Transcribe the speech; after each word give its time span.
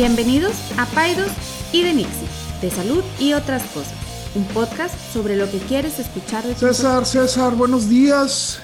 Bienvenidos 0.00 0.52
a 0.78 0.84
Paidos 0.84 1.32
y 1.72 1.82
de 1.82 1.94
Nixie, 1.94 2.28
de 2.60 2.68
salud 2.70 3.02
y 3.18 3.32
otras 3.32 3.62
cosas. 3.70 3.94
Un 4.34 4.44
podcast 4.48 4.94
sobre 5.10 5.36
lo 5.38 5.50
que 5.50 5.56
quieres 5.56 5.98
escuchar 5.98 6.44
de 6.44 6.52
tu 6.52 6.60
César, 6.60 7.06
César, 7.06 7.54
buenos 7.54 7.88
días. 7.88 8.60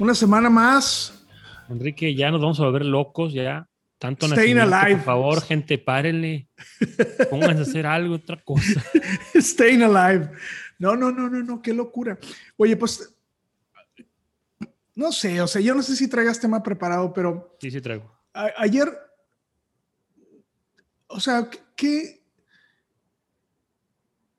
Una 0.00 0.12
semana 0.12 0.50
más. 0.50 1.24
Enrique, 1.70 2.16
ya 2.16 2.32
nos 2.32 2.40
vamos 2.40 2.58
a 2.58 2.64
volver 2.64 2.84
locos, 2.84 3.32
ya. 3.32 3.68
Tanto 4.00 4.26
Staying 4.26 4.58
alive. 4.58 4.96
Por 4.96 5.04
favor, 5.04 5.40
gente, 5.40 5.78
párenle. 5.78 6.48
Pónganse 7.30 7.60
a 7.60 7.62
hacer 7.62 7.86
algo, 7.86 8.16
otra 8.16 8.42
cosa. 8.42 8.82
Staying 9.36 9.84
alive. 9.84 10.30
No, 10.80 10.96
no, 10.96 11.12
no, 11.12 11.30
no, 11.30 11.44
no, 11.44 11.62
qué 11.62 11.72
locura. 11.72 12.18
Oye, 12.56 12.76
pues, 12.76 13.14
no 14.96 15.12
sé, 15.12 15.40
o 15.40 15.46
sea, 15.46 15.60
yo 15.62 15.76
no 15.76 15.82
sé 15.84 15.94
si 15.94 16.08
traigas 16.08 16.40
tema 16.40 16.60
preparado, 16.60 17.12
pero 17.12 17.56
Sí, 17.60 17.70
sí 17.70 17.80
traigo. 17.80 18.12
a- 18.34 18.50
ayer, 18.58 18.88
o 21.08 21.20
sea, 21.20 21.48
¿qué? 21.76 22.22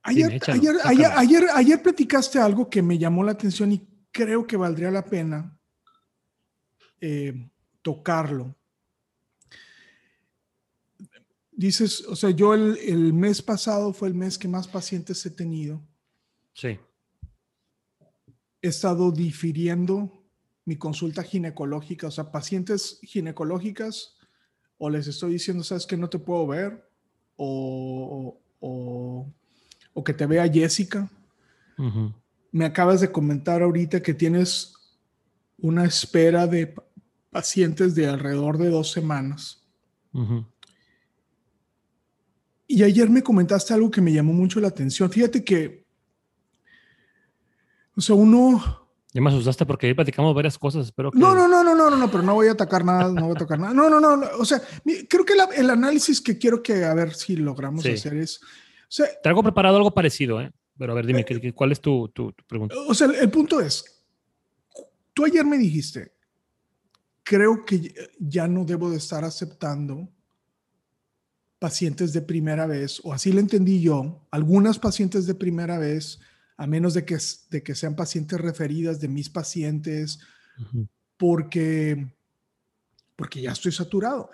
Ayer, 0.03 0.33
échalo, 0.33 0.61
ayer, 0.83 1.11
ayer, 1.15 1.43
ayer 1.53 1.81
platicaste 1.81 2.39
algo 2.39 2.69
que 2.69 2.81
me 2.81 2.97
llamó 2.97 3.23
la 3.23 3.31
atención 3.31 3.71
y 3.71 3.87
creo 4.11 4.45
que 4.45 4.55
valdría 4.55 4.91
la 4.91 5.03
pena 5.03 5.59
eh, 7.01 7.49
tocarlo. 7.81 8.55
Dices, 11.51 12.01
o 12.01 12.15
sea, 12.15 12.29
yo 12.29 12.53
el, 12.53 12.77
el 12.77 13.13
mes 13.13 13.41
pasado 13.41 13.93
fue 13.93 14.09
el 14.09 14.13
mes 14.13 14.37
que 14.37 14.47
más 14.47 14.67
pacientes 14.67 15.25
he 15.25 15.31
tenido. 15.31 15.81
Sí. 16.53 16.79
He 18.61 18.67
estado 18.67 19.11
difiriendo 19.11 20.25
mi 20.65 20.77
consulta 20.77 21.23
ginecológica, 21.23 22.07
o 22.07 22.11
sea, 22.11 22.31
pacientes 22.31 22.99
ginecológicas, 23.03 24.14
o 24.77 24.89
les 24.89 25.07
estoy 25.07 25.33
diciendo, 25.33 25.63
sabes 25.63 25.85
que 25.85 25.97
no 25.97 26.09
te 26.09 26.19
puedo 26.19 26.45
ver, 26.47 26.87
o, 27.37 28.39
o, 28.59 29.31
o 29.93 30.03
que 30.03 30.13
te 30.13 30.25
vea 30.25 30.51
Jessica. 30.51 31.09
Me 32.51 32.65
acabas 32.65 33.01
de 33.01 33.11
comentar 33.11 33.61
ahorita 33.61 34.01
que 34.01 34.13
tienes 34.13 34.73
una 35.57 35.85
espera 35.85 36.47
de 36.47 36.67
pa- 36.67 36.83
pacientes 37.29 37.95
de 37.95 38.07
alrededor 38.07 38.57
de 38.57 38.69
dos 38.69 38.91
semanas. 38.91 39.63
Y 42.67 42.83
ayer 42.83 43.09
me 43.09 43.21
comentaste 43.21 43.73
algo 43.73 43.91
que 43.91 44.01
me 44.01 44.13
llamó 44.13 44.33
mucho 44.33 44.59
la 44.59 44.69
atención. 44.69 45.09
Fíjate 45.11 45.43
que, 45.43 45.85
o 47.95 48.01
sea, 48.01 48.15
uno... 48.15 48.84
Ya 49.15 49.21
me 49.21 49.29
asustaste 49.29 49.65
porque 49.65 49.87
ahí 49.87 49.93
platicamos 49.93 50.35
varias 50.35 50.57
cosas. 50.59 50.87
Espero 50.87 51.09
que. 51.09 51.17
No, 51.17 51.33
no, 51.33 51.47
no, 51.47 51.63
no, 51.63 51.73
no, 51.73 51.89
no, 51.89 51.95
no, 51.95 52.11
pero 52.11 52.21
no 52.21 52.33
voy 52.33 52.49
a 52.49 52.51
atacar 52.51 52.83
nada, 52.83 53.09
no 53.09 53.27
voy 53.27 53.31
a 53.31 53.39
tocar 53.39 53.57
nada. 53.57 53.73
No, 53.73 53.89
no, 53.89 53.97
no, 54.01 54.17
no, 54.17 54.27
o 54.37 54.43
sea, 54.43 54.61
creo 55.07 55.23
que 55.23 55.35
la- 55.35 55.45
el 55.55 55.69
análisis 55.69 56.19
que 56.19 56.37
quiero 56.37 56.61
que, 56.61 56.83
a 56.83 56.93
ver 56.93 57.13
si 57.15 57.37
logramos 57.37 57.83
Sí. 57.83 57.91
hacer 57.91 58.13
es, 58.17 58.41
o 58.43 58.47
sea, 58.89 59.07
Traigo 59.23 59.41
preparado 59.41 59.77
algo 59.77 59.91
parecido, 59.93 60.41
¿eh? 60.41 60.51
Pero 60.77 60.91
a 60.91 60.95
ver, 60.95 61.05
dime, 61.05 61.23
¿qué- 61.23 61.39
qué- 61.39 61.53
¿cuál 61.53 61.71
es 61.71 61.79
tu, 61.79 62.09
tu- 62.09 62.33
tu 62.33 62.43
pregunta? 62.45 62.75
o 62.89 62.93
sea, 62.93 63.07
el, 63.07 63.15
el 63.15 63.29
punto 63.31 63.61
es, 63.61 64.03
tú 65.13 65.23
ayer 65.23 65.45
me 65.45 65.57
dijiste, 65.57 66.11
creo 67.23 67.63
que 67.63 67.93
ya 68.19 68.49
no 68.49 68.65
debo 68.65 68.89
de 68.91 68.97
estar 68.97 69.23
aceptando 69.23 70.09
pacientes 71.57 72.11
de 72.11 72.21
primera 72.21 72.67
vez, 72.67 72.99
o 73.05 73.13
así 73.13 73.31
lo 73.31 73.39
entendí 73.39 73.79
yo, 73.81 74.27
algunas 74.29 74.77
pacientes 74.77 75.25
de 75.25 75.35
primera 75.35 75.77
vez, 75.79 76.19
a 76.57 76.67
menos 76.67 76.93
de 76.93 77.05
que, 77.05 77.17
de 77.49 77.63
que 77.63 77.75
sean 77.75 77.95
pacientes 77.95 78.39
referidas 78.39 78.99
de 78.99 79.07
mis 79.07 79.29
pacientes, 79.29 80.19
porque, 81.17 82.07
porque 83.15 83.41
ya 83.41 83.51
estoy 83.51 83.71
saturado. 83.71 84.29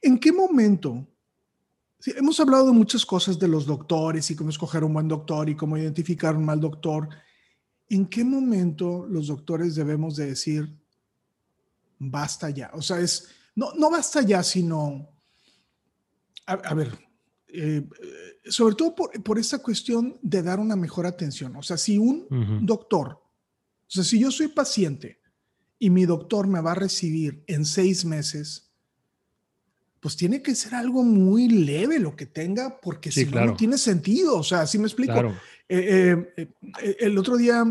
¿En 0.00 0.18
qué 0.18 0.32
momento? 0.32 1.06
Sí, 1.98 2.12
hemos 2.16 2.38
hablado 2.40 2.66
de 2.66 2.72
muchas 2.72 3.04
cosas 3.04 3.38
de 3.38 3.48
los 3.48 3.66
doctores 3.66 4.30
y 4.30 4.36
cómo 4.36 4.50
escoger 4.50 4.84
un 4.84 4.94
buen 4.94 5.08
doctor 5.08 5.48
y 5.48 5.56
cómo 5.56 5.76
identificar 5.76 6.36
un 6.36 6.44
mal 6.44 6.60
doctor. 6.60 7.08
¿En 7.88 8.06
qué 8.06 8.24
momento 8.24 9.06
los 9.08 9.26
doctores 9.26 9.74
debemos 9.74 10.16
de 10.16 10.26
decir, 10.26 10.74
basta 11.98 12.48
ya? 12.50 12.70
O 12.74 12.80
sea, 12.80 12.98
es, 13.00 13.30
no, 13.54 13.72
no 13.74 13.90
basta 13.90 14.22
ya, 14.22 14.42
sino, 14.42 15.10
a, 16.46 16.52
a 16.52 16.74
ver, 16.74 16.98
eh, 17.48 17.86
eh, 18.02 18.33
sobre 18.46 18.74
todo 18.74 18.94
por, 18.94 19.22
por 19.22 19.38
esta 19.38 19.58
cuestión 19.58 20.18
de 20.22 20.42
dar 20.42 20.60
una 20.60 20.76
mejor 20.76 21.06
atención. 21.06 21.56
O 21.56 21.62
sea, 21.62 21.76
si 21.76 21.98
un 21.98 22.26
doctor, 22.62 23.08
o 23.86 23.90
sea, 23.90 24.04
si 24.04 24.18
yo 24.18 24.30
soy 24.30 24.48
paciente 24.48 25.20
y 25.78 25.90
mi 25.90 26.04
doctor 26.04 26.46
me 26.46 26.60
va 26.60 26.72
a 26.72 26.76
recibir 26.76 27.42
en 27.46 27.64
seis 27.64 28.04
meses, 28.04 28.70
pues 30.00 30.16
tiene 30.16 30.42
que 30.42 30.54
ser 30.54 30.74
algo 30.74 31.02
muy 31.02 31.48
leve 31.48 31.98
lo 31.98 32.14
que 32.14 32.26
tenga, 32.26 32.78
porque 32.80 33.10
Sí, 33.10 33.20
si 33.20 33.26
no, 33.26 33.32
claro. 33.32 33.46
no 33.52 33.56
tiene 33.56 33.78
sentido. 33.78 34.36
O 34.36 34.42
sea, 34.42 34.60
así 34.60 34.78
me 34.78 34.84
explico. 34.84 35.14
Claro. 35.14 35.34
Eh, 35.66 36.32
eh, 36.36 36.48
eh, 36.82 36.96
el 37.00 37.16
otro 37.16 37.38
día 37.38 37.64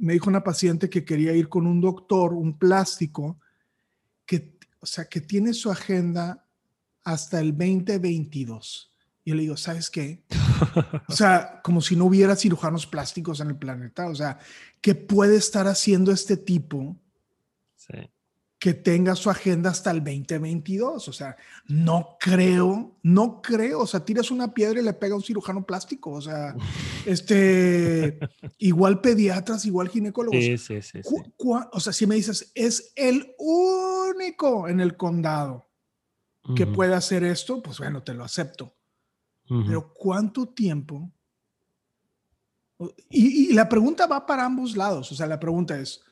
me 0.00 0.12
dijo 0.12 0.28
una 0.28 0.42
paciente 0.42 0.90
que 0.90 1.04
quería 1.04 1.32
ir 1.34 1.48
con 1.48 1.66
un 1.66 1.80
doctor, 1.80 2.32
un 2.32 2.58
plástico, 2.58 3.38
que, 4.24 4.58
o 4.80 4.86
sea, 4.86 5.04
que 5.04 5.20
tiene 5.20 5.54
su 5.54 5.70
agenda 5.70 6.44
hasta 7.04 7.38
el 7.38 7.52
2022. 7.52 8.92
Y 9.26 9.30
yo 9.30 9.34
le 9.34 9.42
digo, 9.42 9.56
¿sabes 9.56 9.90
qué? 9.90 10.22
O 11.08 11.12
sea, 11.12 11.60
como 11.62 11.80
si 11.82 11.96
no 11.96 12.06
hubiera 12.06 12.36
cirujanos 12.36 12.86
plásticos 12.86 13.40
en 13.40 13.48
el 13.48 13.56
planeta. 13.56 14.06
O 14.06 14.14
sea, 14.14 14.38
¿qué 14.80 14.94
puede 14.94 15.36
estar 15.36 15.66
haciendo 15.66 16.12
este 16.12 16.36
tipo 16.36 16.96
Sí. 17.74 18.08
que 18.58 18.72
tenga 18.72 19.16
su 19.16 19.28
agenda 19.28 19.70
hasta 19.70 19.90
el 19.90 19.98
2022? 19.98 21.08
O 21.08 21.12
sea, 21.12 21.36
no 21.66 22.16
creo, 22.20 22.96
no 23.02 23.42
creo. 23.42 23.80
O 23.80 23.86
sea, 23.86 24.04
tiras 24.04 24.30
una 24.30 24.54
piedra 24.54 24.80
y 24.80 24.84
le 24.84 24.92
pega 24.92 25.14
a 25.14 25.16
un 25.16 25.24
cirujano 25.24 25.66
plástico. 25.66 26.12
O 26.12 26.20
sea, 26.22 26.54
este, 27.04 28.20
igual 28.58 29.00
pediatras, 29.00 29.66
igual 29.66 29.88
ginecólogos. 29.88 30.38
Sí, 30.38 30.56
sí, 30.56 30.80
sí. 30.82 31.00
o 31.36 31.80
sea, 31.80 31.92
si 31.92 32.06
me 32.06 32.14
dices, 32.14 32.52
es 32.54 32.92
el 32.94 33.34
único 33.38 34.68
en 34.68 34.78
el 34.78 34.96
condado 34.96 35.68
que 36.54 36.64
puede 36.64 36.94
hacer 36.94 37.24
esto, 37.24 37.60
pues 37.60 37.78
bueno, 37.78 38.04
te 38.04 38.14
lo 38.14 38.22
acepto. 38.22 38.75
Pero 39.48 39.92
¿cuánto 39.94 40.46
tiempo? 40.48 41.10
Y, 43.10 43.50
y 43.50 43.52
la 43.52 43.68
pregunta 43.68 44.06
va 44.06 44.26
para 44.26 44.44
ambos 44.44 44.76
lados. 44.76 45.10
O 45.12 45.14
sea, 45.14 45.26
la 45.26 45.38
pregunta 45.40 45.78
es, 45.78 46.02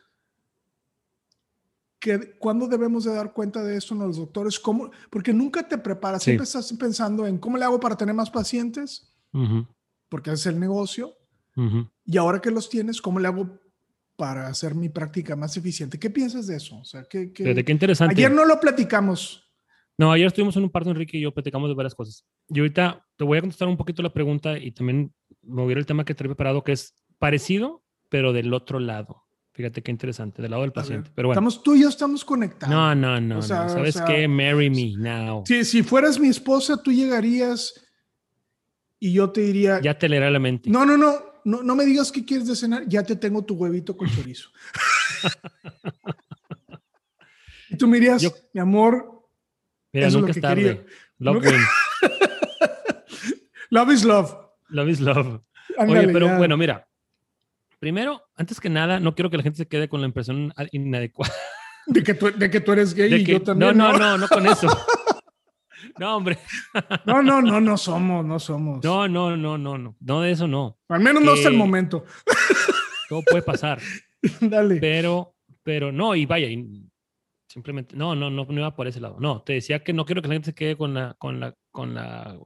¿qué- 1.99 2.37
¿cuándo 2.39 2.67
debemos 2.69 3.05
de 3.05 3.15
dar 3.15 3.33
cuenta 3.33 3.62
de 3.62 3.77
esto 3.77 3.94
los 3.94 4.17
doctores? 4.17 4.59
¿Cómo? 4.59 4.91
Porque 5.11 5.33
nunca 5.33 5.67
te 5.67 5.78
preparas. 5.78 6.23
Sí. 6.23 6.31
Siempre 6.31 6.44
estás 6.44 6.73
pensando 6.75 7.27
en 7.27 7.39
cómo 7.39 7.56
le 7.59 7.65
hago 7.65 7.81
para 7.81 7.97
tener 7.97 8.15
más 8.15 8.31
pacientes, 8.31 9.12
Ujú. 9.33 9.67
porque 10.09 10.33
es 10.33 10.47
el 10.47 10.59
negocio. 10.59 11.15
Y 12.05 12.17
ahora 12.17 12.41
que 12.41 12.50
los 12.50 12.69
tienes, 12.69 13.00
¿cómo 13.00 13.21
le 13.21 13.28
hago 13.28 13.61
para 14.17 14.49
hacer 14.49 14.75
mi 14.75 14.89
práctica 14.89 15.37
más 15.37 15.56
eficiente? 15.56 16.00
¿Qué 16.00 16.11
piensas 16.11 16.49
de 16.49 16.56
eso? 16.56 16.78
O 16.78 16.84
sea, 16.84 17.05
¿qué, 17.05 17.33
qué- 17.33 17.44
Fíjate, 17.44 17.65
qué 17.65 17.73
interesante. 17.73 18.12
Ayer 18.15 18.33
no 18.33 18.44
lo 18.44 18.59
platicamos. 18.59 19.44
No, 19.97 20.10
ayer 20.10 20.27
estuvimos 20.27 20.56
en 20.56 20.65
un 20.65 20.71
parto, 20.71 20.91
Enrique 20.91 21.19
y 21.19 21.21
yo 21.21 21.32
platicamos 21.32 21.69
de 21.69 21.75
varias 21.75 21.94
cosas. 21.94 22.25
Y 22.49 22.59
ahorita 22.59 23.06
te 23.16 23.25
voy 23.25 23.38
a 23.38 23.41
contestar 23.41 23.69
un 23.69 23.77
poquito 23.77 24.03
la 24.03 24.12
pregunta 24.12 24.59
y 24.59 24.72
también 24.72 25.15
mover 25.43 25.78
el 25.78 25.87
tema 25.87 26.05
que 26.05 26.15
trae 26.15 26.28
preparado, 26.28 26.65
que 26.65 26.72
es 26.72 26.94
parecido, 27.19 27.84
pero 28.09 28.32
del 28.32 28.53
otro 28.53 28.81
lado. 28.81 29.22
Fíjate 29.53 29.82
qué 29.84 29.93
interesante, 29.93 30.43
del 30.43 30.50
lado 30.50 30.65
del 30.65 30.72
paciente. 30.72 31.12
Pero 31.15 31.28
bueno, 31.28 31.38
estamos, 31.38 31.62
tú 31.62 31.77
y 31.77 31.82
yo 31.82 31.88
estamos 31.88 32.25
conectados. 32.25 32.75
no, 32.75 32.93
no, 32.97 33.21
no, 33.21 33.38
O 33.38 33.43
sea, 33.43 33.60
no. 33.60 33.66
o 33.66 33.69
¿Sabes 33.69 33.94
sea, 33.94 34.05
qué? 34.05 34.27
Marry 34.27 34.69
me 34.69 34.97
now. 34.97 35.44
Si, 35.47 35.65
si 35.65 35.84
fueras 35.84 36.19
mi 36.19 36.26
esposa, 36.26 36.82
tú 36.82 36.91
llegarías 36.91 37.72
y 38.99 39.12
yo 39.12 39.31
te 39.31 39.43
diría, 39.43 39.81
Ya 39.81 39.97
te 39.97 40.09
leerá 40.09 40.28
la 40.28 40.41
mente. 40.41 40.71
no, 40.71 40.84
no, 40.84 40.97
no, 40.97 41.12
no, 41.44 41.62
no 41.62 41.76
me 41.76 41.84
digas 41.84 42.11
qué 42.11 42.25
quieres 42.25 42.49
de 42.49 42.56
cenar, 42.56 42.82
ya 42.88 43.05
te 43.05 43.15
tengo 43.15 43.44
tu 43.44 43.55
huevito 43.55 43.97
con 43.97 44.09
chorizo. 44.11 44.49
y 47.70 47.76
tú 47.76 47.87
me 47.87 47.99
dirías, 47.99 48.23
Yo- 48.23 48.32
mi 48.52 48.61
amor, 48.61 49.24
Mira, 49.94 50.08
eso 50.08 50.19
es 50.19 50.23
nunca 50.23 50.26
lo 50.26 50.31
es 50.31 50.35
que 50.37 50.41
tarde. 50.41 50.62
quería. 50.62 50.85
Love 51.19 51.35
Nunca- 51.37 51.50
love 53.70 53.91
is 53.93 54.05
love. 54.05 54.35
Love 54.69 54.88
is 54.91 55.00
love. 55.00 55.41
Ándale, 55.79 56.00
Oye, 56.00 56.12
pero 56.12 56.26
ya. 56.26 56.37
bueno, 56.38 56.56
mira. 56.56 56.87
Primero, 57.79 58.23
antes 58.37 58.61
que 58.61 58.69
nada, 58.70 58.99
no 59.00 59.14
quiero 59.14 59.31
que 59.31 59.37
la 59.37 59.43
gente 59.43 59.58
se 59.58 59.69
quede 59.69 59.88
con 59.88 60.00
la 60.00 60.06
impresión 60.06 60.52
inadecuada. 60.73 61.32
De 61.87 62.02
que 62.02 62.14
tú, 62.14 62.31
de 62.35 62.50
que 62.50 62.61
tú 62.61 62.73
eres 62.73 62.94
gay 62.94 63.11
de 63.11 63.17
y 63.19 63.25
que- 63.25 63.32
yo 63.32 63.43
también. 63.43 63.76
no, 63.76 63.93
no, 63.93 63.99
no, 63.99 64.19
no 64.19 64.29
con 64.29 64.46
eso. 64.46 64.67
No, 65.99 66.17
hombre. 66.17 66.38
No, 67.05 67.23
no, 67.23 67.40
no, 67.43 67.61
no 67.61 67.76
somos, 67.76 68.25
no 68.25 68.40
somos. 68.40 68.82
No, 68.82 69.06
no, 69.06 69.37
no, 69.37 69.58
no, 69.58 69.76
no. 69.79 69.94
No 70.00 70.20
de 70.23 70.32
eso 70.32 70.49
no. 70.49 70.79
Al 70.88 71.00
menos 71.00 71.23
no 71.23 71.32
hasta 71.35 71.49
el 71.49 71.55
momento. 71.56 72.05
Todo 73.08 73.23
puede 73.23 73.43
pasar. 73.43 73.79
Dale. 74.40 74.76
Pero, 74.81 75.37
pero 75.62 75.93
no, 75.93 76.17
y 76.17 76.25
vaya, 76.26 76.49
y 76.49 76.88
simplemente, 77.55 77.97
no, 77.97 78.15
no, 78.17 78.29
no, 78.31 78.45
no 78.45 78.53
iba 78.61 78.75
por 78.75 78.89
ese 78.89 79.01
lado. 79.01 79.17
No, 79.21 79.43
te 79.43 79.53
decía 79.55 79.83
que 79.85 79.93
no 79.93 80.05
quiero 80.05 80.21
que 80.21 80.29
la 80.29 80.35
gente 80.35 80.47
se 80.51 80.55
quede 80.55 80.77
con 80.77 80.93
la, 80.93 81.15
con 81.15 81.39
la, 81.39 81.55
con 81.71 81.95
la 81.95 82.37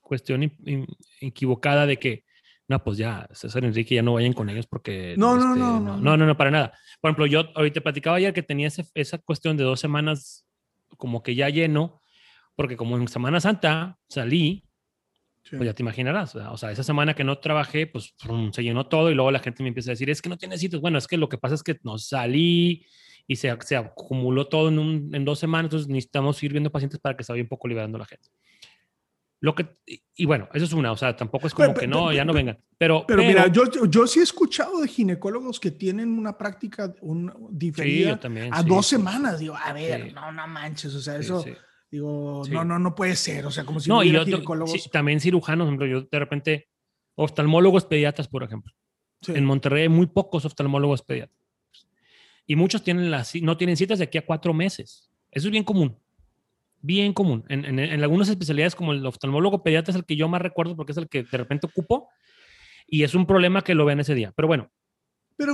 cuestión 0.00 0.44
in- 0.44 0.56
in- 0.64 0.86
equivocada 1.20 1.84
de 1.84 1.98
que, 1.98 2.24
no, 2.68 2.82
pues 2.82 2.96
ya, 2.96 3.28
César 3.32 3.64
Enrique 3.64 3.96
ya 3.96 4.02
no 4.02 4.14
vayan 4.14 4.32
con 4.32 4.48
ellos 4.48 4.66
porque... 4.68 5.14
No, 5.18 5.34
no, 5.36 5.48
este, 5.48 5.58
no, 5.58 5.80
no, 5.80 5.96
no, 5.96 6.00
no, 6.00 6.16
no, 6.16 6.26
no, 6.26 6.36
para 6.36 6.52
nada. 6.52 6.72
Por 7.00 7.10
ejemplo, 7.10 7.26
yo 7.26 7.50
ahorita 7.56 7.80
platicaba 7.80 8.16
ayer 8.18 8.32
que 8.32 8.44
tenía 8.44 8.68
ese- 8.68 8.86
esa 8.94 9.18
cuestión 9.18 9.56
de 9.56 9.64
dos 9.64 9.80
semanas 9.80 10.46
como 10.96 11.22
que 11.24 11.34
ya 11.34 11.48
lleno, 11.48 12.00
porque 12.54 12.76
como 12.76 12.96
en 12.96 13.08
Semana 13.08 13.40
Santa 13.40 13.98
salí, 14.08 14.64
Sí. 15.42 15.56
pues 15.56 15.66
ya 15.66 15.72
te 15.74 15.82
imaginarás, 15.82 16.34
¿verdad? 16.34 16.52
o 16.52 16.58
sea, 16.58 16.70
esa 16.70 16.82
semana 16.84 17.14
que 17.14 17.24
no 17.24 17.38
trabajé, 17.38 17.86
pues 17.86 18.14
se 18.52 18.62
llenó 18.62 18.86
todo 18.86 19.10
y 19.10 19.14
luego 19.14 19.30
la 19.30 19.38
gente 19.38 19.62
me 19.62 19.70
empieza 19.70 19.90
a 19.90 19.94
decir, 19.94 20.10
es 20.10 20.20
que 20.20 20.28
no 20.28 20.36
tienes 20.36 20.60
citas. 20.60 20.80
Bueno, 20.82 20.98
es 20.98 21.06
que 21.08 21.16
lo 21.16 21.30
que 21.30 21.38
pasa 21.38 21.54
es 21.54 21.62
que 21.62 21.78
no 21.82 21.96
salí 21.96 22.84
y 23.30 23.36
se, 23.36 23.56
se 23.60 23.76
acumuló 23.76 24.48
todo 24.48 24.68
en, 24.70 24.78
un- 24.80 25.14
en 25.14 25.24
dos 25.24 25.38
semanas, 25.38 25.66
entonces 25.66 25.88
necesitamos 25.88 26.42
ir 26.42 26.50
viendo 26.50 26.72
pacientes 26.72 26.98
para 26.98 27.16
que 27.16 27.22
se 27.22 27.32
vaya 27.32 27.44
un 27.44 27.48
poco 27.48 27.68
liberando 27.68 27.96
la 27.96 28.04
gente. 28.04 28.28
Lo 29.42 29.54
que, 29.54 29.78
y, 30.16 30.26
bueno, 30.26 30.48
eso 30.52 30.64
es 30.64 30.72
una, 30.72 30.90
o 30.90 30.96
sea, 30.96 31.14
tampoco 31.16 31.46
es 31.46 31.54
como 31.54 31.68
Pero- 31.68 31.80
que 31.80 31.86
pero- 31.86 32.00
no, 32.00 32.12
ya 32.12 32.24
no 32.24 32.32
pero- 32.32 32.44
vengan. 32.44 32.64
Pero, 32.76 33.04
Pero, 33.06 33.22
mira, 33.22 33.46
yo, 33.46 33.62
yo 33.88 34.06
sí 34.08 34.18
he 34.18 34.22
escuchado 34.22 34.80
de 34.80 34.88
ginecólogos 34.88 35.60
que 35.60 35.70
tienen 35.70 36.10
una 36.18 36.36
práctica 36.36 36.92
un, 37.02 37.30
sí, 37.30 37.46
diferida 37.52 38.08
yo 38.10 38.18
también. 38.18 38.52
a 38.52 38.62
sí, 38.62 38.68
dos 38.68 38.86
sí, 38.86 38.96
semanas. 38.96 39.38
Digo, 39.38 39.54
a 39.56 39.72
ver, 39.72 40.08
Sí. 40.08 40.12
no, 40.12 40.32
no 40.32 40.46
manches, 40.48 40.92
o 40.94 41.00
sea, 41.00 41.14
sí, 41.14 41.20
eso, 41.20 41.42
sí. 41.42 41.52
digo, 41.90 42.42
Sí. 42.44 42.50
no, 42.50 42.64
no, 42.64 42.78
no 42.80 42.94
puede 42.96 43.14
ser, 43.16 43.46
o 43.46 43.50
sea, 43.52 43.64
como 43.64 43.78
si 43.80 43.88
No, 43.88 43.96
no 43.96 44.02
y 44.02 44.08
hubiera 44.10 44.24
yo, 44.24 44.34
ginecólogos. 44.38 44.72
sí, 44.82 44.90
también 44.90 45.20
cirujanos, 45.20 45.66
por 45.66 45.74
ejemplo, 45.74 45.86
yo 45.86 46.08
de 46.10 46.18
repente, 46.18 46.68
oftalmólogos 47.14 47.84
pediatras, 47.86 48.26
por 48.28 48.42
ejemplo. 48.42 48.74
Sí. 49.22 49.32
En 49.36 49.44
Monterrey 49.44 49.82
hay 49.82 49.88
muy 49.88 50.06
pocos 50.06 50.44
oftalmólogos 50.44 51.02
pediatras. 51.02 51.39
Y 52.50 52.56
muchos 52.56 52.82
tienen 52.82 53.12
las, 53.12 53.32
no 53.36 53.56
tienen 53.56 53.76
citas 53.76 53.98
de 54.00 54.06
aquí 54.06 54.18
a 54.18 54.26
cuatro 54.26 54.52
meses. 54.52 55.08
Eso 55.30 55.46
es 55.46 55.52
bien 55.52 55.62
común. 55.62 55.96
Bien 56.80 57.12
común. 57.12 57.44
En, 57.48 57.64
en- 57.64 57.78
en 57.78 58.02
algunas 58.02 58.28
especialidades, 58.28 58.74
como 58.74 58.92
el 58.92 59.06
oftalmólogo 59.06 59.62
pediatra, 59.62 59.92
es 59.92 59.96
el 59.96 60.04
que 60.04 60.16
yo 60.16 60.26
más 60.26 60.42
recuerdo 60.42 60.74
porque 60.74 60.90
es 60.90 60.98
el 60.98 61.08
que 61.08 61.22
de 61.22 61.38
repente 61.38 61.68
ocupo. 61.68 62.08
Y 62.88 63.04
es 63.04 63.14
un 63.14 63.24
problema 63.24 63.62
que 63.62 63.76
lo 63.76 63.84
vean 63.84 64.00
ese 64.00 64.16
día. 64.16 64.32
Pero 64.34 64.48
bueno, 64.48 64.68
Pero 65.36 65.52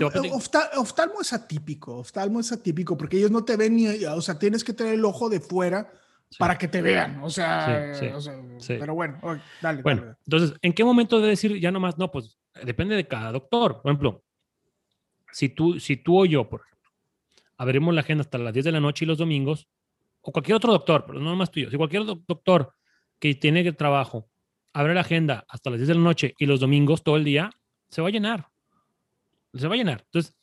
oftalmo 0.79 1.21
es 1.21 1.35
atípico, 1.35 1.99
oftalmo 1.99 2.41
es 2.41 2.51
atípico, 2.51 2.97
porque 2.97 3.19
ellos 3.19 3.31
no 3.31 3.45
te 3.45 3.59
ven 3.59 3.77
ni, 3.77 3.89
o 4.07 4.23
sea, 4.23 4.39
tienes 4.39 4.65
que 4.65 4.73
tener 4.73 4.95
el 4.95 5.05
ojo 5.05 5.29
de 5.29 5.41
fuera 5.41 5.93
Sí. 6.31 6.39
para 6.39 6.57
que 6.59 6.67
te 6.67 6.81
vean, 6.83 7.23
o 7.23 7.29
sea, 7.31 7.93
Sí, 7.95 8.07
sí, 8.07 8.13
o 8.13 8.21
sea, 8.21 8.35
sí. 8.59 8.75
pero 8.81 8.95
bueno, 8.97 9.17
ok, 9.23 9.39
dale, 9.63 9.83
Bueno, 9.83 10.01
dale. 10.03 10.17
entonces, 10.27 10.59
¿en 10.61 10.73
qué 10.73 10.83
momento 10.83 11.21
de 11.21 11.29
decir 11.29 11.61
ya 11.61 11.71
nomás? 11.71 11.99
No, 11.99 12.11
pues 12.11 12.37
depende 12.65 12.97
de 12.97 13.07
cada 13.07 13.31
doctor. 13.33 13.81
Por 13.83 13.93
ejemplo, 13.93 14.25
si 15.31 15.51
tú, 15.51 15.79
si 15.79 15.97
tú 15.99 16.23
o 16.23 16.25
yo, 16.25 16.49
por 16.49 16.63
ejemplo, 16.63 16.76
abrimos 17.57 17.95
la 17.95 18.01
agenda 18.03 18.23
hasta 18.23 18.39
las 18.39 18.53
10 18.53 18.65
de 18.65 18.73
la 18.73 18.81
noche 18.81 19.05
y 19.05 19.09
los 19.09 19.19
domingos, 19.19 19.69
o 20.21 20.33
cualquier 20.33 20.57
otro 20.57 20.73
doctor, 20.73 21.05
pero 21.07 21.19
no 21.21 21.31
nomás 21.31 21.51
tú 21.51 21.61
y 21.61 21.65
yo, 21.65 21.71
si 21.71 21.77
cualquier 21.77 22.05
doc- 22.05 22.25
doctor 22.27 22.73
que 23.19 23.35
tiene 23.35 23.63
que 23.65 23.73
trabajo 23.73 24.29
abre 24.73 24.93
la 24.95 25.01
agenda 25.01 25.45
hasta 25.49 25.71
las 25.71 25.79
10 25.79 25.89
de 25.89 25.95
la 25.95 26.01
noche 26.01 26.35
y 26.39 26.47
los 26.47 26.61
domingos 26.61 27.03
todo 27.03 27.17
el 27.17 27.25
día, 27.25 27.51
se 27.89 28.03
va 28.03 28.09
a 28.09 28.11
llenar. 28.11 28.49
Se 29.55 29.67
va 29.69 29.75
a 29.75 29.79
llenar. 29.79 30.03
Entonces, 30.05 30.37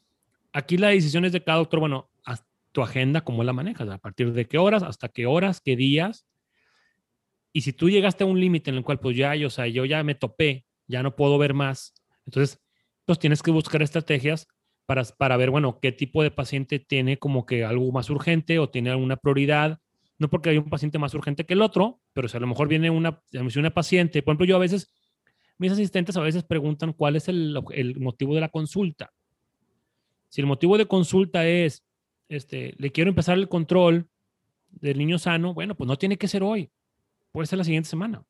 aquí 0.53 0.77
la 0.77 0.87
decisión 0.89 1.23
es 1.25 1.31
de 1.31 1.43
cada 1.43 1.59
doctor, 1.59 1.79
bueno, 1.79 2.09
tu 2.71 2.81
agenda, 2.81 3.21
cómo 3.21 3.43
la 3.43 3.53
manejas, 3.53 3.87
a 3.89 3.99
partir 3.99 4.33
de 4.33 4.47
qué 4.47 4.57
horas, 4.57 4.81
hasta 4.81 5.07
qué 5.07 5.27
horas, 5.27 5.61
qué 5.61 5.75
días. 5.75 6.25
Y 7.51 7.61
si 7.61 7.71
tú 7.71 7.87
llegaste 7.87 8.23
a 8.23 8.27
un 8.27 8.39
límite 8.39 8.71
en 8.71 8.77
el 8.77 8.83
cual, 8.83 8.99
pues 8.99 9.15
ya, 9.15 9.35
yo, 9.35 9.45
o 9.45 9.51
sea, 9.51 9.67
yo 9.67 9.85
ya 9.85 10.03
me 10.03 10.15
topé, 10.15 10.65
ya 10.87 11.03
no 11.03 11.15
puedo 11.15 11.37
ver 11.37 11.53
más, 11.53 11.93
entonces, 12.25 12.59
pues 13.05 13.19
tienes 13.19 13.43
que 13.43 13.51
buscar 13.51 13.83
estrategias 13.83 14.47
para, 14.85 15.03
para 15.17 15.37
ver, 15.37 15.49
bueno, 15.49 15.79
qué 15.79 15.91
tipo 15.91 16.23
de 16.23 16.31
paciente 16.31 16.79
tiene 16.79 17.17
como 17.17 17.45
que 17.45 17.63
algo 17.63 17.91
más 17.91 18.09
urgente 18.09 18.59
o 18.59 18.69
tiene 18.69 18.89
alguna 18.89 19.17
prioridad. 19.17 19.79
No 20.17 20.29
porque 20.29 20.49
hay 20.49 20.57
un 20.57 20.69
paciente 20.69 20.99
más 20.99 21.13
urgente 21.13 21.45
que 21.45 21.53
el 21.53 21.61
otro, 21.61 22.01
pero 22.13 22.27
si 22.27 22.37
a 22.37 22.39
lo 22.39 22.47
mejor 22.47 22.67
viene 22.67 22.89
una, 22.89 23.21
una 23.33 23.73
paciente, 23.73 24.21
por 24.21 24.31
ejemplo, 24.31 24.45
yo 24.45 24.55
a 24.55 24.59
veces, 24.59 24.93
mis 25.57 25.71
asistentes 25.71 26.15
a 26.17 26.21
veces 26.21 26.43
preguntan 26.43 26.93
cuál 26.93 27.15
es 27.15 27.27
el, 27.27 27.59
el 27.71 27.99
motivo 27.99 28.35
de 28.35 28.41
la 28.41 28.49
consulta. 28.49 29.11
Si 30.29 30.41
el 30.41 30.47
motivo 30.47 30.77
de 30.77 30.87
consulta 30.87 31.47
es, 31.47 31.85
este, 32.29 32.73
le 32.77 32.91
quiero 32.91 33.09
empezar 33.09 33.37
el 33.37 33.49
control 33.49 34.07
del 34.69 34.97
niño 34.97 35.19
sano, 35.19 35.53
bueno, 35.53 35.75
pues 35.75 35.87
no 35.87 35.97
tiene 35.97 36.17
que 36.17 36.27
ser 36.27 36.43
hoy, 36.43 36.71
puede 37.31 37.47
ser 37.47 37.57
la 37.57 37.63
siguiente 37.63 37.89
semana. 37.89 38.25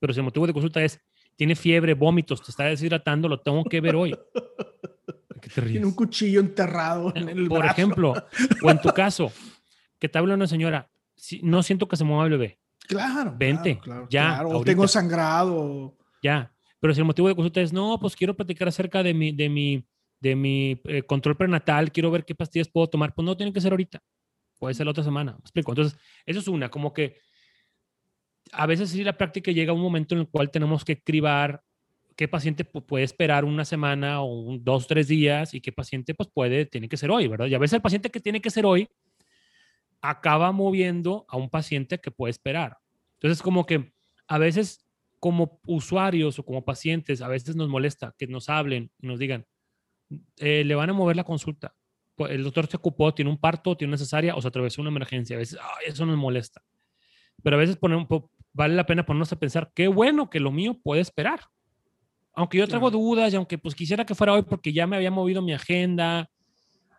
Pero 0.00 0.12
si 0.12 0.20
el 0.20 0.24
motivo 0.24 0.46
de 0.46 0.52
consulta 0.52 0.82
es, 0.82 1.00
tiene 1.36 1.54
fiebre, 1.54 1.94
vómitos, 1.94 2.42
te 2.42 2.50
está 2.50 2.64
deshidratando, 2.64 3.28
lo 3.28 3.40
tengo 3.40 3.64
que 3.64 3.80
ver 3.80 3.96
hoy. 3.96 4.16
¿A 5.44 5.48
¿Qué 5.48 5.50
te 5.54 5.60
ríes? 5.60 5.72
Tiene 5.72 5.86
un 5.86 5.94
cuchillo 5.94 6.40
enterrado 6.40 7.12
en 7.14 7.28
el 7.28 7.48
Por 7.48 7.58
brazo. 7.60 7.72
ejemplo, 7.80 8.14
o 8.62 8.70
en 8.70 8.80
tu 8.80 8.88
caso, 8.94 9.32
que 9.98 10.08
te 10.08 10.18
habla 10.18 10.34
una 10.34 10.46
señora, 10.46 10.90
"Sí, 11.16 11.40
no 11.42 11.62
siento 11.62 11.86
que 11.86 11.96
se 11.96 12.04
mueva 12.04 12.24
el 12.24 12.30
bebé, 12.30 12.58
Claro. 12.86 13.34
Vente, 13.38 13.78
claro, 13.78 13.80
claro, 13.82 14.06
ya, 14.10 14.34
claro, 14.34 14.48
O 14.50 14.64
tengo 14.64 14.86
sangrado. 14.86 15.96
ya. 16.22 16.50
Pero 16.80 16.92
si 16.92 17.00
el 17.00 17.06
motivo 17.06 17.28
de 17.28 17.34
consulta 17.34 17.62
es, 17.62 17.72
no, 17.72 17.98
pues 17.98 18.14
quiero 18.14 18.36
platicar 18.36 18.68
acerca 18.68 19.02
de 19.02 19.14
mi, 19.14 19.32
de 19.32 19.48
mi, 19.48 19.86
de 20.20 20.36
mi 20.36 20.80
eh, 20.84 21.02
control 21.02 21.34
prenatal, 21.36 21.90
quiero 21.92 22.10
ver 22.10 22.26
qué 22.26 22.34
pastillas 22.34 22.68
puedo 22.68 22.86
tomar, 22.88 23.14
pues 23.14 23.24
no 23.24 23.36
tiene 23.38 23.54
que 23.54 23.60
ser 23.62 23.72
ahorita, 23.72 24.02
puede 24.58 24.74
ser 24.74 24.84
la 24.86 24.90
otra 24.90 25.02
semana. 25.04 25.32
¿me 25.32 25.38
explico? 25.38 25.72
Entonces, 25.72 25.98
eso 26.26 26.40
es 26.40 26.48
una, 26.48 26.68
como 26.70 26.92
que 26.92 27.16
a 28.52 28.66
veces 28.66 28.90
sí 28.90 29.02
la 29.02 29.16
práctica 29.16 29.50
llega 29.50 29.72
a 29.72 29.74
un 29.74 29.80
momento 29.80 30.14
en 30.14 30.20
el 30.22 30.28
cual 30.28 30.50
tenemos 30.50 30.84
que 30.84 31.02
cribar 31.02 31.62
qué 32.16 32.28
paciente 32.28 32.64
pu- 32.70 32.84
puede 32.84 33.04
esperar 33.04 33.44
una 33.44 33.64
semana 33.64 34.20
o 34.22 34.26
un- 34.26 34.64
dos, 34.64 34.86
tres 34.86 35.08
días 35.08 35.54
y 35.54 35.60
qué 35.60 35.72
paciente 35.72 36.14
pues 36.14 36.28
puede, 36.32 36.66
tiene 36.66 36.88
que 36.88 36.96
ser 36.96 37.10
hoy, 37.10 37.28
¿verdad? 37.28 37.46
Y 37.46 37.54
a 37.54 37.58
veces 37.58 37.74
el 37.74 37.82
paciente 37.82 38.10
que 38.10 38.20
tiene 38.20 38.40
que 38.40 38.50
ser 38.50 38.66
hoy 38.66 38.88
acaba 40.02 40.52
moviendo 40.52 41.24
a 41.28 41.36
un 41.36 41.48
paciente 41.48 41.98
que 41.98 42.10
puede 42.10 42.30
esperar. 42.30 42.78
Entonces, 43.14 43.42
como 43.42 43.64
que 43.66 43.92
a 44.28 44.38
veces 44.38 44.84
como 45.18 45.58
usuarios 45.66 46.38
o 46.38 46.44
como 46.44 46.64
pacientes, 46.64 47.22
a 47.22 47.28
veces 47.28 47.56
nos 47.56 47.68
molesta 47.68 48.14
que 48.18 48.26
nos 48.26 48.50
hablen 48.50 48.90
y 49.00 49.06
nos 49.06 49.18
digan, 49.18 49.46
eh, 50.36 50.64
le 50.64 50.74
van 50.74 50.90
a 50.90 50.92
mover 50.92 51.16
la 51.16 51.24
consulta. 51.24 51.74
Pues, 52.14 52.32
El 52.32 52.44
doctor 52.44 52.66
se 52.66 52.76
ocupó, 52.76 53.14
tiene 53.14 53.30
un 53.30 53.38
parto, 53.38 53.74
tiene 53.76 53.92
una 53.92 53.98
cesárea 53.98 54.36
o 54.36 54.42
se 54.42 54.48
atravesó 54.48 54.82
una 54.82 54.90
emergencia. 54.90 55.36
A 55.36 55.38
veces, 55.38 55.58
"Ay, 55.60 55.86
eso 55.88 56.04
nos 56.04 56.18
molesta. 56.18 56.62
Pero 57.42 57.56
a 57.56 57.58
veces 57.58 57.76
poner 57.76 57.96
un 57.96 58.06
po- 58.06 58.30
vale 58.52 58.74
la 58.74 58.84
pena 58.86 59.06
ponernos 59.06 59.32
a 59.32 59.38
pensar, 59.38 59.72
qué 59.74 59.88
bueno 59.88 60.28
que 60.28 60.38
lo 60.40 60.52
mío 60.52 60.78
puede 60.82 61.00
esperar. 61.00 61.40
Aunque 62.34 62.58
yo 62.58 62.66
traigo 62.66 62.90
dudas 62.90 63.32
y 63.32 63.36
aunque 63.36 63.58
pues 63.58 63.74
quisiera 63.74 64.04
que 64.04 64.14
fuera 64.14 64.32
hoy 64.32 64.42
porque 64.42 64.72
ya 64.72 64.86
me 64.86 64.96
había 64.96 65.10
movido 65.10 65.40
mi 65.42 65.52
agenda, 65.52 66.28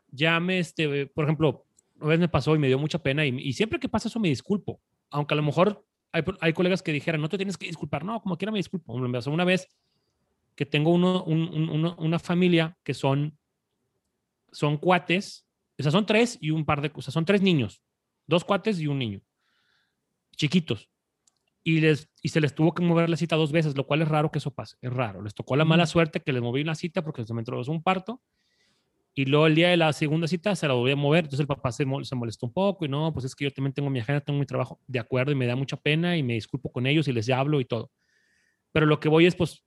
ya 0.10 0.40
me, 0.40 0.60
este, 0.60 1.08
por 1.08 1.26
ejemplo, 1.26 1.66
una 1.98 2.08
vez 2.10 2.20
me 2.20 2.30
pasó 2.30 2.56
y 2.56 2.60
me 2.60 2.68
dio 2.68 2.80
mucha 2.80 3.00
pena 3.00 3.26
y, 3.26 3.36
y 3.40 3.54
siempre 3.54 3.80
que 3.80 3.90
pasa 3.90 4.08
eso 4.08 4.20
me 4.20 4.30
disculpo. 4.30 4.80
Aunque 5.10 5.34
a 5.34 5.38
lo 5.38 5.44
mejor 5.44 5.86
hay, 6.12 6.24
hay 6.40 6.54
colegas 6.54 6.82
que 6.82 6.94
dijeran, 6.94 7.20
no 7.22 7.28
te 7.30 7.38
tienes 7.38 7.58
que 7.58 7.68
disculpar. 7.68 8.06
No, 8.06 8.22
como 8.22 8.38
quiera 8.38 8.52
me 8.52 8.60
disculpo. 8.60 8.98
Me 8.98 9.12
pasó 9.12 9.30
una 9.32 9.44
vez 9.44 9.68
que 10.56 10.66
tengo 10.66 10.92
uno, 10.92 11.24
un- 11.26 11.50
un- 11.54 11.70
uno- 11.70 11.96
una 12.00 12.18
familia 12.20 12.78
que 12.84 12.94
son, 12.94 13.38
son 14.54 14.78
cuates, 14.78 15.46
o 15.78 15.84
sea, 15.84 15.92
son 15.92 16.06
tres 16.06 16.38
y 16.40 16.52
un 16.52 16.64
par 16.64 16.82
de 16.82 16.92
cosas, 16.92 17.14
son 17.14 17.26
tres 17.26 17.42
niños, 17.42 17.82
dos 18.26 18.46
cuates 18.46 18.80
y 18.80 18.88
un 18.88 18.98
niño, 19.00 19.22
chiquitos. 20.38 20.90
Y, 21.68 21.82
les, 21.82 22.10
y 22.22 22.30
se 22.30 22.40
les 22.40 22.54
tuvo 22.54 22.76
que 22.76 22.84
mover 22.84 23.10
la 23.10 23.18
cita 23.18 23.36
dos 23.36 23.52
veces, 23.52 23.76
lo 23.76 23.88
cual 23.88 24.04
es 24.04 24.08
raro 24.08 24.32
que 24.32 24.38
eso 24.38 24.54
pase, 24.54 24.78
es 24.82 24.94
raro. 24.94 25.24
Les 25.24 25.34
tocó 25.34 25.56
la 25.56 25.66
mala 25.66 25.88
suerte 25.88 26.20
que 26.22 26.32
les 26.32 26.42
moví 26.42 26.64
la 26.64 26.76
cita 26.76 27.02
porque 27.02 27.26
se 27.26 27.34
me 27.34 27.42
introdujo 27.42 27.72
un 27.72 27.82
parto 27.82 28.22
y 29.18 29.24
luego 29.26 29.48
el 29.48 29.56
día 29.56 29.70
de 29.70 29.78
la 29.78 29.94
segunda 29.94 30.28
cita 30.28 30.58
se 30.58 30.68
la 30.68 30.74
volví 30.74 30.92
a 30.92 30.96
mover, 30.98 31.20
entonces 31.20 31.40
el 31.40 31.48
papá 31.48 31.72
se 31.72 31.86
molestó 31.86 32.46
un 32.46 32.52
poco 32.52 32.84
y 32.84 32.90
no, 32.90 33.14
pues 33.14 33.26
es 33.26 33.34
que 33.34 33.46
yo 33.46 33.52
también 33.52 33.74
tengo 33.74 33.90
mi 33.90 34.00
agenda, 34.00 34.20
tengo 34.20 34.38
mi 34.38 34.46
trabajo, 34.46 34.82
de 34.88 35.00
acuerdo, 35.00 35.32
y 35.32 35.36
me 35.36 35.48
da 35.48 35.56
mucha 35.56 35.78
pena 35.78 36.18
y 36.18 36.22
me 36.22 36.34
disculpo 36.34 36.70
con 36.70 36.86
ellos 36.86 37.08
y 37.08 37.14
les 37.14 37.30
hablo 37.30 37.62
y 37.62 37.66
todo. 37.66 37.92
Pero 38.74 38.86
lo 38.86 39.00
que 39.00 39.08
voy 39.08 39.26
es, 39.26 39.34
pues, 39.34 39.64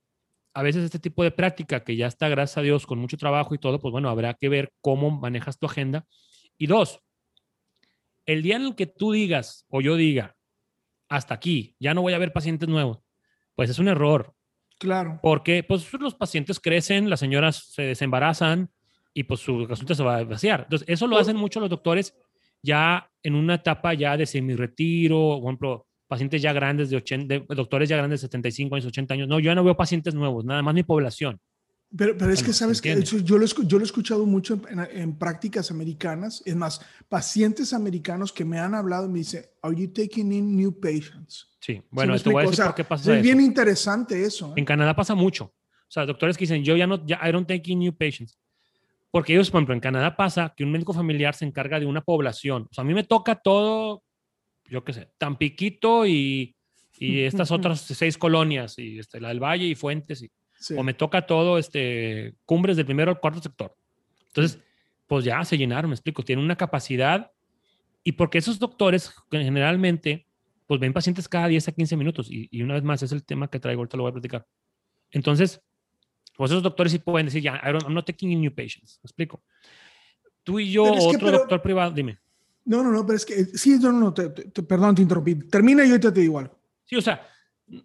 a 0.53 0.61
veces 0.61 0.83
este 0.83 0.99
tipo 0.99 1.23
de 1.23 1.31
práctica 1.31 1.83
que 1.83 1.95
ya 1.95 2.05
está, 2.05 2.29
gracias 2.29 2.59
a 2.59 2.61
Dios, 2.61 2.85
con 2.85 2.99
mucho 2.99 3.17
trabajo 3.17 3.55
y 3.55 3.57
todo, 3.57 3.79
pues 3.79 3.91
bueno, 3.91 4.09
habrá 4.09 4.35
que 4.35 4.49
ver 4.49 4.71
cómo 4.81 5.09
manejas 5.09 5.57
tu 5.57 5.65
agenda. 5.65 6.05
Y 6.55 6.67
dos, 6.67 6.99
el 8.27 8.43
día 8.43 8.57
en 8.57 8.61
el 8.61 8.75
que 8.75 8.85
tú 8.85 9.11
digas 9.11 9.65
o 9.69 9.81
yo 9.81 9.95
diga, 9.95 10.35
hasta 11.09 11.33
aquí, 11.33 11.75
ya 11.79 11.93
no 11.93 12.01
voy 12.01 12.13
a 12.13 12.17
ver 12.19 12.31
pacientes 12.31 12.69
nuevos, 12.69 12.99
pues 13.55 13.69
es 13.69 13.79
un 13.79 13.87
error, 13.87 14.33
Claro. 14.77 15.19
porque 15.21 15.63
pues 15.63 15.91
los 15.99 16.15
pacientes 16.15 16.59
crecen, 16.59 17.09
las 17.09 17.19
señoras 17.19 17.57
se 17.73 17.81
desembarazan 17.81 18.69
y 19.13 19.23
pues 19.23 19.41
su 19.41 19.65
consulta 19.67 19.95
se 19.95 20.03
va 20.03 20.17
a 20.17 20.23
vaciar. 20.23 20.61
Entonces, 20.63 20.87
eso 20.87 21.07
lo 21.07 21.17
hacen 21.17 21.35
mucho 21.35 21.59
los 21.59 21.69
doctores 21.69 22.15
ya 22.61 23.09
en 23.23 23.35
una 23.35 23.55
etapa 23.55 23.93
ya 23.93 24.15
de 24.15 24.25
semi-retiro, 24.25 25.39
por 25.41 25.49
ejemplo, 25.49 25.87
pacientes 26.07 26.41
ya 26.41 26.53
grandes 26.53 26.89
de 26.89 26.97
80, 26.97 27.33
de- 27.39 27.45
doctores 27.55 27.89
ya 27.89 27.97
grandes 27.97 28.21
de 28.21 28.27
75 28.27 28.75
años, 28.75 28.85
80 28.85 29.13
años. 29.15 29.27
No, 29.27 29.39
yo 29.39 29.45
ya 29.51 29.55
no 29.55 29.63
veo 29.63 29.75
pacientes 29.75 30.13
nuevos, 30.15 30.45
nada 30.45 30.61
más 30.61 30.73
mi 30.73 30.83
población. 30.83 31.39
Pero, 31.97 32.15
pero 32.17 32.31
es 32.31 32.39
Bueno, 32.41 32.45
que 32.47 32.53
sabes 32.53 32.81
que 32.81 33.01
yo 33.01 33.37
lo, 33.39 33.45
yo 33.47 33.77
lo 33.77 33.83
he 33.83 33.85
escuchado 33.85 34.23
mucho 34.27 34.61
en, 34.69 34.79
en- 34.79 34.97
en 35.01 35.17
prácticas 35.17 35.71
americanas. 35.71 36.43
Es 36.45 36.55
más, 36.55 36.81
pacientes 37.07 37.73
americanos 37.73 38.31
que 38.31 38.45
me 38.45 38.59
han 38.59 38.75
hablado 38.75 39.07
y 39.07 39.09
me 39.09 39.19
dicen, 39.19 39.43
¿Are 39.63 39.75
you 39.75 39.87
taking 39.87 40.31
in 40.31 40.55
new 40.55 40.71
patients? 40.79 41.47
Sí, 41.59 41.73
¿Sí 41.73 41.81
bueno, 41.89 42.13
me 42.13 42.19
te 42.19 42.29
voy 42.29 42.41
a 42.41 42.43
explico? 42.43 42.47
O 42.47 42.51
decir 42.51 42.55
sea, 42.57 42.65
por 42.67 42.75
qué 42.75 42.83
pasa 42.83 43.11
Es 43.11 43.17
eso. 43.17 43.23
bien 43.23 43.41
interesante 43.41 44.23
eso. 44.23 44.49
¿eh? 44.49 44.53
En 44.57 44.65
Canadá 44.65 44.95
pasa 44.95 45.15
mucho. 45.15 45.45
O 45.45 45.91
sea, 45.91 46.05
doctores 46.05 46.37
que 46.37 46.43
dicen, 46.43 46.63
yo 46.63 46.77
ya 46.77 46.85
no, 46.85 47.03
ya, 47.07 47.19
I 47.27 47.31
don't 47.31 47.47
take 47.47 47.71
in 47.71 47.79
new 47.79 47.91
patients. 47.93 48.37
Porque 49.09 49.33
ellos, 49.33 49.49
por 49.49 49.57
ejemplo, 49.57 49.73
en 49.73 49.79
Canadá 49.81 50.15
pasa 50.15 50.53
que 50.55 50.63
un 50.63 50.71
médico 50.71 50.93
familiar 50.93 51.33
se 51.33 51.43
encarga 51.45 51.79
de 51.79 51.87
una 51.87 52.01
población. 52.01 52.67
O 52.69 52.73
sea, 52.73 52.83
a 52.83 52.85
mí 52.85 52.93
me 52.93 53.03
toca 53.03 53.33
todo, 53.33 54.03
yo 54.69 54.83
qué 54.83 54.93
sé, 54.93 55.09
Tampiquito 55.17 56.05
y, 56.05 56.55
y 56.99 57.21
estas 57.21 57.49
otras 57.51 57.81
seis 57.81 58.15
colonias, 58.19 58.77
y 58.77 58.99
este, 58.99 59.19
la 59.19 59.29
del 59.29 59.39
Valle 59.39 59.65
y 59.65 59.73
Fuentes, 59.73 60.21
y, 60.21 60.29
Sí. 60.59 60.75
o 60.77 60.83
me 60.83 60.93
toca 60.93 61.25
todo, 61.25 61.57
este, 61.57 62.35
cumbres 62.45 62.75
del 62.75 62.85
primero 62.85 63.11
al 63.11 63.19
cuarto 63.19 63.41
sector. 63.41 63.75
Entonces, 64.27 64.59
pues 65.07 65.25
ya 65.25 65.43
se 65.43 65.57
llenaron, 65.57 65.89
me 65.89 65.95
explico, 65.95 66.23
tienen 66.23 66.45
una 66.45 66.55
capacidad. 66.55 67.31
Y 68.03 68.13
porque 68.13 68.37
esos 68.37 68.59
doctores, 68.59 69.13
generalmente, 69.31 70.27
pues 70.67 70.79
ven 70.79 70.93
pacientes 70.93 71.27
cada 71.27 71.47
10 71.47 71.67
a 71.67 71.71
15 71.71 71.97
minutos. 71.97 72.27
Y, 72.29 72.61
una 72.61 72.75
vez 72.75 72.83
más, 72.83 73.01
es 73.01 73.11
el 73.11 73.23
tema 73.23 73.49
que 73.49 73.59
traigo, 73.59 73.81
ahorita 73.81 73.97
lo 73.97 74.03
voy 74.03 74.11
a 74.11 74.13
platicar. 74.13 74.45
Entonces, 75.11 75.61
pues 76.37 76.51
esos 76.51 76.61
doctores 76.61 76.91
sí 76.91 76.99
pueden 76.99 77.25
decir, 77.25 77.41
ya, 77.41 77.59
I'm 77.63 77.93
not 77.93 78.05
taking 78.05 78.39
new 78.39 78.53
patients. 78.53 78.99
¿Me 79.01 79.07
explico? 79.07 79.41
Tú 80.43 80.59
y 80.59 80.71
yo, 80.71 80.83
otro 80.83 81.31
doctor 81.31 81.61
privado, 81.61 81.91
dime. 81.91 82.19
No, 82.65 82.83
no, 82.83 82.91
no, 82.91 83.05
pero 83.05 83.17
es 83.17 83.25
que, 83.25 83.45
sí, 83.45 83.79
no, 83.79 83.91
no, 83.91 84.13
perdón, 84.13 84.93
te 84.95 85.01
interrumpí. 85.01 85.35
Termina 85.49 85.83
y 85.83 85.89
yo 85.89 85.99
te 85.99 86.11
digo 86.11 86.37
algo. 86.37 86.59
Sí, 86.85 86.95
o 86.95 87.01
sea, 87.01 87.27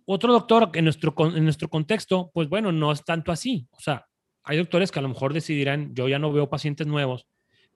otro 0.04 0.32
doctor 0.32 0.70
en 0.74 0.84
nuestro, 0.84 1.14
en 1.18 1.44
nuestro 1.44 1.68
contexto, 1.68 2.30
pues 2.32 2.48
bueno, 2.48 2.72
no 2.72 2.92
es 2.92 3.04
tanto 3.04 3.32
así. 3.32 3.66
O 3.70 3.80
sea, 3.80 4.06
hay 4.42 4.58
doctores 4.58 4.90
que 4.90 4.98
a 4.98 5.02
lo 5.02 5.08
mejor 5.08 5.32
decidirán, 5.32 5.94
yo 5.94 6.08
ya 6.08 6.18
no 6.18 6.32
veo 6.32 6.48
pacientes 6.48 6.86
nuevos, 6.86 7.26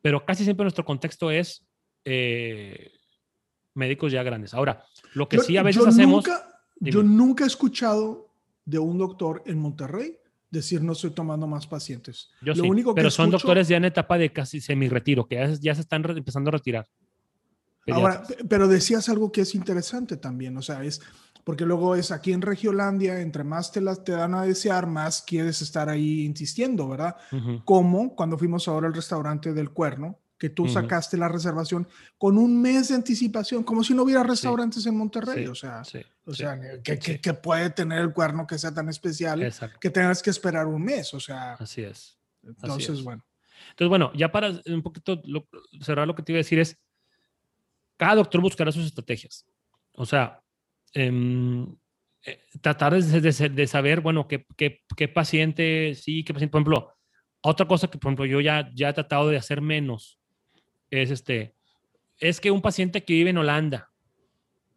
pero 0.02 0.24
casi 0.24 0.44
siempre 0.44 0.64
nuestro 0.64 0.84
contexto 0.84 1.30
es 1.30 1.66
eh, 2.04 2.92
médicos 3.74 4.12
ya 4.12 4.22
grandes. 4.22 4.54
Ahora, 4.54 4.84
lo 5.14 5.28
que 5.28 5.38
sí 5.38 5.56
a 5.56 5.62
veces 5.62 5.86
hacemos... 5.86 6.24
yo 6.80 7.02
nunca 7.02 7.44
he 7.44 7.46
escuchado 7.46 8.28
de 8.64 8.78
un 8.78 8.98
doctor 8.98 9.42
en 9.46 9.58
Monterrey 9.58 10.18
decir 10.50 10.82
no 10.82 10.92
estoy 10.92 11.10
tomando 11.10 11.46
más 11.46 11.66
pacientes. 11.66 12.30
Yo 12.40 12.54
lo 12.54 12.64
único 12.64 12.94
pero 12.94 13.10
son 13.10 13.30
doctores 13.30 13.68
ya 13.68 13.76
en 13.76 13.84
etapa 13.84 14.18
de 14.18 14.32
casi 14.32 14.60
semi-retiro, 14.60 15.26
que 15.26 15.36
ya, 15.36 15.52
ya, 15.60 15.74
se 15.74 15.82
están 15.82 16.04
empezando 16.16 16.48
a 16.48 16.52
retirar. 16.52 16.86
Ahora, 17.90 18.22
pero 18.48 18.68
decías 18.68 19.08
algo 19.08 19.32
que 19.32 19.42
es 19.42 19.54
interesante 19.54 20.16
también, 20.18 20.56
o 20.56 20.62
sea, 20.62 20.84
es 20.84 21.00
porque 21.48 21.64
luego 21.64 21.96
es 21.96 22.10
aquí 22.10 22.34
en 22.34 22.42
Regiolandia, 22.42 23.22
entre 23.22 23.42
más 23.42 23.72
te 23.72 23.80
las 23.80 24.04
te 24.04 24.12
dan 24.12 24.34
a 24.34 24.42
desear, 24.42 24.86
más 24.86 25.22
quieres 25.22 25.62
estar 25.62 25.88
ahí 25.88 26.26
insistiendo, 26.26 26.86
¿verdad? 26.86 27.16
Como 27.64 28.14
cuando 28.14 28.36
fuimos 28.36 28.68
ahora 28.68 28.86
al 28.86 28.92
restaurante 28.92 29.54
del 29.54 29.70
Cuerno, 29.70 30.18
que 30.36 30.50
tú 30.50 30.68
sacaste 30.68 31.16
la 31.16 31.26
reservación 31.26 31.88
con 32.18 32.36
un 32.36 32.60
mes 32.60 32.88
de 32.88 32.96
anticipación, 32.96 33.64
como 33.64 33.82
si 33.82 33.94
no 33.94 34.02
hubiera 34.02 34.22
restaurantes 34.22 34.84
en 34.84 34.98
Monterrey, 34.98 35.46
o 35.46 35.54
sea, 35.54 35.80
o 36.26 36.34
sea 36.34 36.60
que, 36.82 37.34
puede 37.42 37.70
tener 37.70 38.00
el 38.02 38.12
Cuerno 38.12 38.46
que 38.46 38.58
sea 38.58 38.74
tan 38.74 38.90
especial 38.90 39.50
que 39.80 39.88
tengas 39.88 40.22
que 40.22 40.28
esperar 40.28 40.66
un 40.66 40.84
mes, 40.84 41.14
o 41.14 41.20
sea. 41.20 41.54
Así 41.54 41.80
es. 41.80 42.18
Entonces, 42.42 43.02
bueno. 43.02 43.24
Entonces, 43.70 43.88
bueno, 43.88 44.12
ya 44.14 44.30
para 44.30 44.50
un 44.66 44.82
poquito 44.82 45.22
cerrar 45.80 46.06
lo 46.06 46.14
que 46.14 46.22
te 46.22 46.32
iba 46.32 46.36
a 46.36 46.44
decir 46.44 46.58
es, 46.58 46.76
cada 47.96 48.16
doctor 48.16 48.42
buscará 48.42 48.70
sus 48.70 48.84
estrategias. 48.84 49.46
O 49.94 50.04
sea, 50.04 50.42
eh, 50.94 51.66
tratar 52.60 52.94
de, 52.94 53.66
saber, 53.66 54.00
bueno, 54.00 54.26
qué, 54.28 55.08
paciente, 55.12 55.94
sí, 55.94 56.24
qué 56.24 56.32
paciente, 56.32 56.52
por 56.52 56.60
ejemplo, 56.60 56.94
otra 57.40 57.66
cosa 57.66 57.88
que, 57.88 57.98
por 57.98 58.10
ejemplo, 58.10 58.26
yo 58.26 58.40
ya, 58.40 58.70
ya 58.74 58.90
he 58.90 58.92
tratado 58.92 59.28
de 59.28 59.36
hacer 59.36 59.60
menos 59.60 60.18
es 60.90 61.10
este, 61.10 61.54
es 62.18 62.40
que 62.40 62.50
un 62.50 62.62
paciente 62.62 63.04
que 63.04 63.12
vive 63.12 63.30
en 63.30 63.38
Holanda 63.38 63.90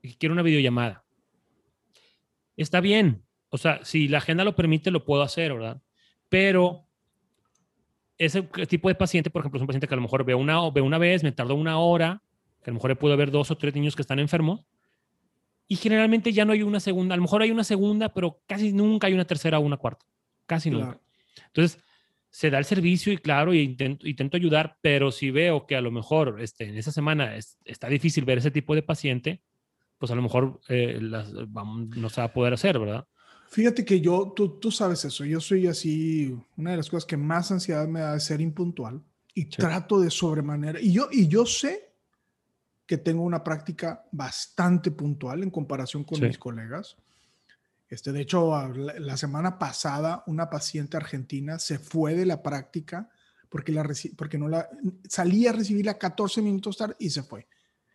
y 0.02 0.16
quiere 0.16 0.34
una 0.34 0.44
videollamada, 0.44 1.04
está 2.56 2.82
bien, 2.82 3.24
o 3.50 3.58
sea, 3.58 3.84
si 3.84 4.08
la 4.08 4.20
agenda 4.20 4.44
lo 4.44 4.56
permite, 4.56 4.92
lo 4.92 5.06
puedo 5.06 5.24
hacer, 5.24 5.54
¿verdad? 5.54 5.82
Pero 6.30 6.88
ese 8.18 8.44
tipo 8.44 8.88
de 8.88 8.96
paciente, 8.96 9.30
por 9.30 9.42
ejemplo, 9.42 9.58
es 9.58 9.62
un 9.62 9.68
paciente 9.68 9.88
que 9.88 9.94
a 9.94 9.98
lo 9.98 10.04
mejor 10.04 10.24
ve 10.24 10.36
una, 10.36 10.70
ve 10.70 10.82
una 10.82 10.98
vez, 10.98 11.24
me 11.24 11.32
tardó 11.32 11.56
una 11.56 11.80
hora, 11.80 12.22
que 12.64 12.70
a 12.70 12.74
lo 12.74 12.76
mejor 12.76 12.98
puedo 12.98 13.18
ver 13.18 13.32
dos 13.32 13.52
o 13.52 13.58
tres 13.58 13.74
niños 13.74 13.96
que 13.96 14.04
están 14.04 14.20
enfermos, 14.20 14.62
y 15.72 15.78
generalmente 15.78 16.34
ya 16.34 16.44
no 16.44 16.52
hay 16.52 16.64
una 16.64 16.82
segunda, 16.82 17.14
a 17.14 17.16
lo 17.16 17.22
mejor 17.22 17.44
hay 17.44 17.50
una 17.50 17.64
segunda, 17.64 18.14
pero 18.14 18.42
casi 18.46 18.74
nunca 18.74 19.08
hay 19.08 19.14
una 19.14 19.24
tercera 19.24 19.58
o 19.58 19.62
una 19.62 19.78
cuarta, 19.78 20.06
casi 20.46 20.70
nunca. 20.70 21.00
Entonces, 21.48 21.82
se 22.30 22.50
da 22.50 22.58
el 22.58 22.66
servicio 22.66 23.14
y 23.14 23.18
claro, 23.18 23.54
y 23.54 23.62
intento, 23.62 24.06
intento, 24.06 24.36
ayudar, 24.36 24.78
pero 24.82 25.14
si 25.14 25.32
veo 25.32 25.66
que 25.66 25.78
a 25.78 25.82
lo 25.82 25.90
mejor 25.90 26.42
este, 26.42 26.66
en 26.66 26.78
esa 26.78 26.92
semana 26.92 27.38
está 27.64 27.88
difícil 27.88 28.26
ver 28.26 28.40
ese 28.40 28.52
tipo 28.52 28.76
de 28.76 28.84
paciente, 28.84 29.44
pues 29.98 30.12
a 30.12 30.16
lo 30.16 30.22
mejor 30.22 30.60
eh, 30.68 31.00
las, 31.00 31.32
vamos, 31.50 31.88
no 31.96 32.10
se 32.10 32.20
va 32.20 32.26
a 32.26 32.34
poder 32.34 32.52
hacer, 32.52 32.78
¿verdad? 32.78 33.08
Fíjate 33.50 33.86
que 33.86 34.02
yo, 34.02 34.34
tú, 34.36 34.60
tú 34.60 34.72
sabes 34.72 35.06
eso, 35.06 35.24
yo 35.24 35.40
soy 35.40 35.68
así, 35.68 36.36
una 36.58 36.72
de 36.72 36.78
las 36.78 36.90
cosas 36.90 37.06
que 37.06 37.16
más 37.16 37.50
ansiedad 37.50 37.88
me 37.88 38.02
da 38.02 38.18
es 38.18 38.26
ser 38.26 38.42
impuntual 38.42 39.02
y 39.34 39.46
trato 39.46 40.02
de 40.02 40.12
sobremanera, 40.12 40.82
y 40.82 40.92
yo, 40.92 41.08
y 41.10 41.30
yo 41.30 41.46
sé 41.46 41.91
que 42.92 42.98
tengo 42.98 43.24
una 43.24 43.42
práctica 43.42 44.04
bastante 44.12 44.92
puntual 44.92 45.44
en 45.44 45.50
comparación 45.50 46.04
con 46.04 46.20
mis 46.20 46.38
colegas. 46.38 46.98
Este, 47.88 48.12
de 48.12 48.20
hecho, 48.20 48.68
la, 48.68 49.16
semana 49.16 49.58
pasada 49.58 50.26
una 50.28 50.50
paciente 50.50 50.98
argentina 50.98 51.58
se 51.58 51.80
fue 51.80 52.16
de 52.16 52.26
la 52.26 52.44
práctica 52.44 53.10
porque, 53.48 53.72
la, 53.72 53.90
porque 54.18 54.38
no 54.38 54.50
la, 54.50 54.68
salía 55.08 55.52
a 55.52 55.54
recibirla 55.54 55.98
14 55.98 56.42
minutos 56.42 56.76
tarde 56.76 56.98
y 57.00 57.12
se 57.12 57.24
fue. 57.24 57.48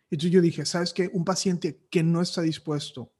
Entonces 0.09 0.31
yo 0.31 0.41
dije, 0.41 0.65
¿sabes 0.65 0.93
qué? 0.93 1.11
Un 1.13 1.23
paciente 1.23 1.85
que 1.91 2.01
no 2.01 2.19
está 2.19 2.41
dispuesto, 2.41 3.13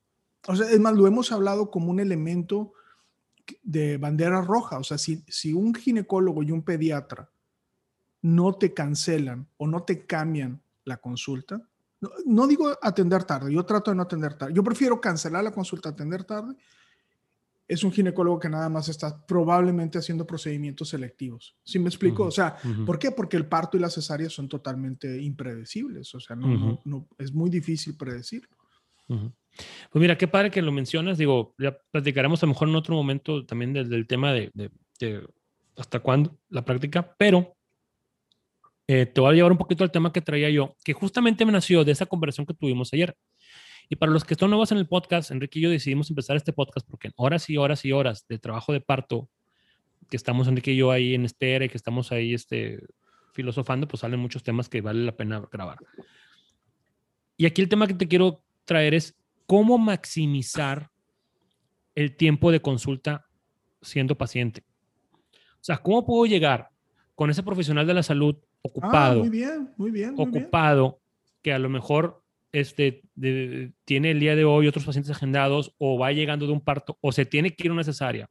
o 0.47 0.55
sea, 0.55 0.71
es 0.71 0.79
más, 0.79 0.95
lo 0.95 1.05
hemos 1.05 1.31
hablado 1.31 1.69
como 1.69 1.91
un 1.91 1.99
elemento 1.99 2.73
de 3.61 3.97
bandera 3.97 4.41
roja, 4.41 4.79
o 4.79 4.83
sea, 4.83 4.97
si, 4.97 5.23
si 5.27 5.53
un 5.53 5.75
ginecólogo 5.75 6.41
y 6.41 6.49
un 6.49 6.63
pediatra 6.63 7.29
no 8.23 8.55
te 8.55 8.73
cancelan 8.73 9.47
o 9.57 9.67
no 9.67 9.83
te 9.83 10.07
cambian 10.07 10.63
la 10.87 10.97
consulta. 10.97 11.61
No, 12.25 12.47
digo 12.47 12.77
atender 12.81 13.23
tarde, 13.23 13.51
yo 13.51 13.65
trato 13.65 13.91
de 13.91 13.97
no 13.97 14.03
atender 14.03 14.35
tarde. 14.35 14.53
Yo 14.53 14.63
prefiero 14.63 15.01
cancelar 15.01 15.43
la 15.43 15.51
consulta, 15.51 15.89
atender 15.89 16.23
tarde. 16.23 16.53
Es 17.67 17.83
un 17.83 17.91
ginecólogo 17.91 18.39
que 18.39 18.49
nada 18.49 18.69
más 18.69 18.87
está 18.87 19.25
probablemente 19.25 19.97
haciendo 19.97 20.25
procedimientos 20.25 20.89
selectivos. 20.89 21.57
¿Sí 21.63 21.79
me 21.79 21.89
explico? 21.89 22.23
o 22.23 22.31
sea, 22.31 22.55
¿por 22.85 22.97
qué? 22.97 23.11
Porque 23.11 23.35
el 23.35 23.47
parto 23.47 23.77
y 23.77 23.79
la 23.81 23.89
cesárea 23.89 24.29
son 24.29 24.47
totalmente 24.47 25.21
impredecibles. 25.21 26.13
O 26.15 26.19
sea, 26.19 26.35
no, 26.35 26.79
no, 26.85 27.07
es 27.17 27.33
muy 27.33 27.49
difícil 27.49 27.97
predecirlo. 27.97 28.55
Pues 29.07 30.01
mira, 30.01 30.17
qué 30.17 30.27
padre 30.27 30.51
que 30.51 30.61
lo 30.61 30.71
mencionas. 30.71 31.17
Digo, 31.17 31.55
ya 31.57 31.77
platicaremos 31.91 32.41
a 32.41 32.45
lo 32.45 32.53
mejor 32.53 32.69
en 32.69 32.75
otro 32.75 32.95
momento 32.95 33.45
también 33.45 33.73
del, 33.73 34.07
tema 34.07 34.31
de, 34.31 34.51
de 34.53 35.27
hasta 35.75 35.99
cuándo 35.99 36.37
la 36.49 36.63
práctica, 36.63 37.15
pero 37.17 37.56
eh, 38.87 39.05
te 39.05 39.19
voy 39.19 39.31
a 39.31 39.35
llevar 39.35 39.51
un 39.51 39.57
poquito 39.57 39.83
al 39.83 39.91
tema 39.91 40.13
que 40.13 40.21
traía 40.21 40.49
yo, 40.49 40.75
que 40.83 40.93
justamente 40.93 41.45
me 41.45 41.51
nació 41.51 41.83
de 41.83 41.91
esa 41.91 42.05
conversación 42.05 42.45
que 42.45 42.53
tuvimos 42.53 42.93
ayer. 42.93 43.15
Y 43.89 43.97
para 43.97 44.11
los 44.11 44.23
que 44.23 44.33
están 44.33 44.49
nuevos 44.49 44.71
en 44.71 44.77
el 44.77 44.87
podcast, 44.87 45.31
Enrique 45.31 45.59
y 45.59 45.63
yo 45.63 45.69
decidimos 45.69 46.09
empezar 46.09 46.37
este 46.37 46.53
podcast 46.53 46.87
porque 46.89 47.09
en 47.09 47.13
horas 47.17 47.49
y 47.49 47.57
horas 47.57 47.83
y 47.85 47.91
horas 47.91 48.25
de 48.27 48.39
trabajo 48.39 48.71
de 48.73 48.81
parto, 48.81 49.29
que 50.09 50.15
estamos 50.15 50.47
Enrique 50.47 50.71
y 50.71 50.77
yo 50.77 50.91
ahí 50.91 51.15
en 51.15 51.25
espera 51.25 51.65
y 51.65 51.69
que 51.69 51.77
estamos 51.77 52.11
ahí 52.13 52.33
este, 52.33 52.79
filosofando, 53.33 53.87
pues 53.87 54.01
salen 54.01 54.19
muchos 54.19 54.43
temas 54.43 54.69
que 54.69 54.81
vale 54.81 55.03
la 55.03 55.15
pena 55.15 55.43
grabar. 55.51 55.79
Y 57.35 57.45
aquí 57.45 57.61
el 57.61 57.69
tema 57.69 57.87
que 57.87 57.93
te 57.93 58.07
quiero 58.07 58.41
traer 58.65 58.93
es 58.93 59.17
cómo 59.45 59.77
maximizar 59.77 60.89
el 61.93 62.15
tiempo 62.15 62.51
de 62.51 62.61
consulta 62.61 63.27
siendo 63.81 64.17
paciente. 64.17 64.63
O 65.33 65.63
sea, 65.67 65.77
¿cómo 65.77 66.05
puedo 66.05 66.25
llegar 66.25 66.69
con 67.15 67.29
ese 67.29 67.43
profesional 67.43 67.85
de 67.85 67.93
la 67.93 68.03
salud 68.03 68.37
ocupado. 68.61 69.19
Ah, 69.19 69.23
muy 69.23 69.29
bien, 69.29 69.73
muy 69.77 69.91
bien. 69.91 70.15
ocupado, 70.17 71.01
que 71.41 71.53
a 71.53 71.59
lo 71.59 71.69
mejor 71.69 72.23
este, 72.51 73.03
tiene 73.85 74.11
el 74.11 74.19
día 74.19 74.35
de 74.35 74.45
hoy 74.45 74.67
otros 74.67 74.85
pacientes 74.85 75.11
agendados 75.11 75.73
o 75.77 75.97
va 75.97 76.11
llegando 76.11 76.47
de 76.47 76.53
un 76.53 76.61
parto 76.61 76.97
o 77.01 77.11
se 77.11 77.25
tiene 77.25 77.55
que 77.55 77.63
ir 77.65 77.71
a 77.71 77.73
una 77.73 77.83
cesárea. 77.83 78.29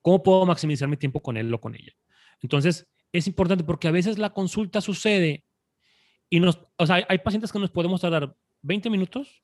¿Cómo 0.00 0.22
puedo 0.22 0.46
maximizar 0.46 0.88
mi 0.88 0.96
tiempo 0.96 1.20
con 1.20 1.36
él 1.36 1.52
o 1.52 1.60
con 1.60 1.74
ella? 1.74 1.92
Entonces, 2.40 2.88
es 3.12 3.26
importante 3.26 3.64
porque 3.64 3.88
a 3.88 3.92
veces 3.92 4.18
la 4.18 4.30
consulta 4.30 4.80
sucede 4.80 5.44
y 6.30 6.40
nos, 6.40 6.60
o 6.76 6.86
sea, 6.86 7.04
hay 7.08 7.18
pacientes 7.18 7.52
que 7.52 7.58
nos 7.58 7.70
podemos 7.70 8.00
tardar 8.00 8.36
20 8.62 8.90
minutos 8.90 9.42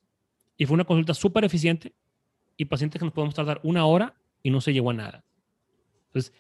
y 0.57 0.67
fue 0.67 0.75
una 0.75 0.85
consulta 0.85 1.15
súper 1.15 1.45
eficiente 1.45 1.95
y 2.57 2.67
pacientes 2.67 2.99
que 2.99 3.05
nos 3.05 3.15
podemos 3.15 3.35
tardar 3.35 3.61
una 3.65 3.87
hora 3.87 4.15
y 4.43 4.51
no 4.51 4.61
se 4.61 4.73
llegó 4.73 4.91
a 4.91 4.95
nada. 4.95 5.25
Entonces, 6.07 6.33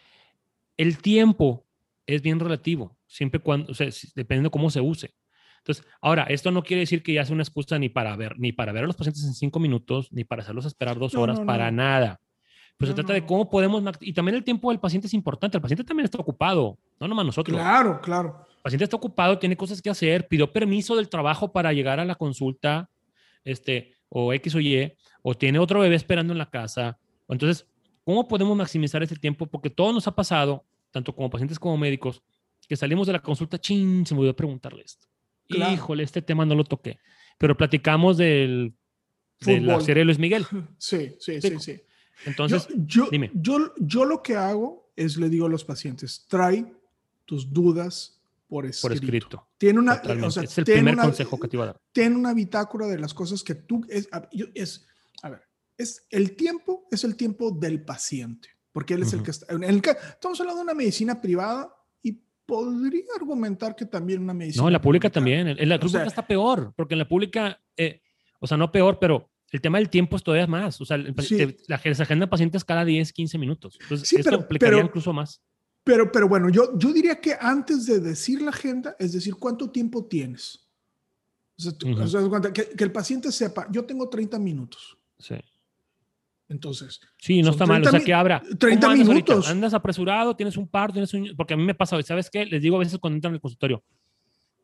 el 0.76 0.98
tiempo 0.98 1.63
es 2.06 2.22
bien 2.22 2.40
relativo, 2.40 2.96
siempre 3.06 3.40
cuando, 3.40 3.72
o 3.72 3.74
sea, 3.74 3.88
dependiendo 4.14 4.50
cómo 4.50 4.70
se 4.70 4.80
use. 4.80 5.14
Entonces, 5.58 5.86
ahora, 6.02 6.24
esto 6.24 6.50
no 6.50 6.62
quiere 6.62 6.80
decir 6.80 7.02
que 7.02 7.14
ya 7.14 7.24
sea 7.24 7.32
una 7.32 7.42
excusa 7.42 7.78
ni 7.78 7.88
para 7.88 8.14
ver, 8.16 8.38
ni 8.38 8.52
para 8.52 8.72
ver 8.72 8.84
a 8.84 8.86
los 8.86 8.96
pacientes 8.96 9.24
en 9.24 9.32
cinco 9.32 9.58
minutos, 9.58 10.12
ni 10.12 10.22
para 10.22 10.42
hacerlos 10.42 10.66
esperar 10.66 10.98
dos 10.98 11.14
horas, 11.14 11.40
para 11.40 11.70
nada. 11.70 12.20
Pues 12.76 12.88
se 12.90 12.94
trata 12.94 13.14
de 13.14 13.24
cómo 13.24 13.48
podemos, 13.48 13.82
y 14.00 14.12
también 14.12 14.34
el 14.34 14.44
tiempo 14.44 14.70
del 14.70 14.80
paciente 14.80 15.06
es 15.06 15.14
importante. 15.14 15.56
El 15.56 15.62
paciente 15.62 15.84
también 15.84 16.04
está 16.04 16.18
ocupado, 16.18 16.78
no 17.00 17.08
nomás 17.08 17.24
nosotros. 17.24 17.56
Claro, 17.56 18.00
claro. 18.02 18.46
El 18.56 18.62
paciente 18.62 18.84
está 18.84 18.96
ocupado, 18.96 19.38
tiene 19.38 19.56
cosas 19.56 19.80
que 19.80 19.88
hacer, 19.88 20.28
pidió 20.28 20.52
permiso 20.52 20.96
del 20.96 21.08
trabajo 21.08 21.50
para 21.50 21.72
llegar 21.72 21.98
a 21.98 22.04
la 22.04 22.16
consulta, 22.16 22.90
este, 23.42 23.94
o 24.10 24.34
X 24.34 24.54
o 24.56 24.60
Y, 24.60 24.92
o 25.22 25.34
tiene 25.34 25.58
otro 25.58 25.80
bebé 25.80 25.94
esperando 25.94 26.34
en 26.34 26.38
la 26.38 26.50
casa. 26.50 26.98
Entonces, 27.26 27.66
¿cómo 28.04 28.28
podemos 28.28 28.54
maximizar 28.54 29.02
ese 29.02 29.16
tiempo? 29.16 29.46
Porque 29.46 29.70
todo 29.70 29.94
nos 29.94 30.06
ha 30.08 30.14
pasado 30.14 30.66
tanto 30.94 31.12
como 31.14 31.28
pacientes 31.28 31.58
como 31.58 31.76
médicos, 31.76 32.22
que 32.68 32.76
salimos 32.76 33.08
de 33.08 33.12
la 33.14 33.20
consulta, 33.20 33.58
ching, 33.60 34.06
se 34.06 34.14
me 34.14 34.20
olvidó 34.20 34.36
preguntarle 34.36 34.84
esto. 34.84 35.08
Híjole, 35.48 36.04
este 36.04 36.22
tema 36.22 36.46
no 36.46 36.54
lo 36.54 36.62
toqué. 36.64 36.98
Pero 37.36 37.56
platicamos 37.56 38.16
del, 38.16 38.74
de 39.40 39.60
la 39.60 39.80
serie 39.80 40.02
de 40.02 40.04
Luis 40.06 40.18
Miguel. 40.20 40.46
Sí, 40.78 41.16
sí, 41.18 41.40
sí, 41.42 41.58
sí. 41.58 41.80
Entonces, 42.24 42.68
yo, 42.86 43.08
Yo, 43.34 43.74
yo 43.78 44.04
lo 44.04 44.22
que 44.22 44.36
hago 44.36 44.92
es 44.96 45.16
le 45.16 45.28
digo 45.28 45.46
a 45.46 45.48
los 45.48 45.64
pacientes, 45.64 46.24
trae 46.28 46.72
tus 47.24 47.52
dudas 47.52 48.22
por 48.46 48.64
escrito. 48.66 48.82
Por 48.88 48.92
escrito. 48.94 49.48
Tiene 49.58 49.78
una, 49.80 50.00
o 50.24 50.30
sea, 50.30 50.44
es 50.44 50.56
el 50.58 50.64
tiene 50.64 50.78
primer 50.78 50.94
una- 50.94 51.02
consejo 51.02 51.40
que 51.40 51.48
te 51.48 51.56
iba 51.56 51.64
a 51.64 51.66
dar. 51.68 51.80
Ten 51.92 52.14
una 52.14 52.32
bitácora 52.32 52.86
de 52.86 52.98
las 53.00 53.12
cosas 53.12 53.42
que 53.42 53.56
tú 53.56 53.84
es, 53.88 54.08
yo- 54.32 54.46
es 54.54 54.86
a 55.22 55.30
ver, 55.30 55.42
es 55.76 56.06
el 56.10 56.36
tiempo 56.36 56.86
es 56.92 57.02
el 57.02 57.16
tiempo 57.16 57.50
del 57.50 57.84
paciente, 57.84 58.50
porque 58.74 58.94
él 58.94 59.02
es 59.02 59.12
el 59.12 59.20
Ujú. 59.20 59.24
que 59.26 59.30
está 59.30 59.54
en 59.54 59.62
el 59.62 59.76
estamos 59.86 60.38
hablando 60.40 60.58
de 60.58 60.64
una 60.64 60.74
medicina 60.74 61.20
privada 61.20 61.72
y 62.02 62.12
podría 62.44 63.04
argumentar 63.16 63.76
que 63.76 63.86
también 63.86 64.20
una 64.20 64.34
medicina 64.34 64.62
No, 64.62 64.68
en 64.68 64.72
la 64.72 64.80
pública 64.80 65.08
pública. 65.08 65.14
también. 65.14 65.46
En 65.48 65.68
la 65.68 65.78
pública 65.78 66.00
sea- 66.00 66.06
está 66.08 66.26
peor, 66.26 66.74
porque 66.76 66.94
en 66.94 66.98
la 66.98 67.06
pública, 67.08 67.62
eh, 67.76 68.00
o 68.40 68.48
sea, 68.48 68.56
no 68.56 68.72
peor, 68.72 68.98
pero 68.98 69.30
el 69.52 69.60
tema 69.60 69.78
del 69.78 69.88
tiempo 69.88 70.16
es 70.16 70.24
todavía 70.24 70.48
más. 70.48 70.80
O 70.80 70.84
sea, 70.84 70.96
el- 70.96 71.14
Sí. 71.22 71.36
te- 71.36 71.56
la, 71.68 71.78
se 71.78 72.02
agenda 72.02 72.28
pacientes 72.28 72.64
cada 72.64 72.84
10, 72.84 73.12
15 73.12 73.38
minutos. 73.38 73.78
Entonces, 73.80 74.08
Sí, 74.08 74.16
esto 74.16 74.30
pero- 74.30 74.42
aplicaría 74.42 74.76
pero- 74.78 74.86
incluso 74.88 75.12
más. 75.12 75.40
Pero, 75.84 76.10
pero 76.10 76.26
bueno, 76.28 76.48
yo, 76.48 76.76
yo 76.76 76.92
diría 76.92 77.20
que 77.20 77.36
antes 77.40 77.86
de 77.86 78.00
decir 78.00 78.42
la 78.42 78.50
agenda, 78.50 78.96
es 78.98 79.12
decir, 79.12 79.34
¿cuánto 79.36 79.70
tiempo 79.70 80.06
tienes? 80.06 80.66
O 81.56 81.62
sea, 81.62 81.72
tú- 81.78 81.88
Ujú. 81.92 82.02
o 82.02 82.06
sea, 82.08 82.20
que, 82.52 82.70
que 82.70 82.84
el 82.84 82.90
paciente 82.90 83.30
sepa, 83.30 83.68
yo 83.70 83.84
tengo 83.84 84.08
30 84.08 84.38
minutos. 84.40 84.98
Sí. 85.18 85.36
Entonces, 86.54 87.00
Sí, 87.18 87.42
no 87.42 87.50
está 87.50 87.66
mal. 87.66 87.80
O 87.80 87.82
30 87.82 87.98
sea, 87.98 88.06
que 88.06 88.14
abra. 88.14 88.42
30 88.58 88.86
¿Cómo 88.86 88.92
andas 88.92 89.08
ahorita? 89.08 89.32
minutos. 89.32 89.50
Andas 89.50 89.74
apresurado, 89.74 90.34
tienes 90.36 90.56
un 90.56 90.68
par, 90.68 90.92
tienes 90.92 91.12
un. 91.12 91.32
Porque 91.36 91.54
a 91.54 91.56
mí 91.56 91.64
me 91.64 91.74
pasa, 91.74 92.00
¿sabes 92.02 92.30
qué? 92.30 92.46
Les 92.46 92.62
digo 92.62 92.76
a 92.76 92.78
veces 92.78 92.98
cuando 92.98 93.16
entran 93.16 93.34
al 93.34 93.40
consultorio, 93.40 93.82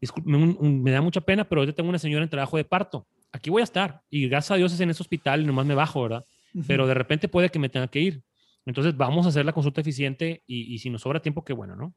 disculpe, 0.01 0.31
un- 0.31 0.57
un- 0.59 0.83
me 0.83 0.91
da 0.93 1.01
mucha 1.03 1.21
pena, 1.21 1.49
pero 1.49 1.65
yo 1.65 1.75
tengo 1.75 1.89
una 1.91 1.99
señora 1.99 2.23
en 2.25 2.31
trabajo 2.31 2.57
de 2.57 2.65
parto. 2.65 3.07
Aquí 3.33 3.51
voy 3.51 3.61
a 3.61 3.65
estar. 3.65 4.01
Y 4.09 4.29
gracias 4.29 4.53
a 4.53 4.57
Dios 4.57 4.73
es 4.73 4.81
en 4.81 4.91
ese 4.91 5.03
hospital 5.03 5.43
y 5.43 5.47
nomás 5.47 5.67
me 5.67 5.75
bajo, 5.75 6.03
¿verdad? 6.03 6.25
ujú. 6.55 6.65
Pero 6.67 6.87
de 6.87 6.95
repente 6.95 7.29
puede 7.29 7.49
que 7.51 7.59
me 7.59 7.69
tenga 7.69 7.89
que 7.89 8.01
ir. 8.01 8.23
Entonces 8.67 8.97
vamos 8.97 9.27
a 9.27 9.31
hacer 9.31 9.45
la 9.45 9.53
consulta 9.53 9.81
eficiente 9.81 10.43
y, 10.47 10.73
y 10.75 10.79
si 10.79 10.91
nos 10.91 11.03
sobra 11.03 11.21
tiempo, 11.21 11.45
qué 11.45 11.53
bueno, 11.53 11.75
¿no? 11.77 11.95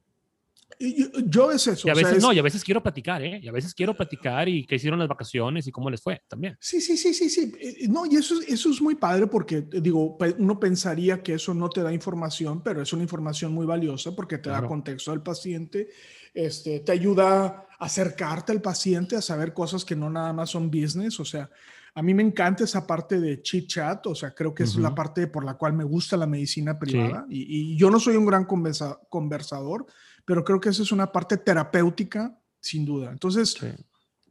Yo, 0.80 1.08
yo 1.26 1.52
es 1.52 1.68
eso. 1.68 1.88
Y 1.88 1.90
a 1.90 1.94
o 1.94 1.96
sea, 1.96 2.04
veces 2.06 2.18
es- 2.18 2.24
no, 2.24 2.34
y 2.34 2.40
a 2.40 2.42
veces 2.42 2.64
quiero 2.64 2.82
platicar, 2.82 3.22
¿eh? 3.24 3.40
Y 3.42 3.48
a 3.48 3.52
veces 3.52 3.74
quiero 3.74 3.96
platicar 3.96 4.48
y 4.50 4.66
qué 4.66 4.76
hicieron 4.76 5.00
las 5.00 5.08
vacaciones 5.08 5.68
y 5.68 5.72
cómo 5.72 5.90
les 5.90 6.02
fue 6.02 6.22
también. 6.28 6.58
Sí, 6.60 6.82
sí, 6.82 6.98
sí, 6.98 7.14
sí, 7.14 7.30
sí. 7.30 7.52
Eh, 7.60 7.88
No, 7.90 8.06
y 8.06 8.16
eso, 8.16 8.40
es- 8.40 8.48
eso 8.50 8.70
es 8.70 8.82
muy 8.82 8.96
padre 8.96 9.28
porque, 9.28 9.58
eh, 9.58 9.82
digo, 9.82 10.18
uno 10.38 10.60
pensaría 10.60 11.22
que 11.22 11.34
eso 11.36 11.54
no 11.54 11.70
te 11.70 11.82
da 11.84 11.94
información, 11.94 12.62
pero 12.64 12.82
es 12.82 12.92
una 12.94 13.04
información 13.04 13.54
muy 13.54 13.66
valiosa 13.66 14.16
porque 14.16 14.38
te 14.38 14.50
da 14.50 14.56
Claro. 14.58 14.68
contexto 14.68 15.12
del 15.12 15.22
paciente, 15.22 15.90
este, 16.34 16.80
te 16.80 16.92
ayuda 16.92 17.68
a 17.80 17.86
acercarte 17.86 18.52
al 18.52 18.62
paciente, 18.62 19.16
a 19.16 19.22
saber 19.22 19.54
cosas 19.54 19.84
que 19.86 19.96
no 19.96 20.10
nada 20.10 20.34
más 20.34 20.50
son 20.52 20.72
business. 20.72 21.20
O 21.20 21.26
sea, 21.26 21.50
a 21.96 22.02
mí 22.02 22.14
me 22.16 22.24
encanta 22.24 22.64
esa 22.64 22.88
parte 22.88 23.20
de 23.20 23.42
chit 23.44 23.68
chat, 23.68 24.08
o 24.08 24.16
sea, 24.16 24.34
creo 24.34 24.54
que 24.56 24.64
es 24.64 24.76
la 24.78 24.88
Ujú. 24.88 24.96
parte 24.96 25.28
por 25.28 25.44
la 25.46 25.54
cual 25.56 25.74
me 25.74 25.84
gusta 25.84 26.18
la 26.18 26.26
medicina 26.26 26.80
privada. 26.80 27.26
Y, 27.30 27.74
y 27.74 27.78
yo 27.78 27.92
no 27.92 28.00
soy 28.00 28.16
un 28.16 28.26
gran 28.26 28.46
conversa- 28.46 29.00
conversador, 29.10 29.86
pero 30.26 30.44
creo 30.44 30.60
que 30.60 30.70
esa 30.70 30.82
es 30.84 30.92
una 30.92 31.12
parte 31.12 31.38
terapéutica, 31.38 32.40
sin 32.60 32.86
duda. 32.86 33.12
Entonces, 33.12 33.52
Sí. 33.52 33.68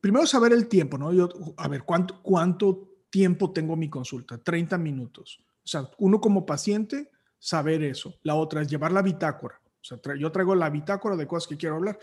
primero 0.01 0.27
saber 0.27 0.53
el 0.53 0.69
tiempo, 0.69 0.97
¿no? 0.99 1.13
Yo, 1.13 1.29
a 1.57 1.69
ver, 1.69 1.83
¿cuánto, 1.85 2.23
¿cuánto 2.23 2.89
tiempo 3.11 3.53
tengo 3.53 3.77
mi 3.77 3.89
consulta? 3.91 4.39
30 4.39 4.79
minutos. 4.79 5.39
O 5.65 5.69
sea, 5.69 5.89
uno 5.99 6.21
como 6.21 6.45
paciente, 6.47 7.11
saber 7.39 7.83
eso. 7.83 8.15
La 8.23 8.35
otra 8.35 8.63
es 8.63 8.69
llevar 8.69 8.93
la 8.93 9.03
bitácora. 9.03 9.61
O 9.65 9.85
sea, 9.85 10.01
tra- 10.01 10.17
yo 10.19 10.31
traigo 10.33 10.55
la 10.55 10.71
bitácora 10.71 11.17
de 11.17 11.27
cosas 11.27 11.49
que 11.49 11.57
quiero 11.57 11.77
hablar. 11.77 11.99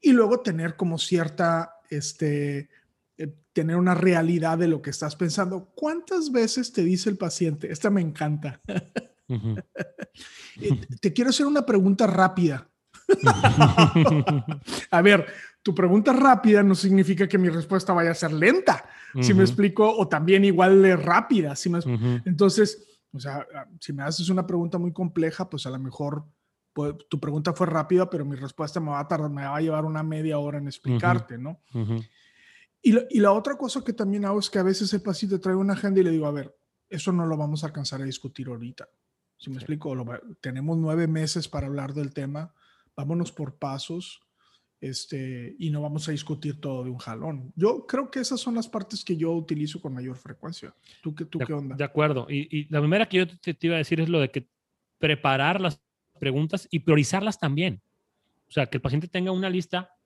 Y 0.00 0.12
luego 0.12 0.40
tener 0.40 0.76
como 0.76 0.98
cierta, 0.98 1.76
este, 1.90 2.68
eh, 3.16 3.34
tener 3.52 3.76
una 3.76 3.94
realidad 3.94 4.58
de 4.58 4.68
lo 4.68 4.82
que 4.82 4.90
estás 4.90 5.16
pensando. 5.16 5.70
¿Cuántas 5.74 6.30
veces 6.30 6.72
te 6.72 6.82
dice 6.84 7.08
el 7.10 7.16
paciente? 7.16 7.70
Esta 7.72 7.90
me 7.90 8.00
encanta. 8.00 8.60
Ujú. 9.28 9.54
Eh, 10.60 10.86
te 11.00 11.12
quiero 11.12 11.30
hacer 11.30 11.46
una 11.46 11.66
pregunta 11.66 12.06
rápida. 12.06 12.70
A 14.90 15.02
ver, 15.02 15.26
tu 15.62 15.74
pregunta 15.74 16.12
rápida 16.12 16.62
no 16.62 16.74
significa 16.74 17.26
que 17.28 17.38
mi 17.38 17.48
respuesta 17.48 17.92
vaya 17.92 18.10
a 18.10 18.14
ser 18.14 18.32
lenta, 18.32 18.84
si 19.20 19.32
me 19.34 19.42
explico, 19.42 19.88
o 19.96 20.08
también 20.08 20.44
igual 20.44 20.82
de 20.82 20.96
rápida. 20.96 21.54
Si 21.56 21.68
me, 21.70 21.78
Ujú. 21.78 22.20
entonces, 22.24 23.00
o 23.12 23.20
sea, 23.20 23.46
ah, 23.54 23.66
si 23.80 23.92
me 23.92 24.02
haces 24.02 24.28
una 24.28 24.46
pregunta 24.46 24.76
muy 24.78 24.92
compleja, 24.92 25.48
pues 25.48 25.66
a 25.66 25.70
lo 25.70 25.78
mejor 25.78 26.24
pues, 26.72 26.94
tu 27.08 27.20
pregunta 27.20 27.52
fue 27.52 27.66
rápida, 27.68 28.10
pero 28.10 28.24
mi 28.24 28.34
respuesta 28.36 28.80
me 28.80 28.90
va 28.90 28.98
a 29.00 29.06
tardar, 29.08 29.30
me 29.30 29.44
va 29.44 29.56
a 29.56 29.60
llevar 29.60 29.84
una 29.84 30.02
media 30.02 30.38
hora 30.38 30.58
en 30.58 30.66
explicarte, 30.66 31.38
¿no? 31.38 31.60
Y 32.82 32.92
la, 32.92 33.02
y 33.08 33.20
la 33.20 33.32
otra 33.32 33.56
cosa 33.56 33.82
que 33.82 33.92
también 33.92 34.24
hago 34.24 34.38
es 34.40 34.50
que 34.50 34.58
a 34.58 34.62
veces 34.64 34.92
el 34.92 35.00
paciente 35.00 35.38
trae 35.38 35.54
una 35.54 35.72
agenda 35.74 36.00
y 36.00 36.04
le 36.04 36.10
digo, 36.10 36.26
a 36.26 36.32
ver, 36.32 36.54
eso 36.90 37.12
no 37.12 37.24
lo 37.26 37.36
vamos 37.36 37.62
a 37.62 37.68
alcanzar 37.68 38.02
a 38.02 38.04
discutir 38.04 38.48
ahorita. 38.48 38.88
Si 39.38 39.48
me 39.50 39.56
explico, 39.56 39.94
Lo 39.94 40.04
va- 40.04 40.20
tenemos 40.40 40.76
nueve 40.76 41.06
meses 41.06 41.48
para 41.48 41.66
hablar 41.66 41.94
del 41.94 42.12
tema, 42.12 42.52
vámonos 42.96 43.32
por 43.32 43.56
pasos 43.58 44.20
este, 44.80 45.56
y 45.58 45.70
no 45.70 45.80
vamos 45.80 46.08
a 46.08 46.12
discutir 46.12 46.60
todo 46.60 46.84
de 46.84 46.90
un 46.90 46.98
jalón. 46.98 47.52
Yo 47.56 47.86
creo 47.86 48.10
que 48.10 48.20
esas 48.20 48.40
son 48.40 48.54
las 48.54 48.68
partes 48.68 49.04
que 49.04 49.16
yo 49.16 49.32
utilizo 49.32 49.80
con 49.80 49.94
mayor 49.94 50.16
frecuencia. 50.16 50.74
¿Tú, 51.02 51.14
qué, 51.14 51.24
tú 51.24 51.38
De, 51.38 51.46
qué 51.46 51.52
onda? 51.52 51.74
de 51.74 51.84
acuerdo. 51.84 52.26
Y, 52.28 52.48
y 52.50 52.68
la 52.68 52.80
primera 52.80 53.08
que 53.08 53.18
yo 53.18 53.26
te, 53.26 53.54
te 53.54 53.66
iba 53.66 53.76
a 53.76 53.78
decir 53.78 54.00
es 54.00 54.08
lo 54.08 54.20
de 54.20 54.30
que 54.30 54.46
preparar 54.98 55.60
las 55.60 55.80
preguntas 56.18 56.68
y 56.70 56.80
priorizarlas 56.80 57.38
también. 57.38 57.82
O 58.48 58.52
sea, 58.52 58.66
que 58.66 58.76
el 58.76 58.82
paciente 58.82 59.08
tenga 59.08 59.32
una 59.32 59.50
lista. 59.50 59.96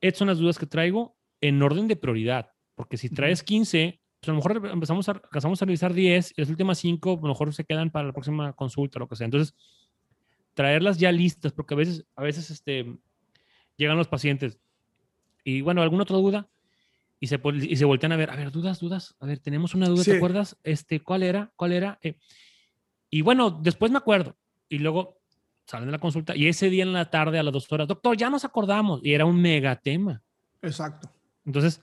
Estas 0.00 0.18
son 0.18 0.28
las 0.28 0.38
dudas 0.38 0.58
que 0.58 0.66
traigo 0.66 1.16
en 1.40 1.60
orden 1.62 1.88
de 1.88 1.96
prioridad. 1.96 2.50
Porque 2.74 2.96
si 2.96 3.08
traes 3.08 3.42
15, 3.42 4.00
pues 4.20 4.28
a 4.28 4.32
lo 4.32 4.36
mejor 4.36 4.70
empezamos 4.72 5.08
a, 5.08 5.12
empezamos 5.12 5.60
a 5.60 5.64
revisar 5.64 5.92
10 5.92 6.34
y 6.36 6.40
las 6.40 6.50
últimas 6.50 6.78
5 6.78 7.10
a 7.10 7.14
lo 7.22 7.28
mejor 7.28 7.52
se 7.52 7.64
quedan 7.64 7.90
para 7.90 8.06
la 8.06 8.12
próxima 8.12 8.52
consulta, 8.52 8.98
lo 8.98 9.08
que 9.08 9.16
sea. 9.16 9.26
Entonces, 9.26 9.54
traerlas 10.54 10.98
ya 10.98 11.12
listas, 11.12 11.52
porque 11.52 11.74
a 11.74 11.76
veces, 11.76 12.04
a 12.16 12.22
veces 12.22 12.50
este, 12.50 12.96
llegan 13.76 13.96
los 13.96 14.08
pacientes 14.08 14.58
y 15.44 15.60
bueno, 15.60 15.82
alguna 15.82 16.04
otra 16.04 16.16
duda 16.16 16.48
y 17.20 17.26
se, 17.26 17.40
y 17.62 17.76
se 17.76 17.84
voltean 17.84 18.12
a 18.12 18.16
ver, 18.16 18.30
a 18.30 18.36
ver, 18.36 18.50
dudas, 18.50 18.80
dudas, 18.80 19.14
a 19.20 19.26
ver, 19.26 19.38
tenemos 19.38 19.74
una 19.74 19.88
duda, 19.88 20.04
Sí. 20.04 20.10
¿te 20.12 20.16
acuerdas? 20.16 20.56
Este, 20.62 21.00
¿cuál 21.00 21.22
era? 21.22 21.52
¿Cuál 21.56 21.72
era? 21.72 21.98
Eh, 22.02 22.16
y 23.10 23.22
bueno, 23.22 23.50
después 23.50 23.90
me 23.92 23.98
acuerdo 23.98 24.36
y 24.68 24.78
luego 24.78 25.20
salen 25.66 25.86
de 25.86 25.92
la 25.92 25.98
consulta 25.98 26.36
y 26.36 26.46
ese 26.48 26.68
día 26.70 26.82
en 26.82 26.92
la 26.92 27.10
tarde 27.10 27.38
a 27.38 27.42
las 27.42 27.52
dos 27.52 27.70
horas, 27.72 27.88
doctor, 27.88 28.16
ya 28.16 28.30
nos 28.30 28.44
acordamos 28.44 29.00
y 29.02 29.12
era 29.14 29.24
un 29.24 29.40
mega 29.40 29.76
tema. 29.76 30.22
Exacto, 30.62 31.10
Entonces, 31.44 31.82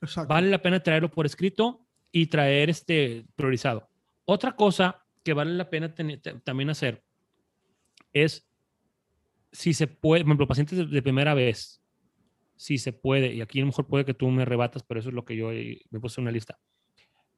exacto. 0.00 0.32
vale 0.32 0.48
la 0.50 0.60
pena 0.62 0.80
traerlo 0.80 1.10
por 1.10 1.26
escrito 1.26 1.86
y 2.12 2.26
traer 2.26 2.70
este 2.70 3.24
priorizado. 3.36 3.88
Otra 4.24 4.52
cosa 4.56 5.04
que 5.22 5.32
vale 5.32 5.52
la 5.52 5.68
pena 5.70 5.94
también 6.44 6.70
hacer 6.70 7.02
es 8.12 8.46
si 9.52 9.74
se 9.74 9.86
puede, 9.86 10.22
por 10.22 10.28
ejemplo, 10.30 10.46
pacientes 10.48 10.90
de, 10.90 11.02
primera 11.02 11.34
vez, 11.34 11.82
si 12.56 12.78
se 12.78 12.92
puede, 12.92 13.34
y 13.34 13.40
aquí 13.40 13.58
a 13.58 13.62
lo 13.62 13.66
mejor 13.66 13.86
puede 13.86 14.04
que 14.04 14.14
tú 14.14 14.28
me 14.28 14.44
rebatas, 14.44 14.82
pero 14.82 15.00
eso 15.00 15.08
es 15.08 15.14
lo 15.14 15.24
que 15.24 15.36
yo 15.36 15.50
eh, 15.50 15.80
me 15.90 16.00
puse 16.00 16.20
una 16.20 16.30
lista, 16.30 16.58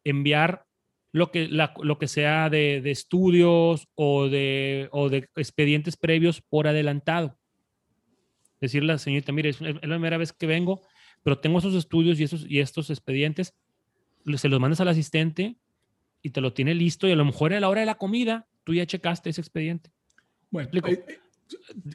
enviar 0.05 0.67
lo 1.13 1.31
que, 1.31 1.49
la- 1.49 1.75
lo 1.83 1.99
que 1.99 2.09
sea 2.09 2.51
de, 2.51 2.81
de 2.83 2.91
estudios 2.91 3.89
o 3.95 4.29
de, 4.29 4.89
o 4.93 5.09
de 5.09 5.29
expedientes 5.37 5.97
previos 5.97 6.41
por 6.41 6.67
adelantado. 6.67 7.39
Decirle 8.61 8.93
a 8.93 8.95
la 8.95 8.99
señorita, 8.99 9.33
mire, 9.33 9.51
es, 9.51 9.61
es 9.61 9.75
la 9.75 9.81
primera 9.81 10.19
vez 10.19 10.33
que 10.33 10.47
vengo, 10.47 10.81
pero 11.23 11.39
tengo 11.39 11.59
esos 11.59 11.75
estudios 11.75 12.19
y, 12.21 12.25
esos, 12.25 12.47
y 12.49 12.61
estos 12.61 12.91
expedientes, 12.91 13.55
se 14.37 14.49
los 14.49 14.61
mandas 14.61 14.81
al 14.81 14.89
asistente 14.89 15.57
y 16.23 16.31
te 16.31 16.41
lo 16.41 16.53
tiene 16.53 16.75
listo 16.75 17.09
y 17.09 17.13
a 17.13 17.17
lo 17.17 17.25
mejor 17.25 17.53
a 17.53 17.61
la 17.61 17.69
hora 17.69 17.81
de 17.81 17.87
la 17.87 17.97
comida 17.97 18.47
tú 18.65 18.75
ya 18.75 18.87
checaste 18.87 19.31
ese 19.31 19.41
expediente. 19.41 19.91
Bueno, 20.53 20.69
explico. 20.69 20.89
eh, 20.89 21.05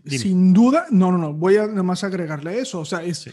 eh, 0.06 0.17
sin 0.20 0.52
duda, 0.54 0.88
no, 0.91 1.12
no, 1.13 1.17
no, 1.17 1.34
voy 1.34 1.56
a 1.56 1.65
nada 1.67 1.84
más 1.84 2.04
agregarle 2.04 2.60
eso. 2.60 2.82
O 2.82 2.86
sea, 2.86 3.02
es, 3.04 3.20
Sí. 3.20 3.32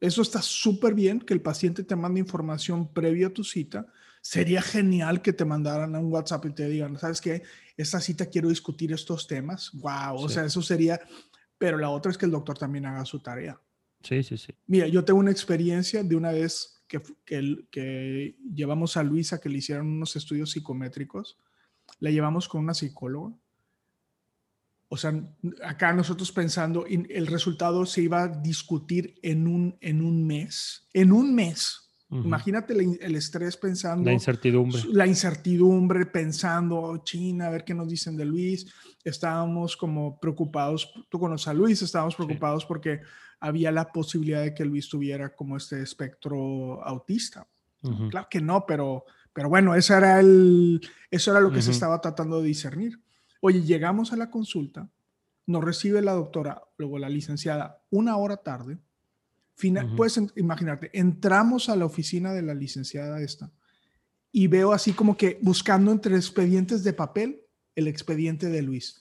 eso 0.00 0.20
está 0.20 0.42
súper 0.42 0.92
bien 0.94 1.20
que 1.20 1.32
el 1.32 1.40
paciente 1.40 1.82
te 1.84 1.96
mande 1.96 2.20
información 2.20 2.92
previa 2.92 3.28
a 3.28 3.30
tu 3.30 3.42
cita. 3.44 3.86
Sería 4.20 4.60
genial 4.62 5.22
que 5.22 5.32
te 5.32 5.44
mandaran 5.44 5.94
a 5.94 5.98
un 6.00 6.12
WhatsApp 6.12 6.44
y 6.46 6.52
te 6.54 6.68
digan, 6.68 6.98
¿sabes 6.98 7.20
qué? 7.20 7.42
Esta 7.76 8.00
cita 8.00 8.26
quiero 8.26 8.48
discutir 8.48 8.92
estos 8.92 9.26
temas. 9.26 9.70
Wow, 9.74 10.16
o 10.16 10.28
Sí. 10.28 10.34
sea, 10.34 10.44
eso 10.44 10.60
sería, 10.62 11.00
pero 11.58 11.78
la 11.78 11.90
otra 11.90 12.10
es 12.10 12.18
que 12.18 12.26
el 12.26 12.30
doctor 12.32 12.58
también 12.58 12.86
haga 12.86 13.04
su 13.04 13.20
tarea. 13.20 13.60
Sí, 14.02 14.22
sí, 14.22 14.36
sí. 14.36 14.52
Mira, 14.66 14.86
yo 14.88 15.04
tengo 15.04 15.20
una 15.20 15.30
experiencia 15.30 16.02
de 16.02 16.16
una 16.16 16.30
vez 16.32 16.82
que, 16.88 17.00
que, 17.24 17.66
que 17.70 18.36
llevamos 18.54 18.96
a 18.96 19.02
Luisa 19.02 19.40
que 19.40 19.48
le 19.48 19.58
hicieron 19.58 19.86
unos 19.88 20.14
estudios 20.16 20.50
psicométricos. 20.50 21.38
La 22.00 22.10
llevamos 22.10 22.48
con 22.48 22.62
una 22.62 22.74
psicóloga. 22.74 23.34
O 24.88 24.96
sea, 24.96 25.12
acá 25.64 25.92
nosotros 25.92 26.30
pensando, 26.30 26.84
en 26.86 27.06
el 27.10 27.26
resultado 27.26 27.84
se 27.86 28.02
iba 28.02 28.22
a 28.22 28.28
discutir 28.28 29.14
en 29.22 29.46
un, 29.48 29.76
en 29.80 30.02
un 30.02 30.26
mes. 30.26 30.88
En 30.92 31.10
un 31.10 31.34
mes. 31.34 31.80
Ujú. 32.10 32.22
Imagínate 32.24 32.74
la 32.74 32.82
in- 32.82 32.98
el 33.00 33.16
estrés 33.16 33.56
pensando 33.56 34.04
La 34.04 34.12
incertidumbre. 34.12 34.80
la 34.92 35.06
incertidumbre, 35.06 36.06
pensando, 36.06 36.76
"Oh, 36.76 36.98
China, 37.02 37.46
a 37.46 37.50
ver 37.50 37.64
qué 37.64 37.74
nos 37.74 37.88
dicen 37.88 38.16
de 38.16 38.24
Luis. 38.26 38.66
Estábamos 39.02 39.76
como 39.76 40.20
preocupados, 40.20 40.92
tú 41.08 41.18
conoces 41.18 41.48
a 41.48 41.54
Luis, 41.54 41.80
estábamos 41.82 42.14
preocupados 42.14 42.64
porque 42.66 43.00
había 43.40 43.72
la 43.72 43.90
posibilidad 43.90 44.42
de 44.42 44.54
que 44.54 44.64
Luis 44.64 44.88
tuviera 44.88 45.34
como 45.34 45.56
este 45.56 45.82
espectro 45.82 46.82
autista. 46.84 47.46
Ujú. 47.82 48.10
Claro 48.10 48.28
que 48.30 48.40
no, 48.40 48.64
pero, 48.66 49.04
pero 49.32 49.48
bueno, 49.48 49.74
eso 49.74 49.96
era, 49.96 50.20
el, 50.20 50.80
eso 51.10 51.30
era 51.32 51.40
lo 51.40 51.50
que 51.50 51.62
se 51.62 51.70
Ujú. 51.70 51.74
estaba 51.74 52.00
tratando 52.00 52.40
de 52.40 52.48
discernir. 52.48 53.00
Oye, 53.44 53.62
llegamos 53.62 54.12
a 54.12 54.16
la 54.16 54.30
consulta 54.30 54.90
nos 55.46 55.62
recibe 55.62 56.00
la 56.02 56.12
doctora, 56.12 56.62
luego 56.78 56.98
la 56.98 57.08
licenciada, 57.08 57.82
una 57.90 58.16
hora 58.16 58.38
tarde. 58.38 58.78
Final, 59.56 59.94
Puedes 59.94 60.20
imaginarte, 60.36 60.90
entramos 60.92 61.68
a 61.68 61.76
la 61.76 61.84
oficina 61.84 62.32
de 62.32 62.42
la 62.42 62.54
licenciada 62.54 63.20
esta 63.20 63.52
y 64.32 64.48
veo 64.48 64.72
así 64.72 64.92
como 64.92 65.16
que 65.16 65.38
buscando 65.42 65.92
entre 65.92 66.16
expedientes 66.16 66.82
de 66.82 66.92
papel 66.92 67.42
el 67.76 67.86
expediente 67.86 68.48
de 68.48 68.62
Luis. 68.62 69.00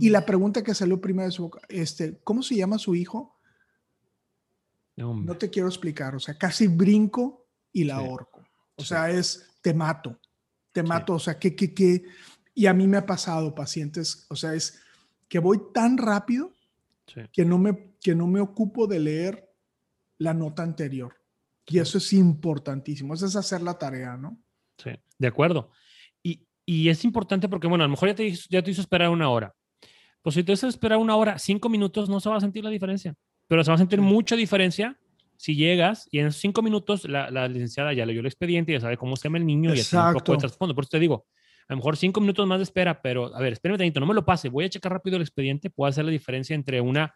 Y 0.00 0.08
la 0.08 0.24
pregunta 0.24 0.62
que 0.62 0.74
salió 0.74 0.98
primero 0.98 1.26
de 1.26 1.32
su 1.32 1.42
boca, 1.42 1.60
este, 1.68 2.18
¿cómo 2.24 2.42
se 2.42 2.56
llama 2.56 2.78
su 2.78 2.94
hijo? 2.94 3.38
No 4.96 5.36
te 5.36 5.50
quiero 5.50 5.68
explicar, 5.68 6.16
o 6.16 6.20
sea, 6.20 6.38
casi 6.38 6.68
brinco 6.68 7.46
y 7.70 7.84
la 7.84 7.96
ahorco. 7.96 8.42
O 8.76 8.82
sea, 8.82 9.10
es, 9.10 9.46
te 9.60 9.74
mato, 9.74 10.18
te 10.72 10.82
mato, 10.82 11.14
o 11.14 11.18
sea, 11.18 11.38
que, 11.38 11.54
que, 11.54 11.74
que, 11.74 12.04
y 12.58 12.66
a 12.66 12.74
mí 12.74 12.88
me 12.88 12.96
ha 12.96 13.06
pasado 13.06 13.54
pacientes, 13.54 14.26
o 14.30 14.34
sea, 14.34 14.52
es 14.52 14.82
que 15.28 15.38
voy 15.38 15.60
tan 15.72 15.96
rápido 15.96 16.52
que, 17.32 17.44
no 17.44 17.56
me, 17.56 17.92
que 18.02 18.16
no 18.16 18.26
me 18.26 18.40
ocupo 18.40 18.88
de 18.88 18.98
leer 18.98 19.48
la 20.18 20.34
nota 20.34 20.64
anterior. 20.64 21.14
Y 21.68 21.78
eso 21.78 21.98
es 21.98 22.12
importantísimo, 22.12 23.14
eso 23.14 23.26
es 23.26 23.36
hacer 23.36 23.62
la 23.62 23.78
tarea, 23.78 24.16
¿no? 24.16 24.42
Sí, 24.76 24.90
de 25.18 25.28
acuerdo. 25.28 25.70
Y, 26.20 26.48
y 26.66 26.88
es 26.88 27.04
importante 27.04 27.48
porque, 27.48 27.68
bueno, 27.68 27.84
a 27.84 27.86
lo 27.86 27.92
mejor 27.92 28.08
ya 28.08 28.16
te, 28.16 28.34
ya 28.50 28.60
te 28.60 28.72
hizo 28.72 28.80
esperar 28.80 29.10
una 29.10 29.30
hora. 29.30 29.54
Pues 30.20 30.34
si 30.34 30.42
te 30.42 30.50
hizo 30.50 30.66
esperar 30.66 30.98
una 30.98 31.14
hora, 31.14 31.38
cinco 31.38 31.68
minutos, 31.68 32.08
no 32.08 32.18
se 32.18 32.28
va 32.28 32.38
a 32.38 32.40
sentir 32.40 32.64
la 32.64 32.70
diferencia. 32.70 33.14
Pero 33.46 33.62
se 33.62 33.70
va 33.70 33.76
a 33.76 33.78
sentir 33.78 34.00
mucha 34.00 34.34
diferencia 34.34 34.98
si 35.36 35.54
llegas 35.54 36.08
y 36.10 36.18
en 36.18 36.26
esos 36.26 36.40
cinco 36.40 36.62
minutos 36.62 37.08
la, 37.08 37.30
la, 37.30 37.46
licenciada 37.46 37.92
ya 37.92 38.04
leyó 38.04 38.18
el 38.18 38.26
expediente, 38.26 38.72
ya 38.72 38.80
sabe 38.80 38.96
cómo 38.96 39.14
se 39.14 39.28
llama 39.28 39.38
el 39.38 39.46
niño 39.46 39.72
y 39.72 39.76
ya 39.76 39.84
tiene 39.88 40.06
un 40.08 40.14
poco 40.14 40.32
de 40.32 40.38
trasfondo. 40.38 40.74
Por 40.74 40.82
eso 40.82 40.90
te 40.90 40.98
digo, 40.98 41.24
a 41.68 41.74
lo 41.74 41.76
mejor 41.76 41.96
cinco 41.96 42.20
minutos 42.20 42.46
más 42.46 42.58
de 42.58 42.64
espera, 42.64 43.02
pero 43.02 43.34
a 43.34 43.40
ver, 43.40 43.52
espérame 43.52 43.78
tantito, 43.78 44.00
no 44.00 44.06
me 44.06 44.14
lo 44.14 44.24
pase, 44.24 44.48
voy 44.48 44.64
a 44.64 44.70
checar 44.70 44.92
rápido 44.92 45.16
el 45.16 45.22
expediente, 45.22 45.68
puedo 45.68 45.88
hacer 45.88 46.04
la 46.04 46.10
diferencia 46.10 46.54
entre 46.54 46.80
una 46.80 47.14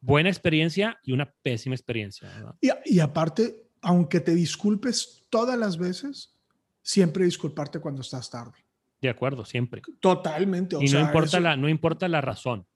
buena 0.00 0.28
experiencia 0.28 0.98
y 1.02 1.12
una 1.12 1.32
pésima 1.42 1.74
experiencia. 1.74 2.28
Y, 2.60 2.68
y, 2.84 3.00
aparte, 3.00 3.56
aunque 3.80 4.20
te 4.20 4.34
disculpes 4.34 5.24
todas 5.30 5.58
las 5.58 5.78
veces, 5.78 6.36
siempre 6.82 7.24
disculparte 7.24 7.80
cuando 7.80 8.02
estás 8.02 8.30
tarde. 8.30 8.58
De 9.00 9.08
acuerdo, 9.08 9.44
siempre. 9.44 9.82
Totalmente. 10.00 10.76
y 10.80 10.88
no, 10.90 11.00
importa 11.00 11.40
la, 11.40 11.56
no 11.56 11.68
importa 11.68 12.06
la 12.08 12.20
razón. 12.20 12.66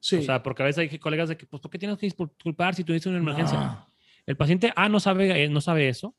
Sí. 0.00 0.16
O 0.16 0.22
sea, 0.22 0.42
porque 0.42 0.62
a 0.62 0.66
veces 0.66 0.90
hay 0.90 0.98
colegas 0.98 1.28
de 1.28 1.36
que, 1.36 1.46
pues, 1.46 1.62
¿por 1.62 1.70
qué 1.70 1.78
tienes 1.78 1.98
que 1.98 2.06
disculpar 2.06 2.74
si 2.74 2.84
tuviste 2.84 3.08
una 3.08 3.18
emergencia? 3.18 3.86
El 4.26 4.36
paciente 4.36 4.72
A 4.74 4.88
no 4.88 5.00
sabe, 5.00 5.44
eh, 5.44 5.48
no 5.48 5.60
sabe 5.60 5.88
eso 5.88 6.16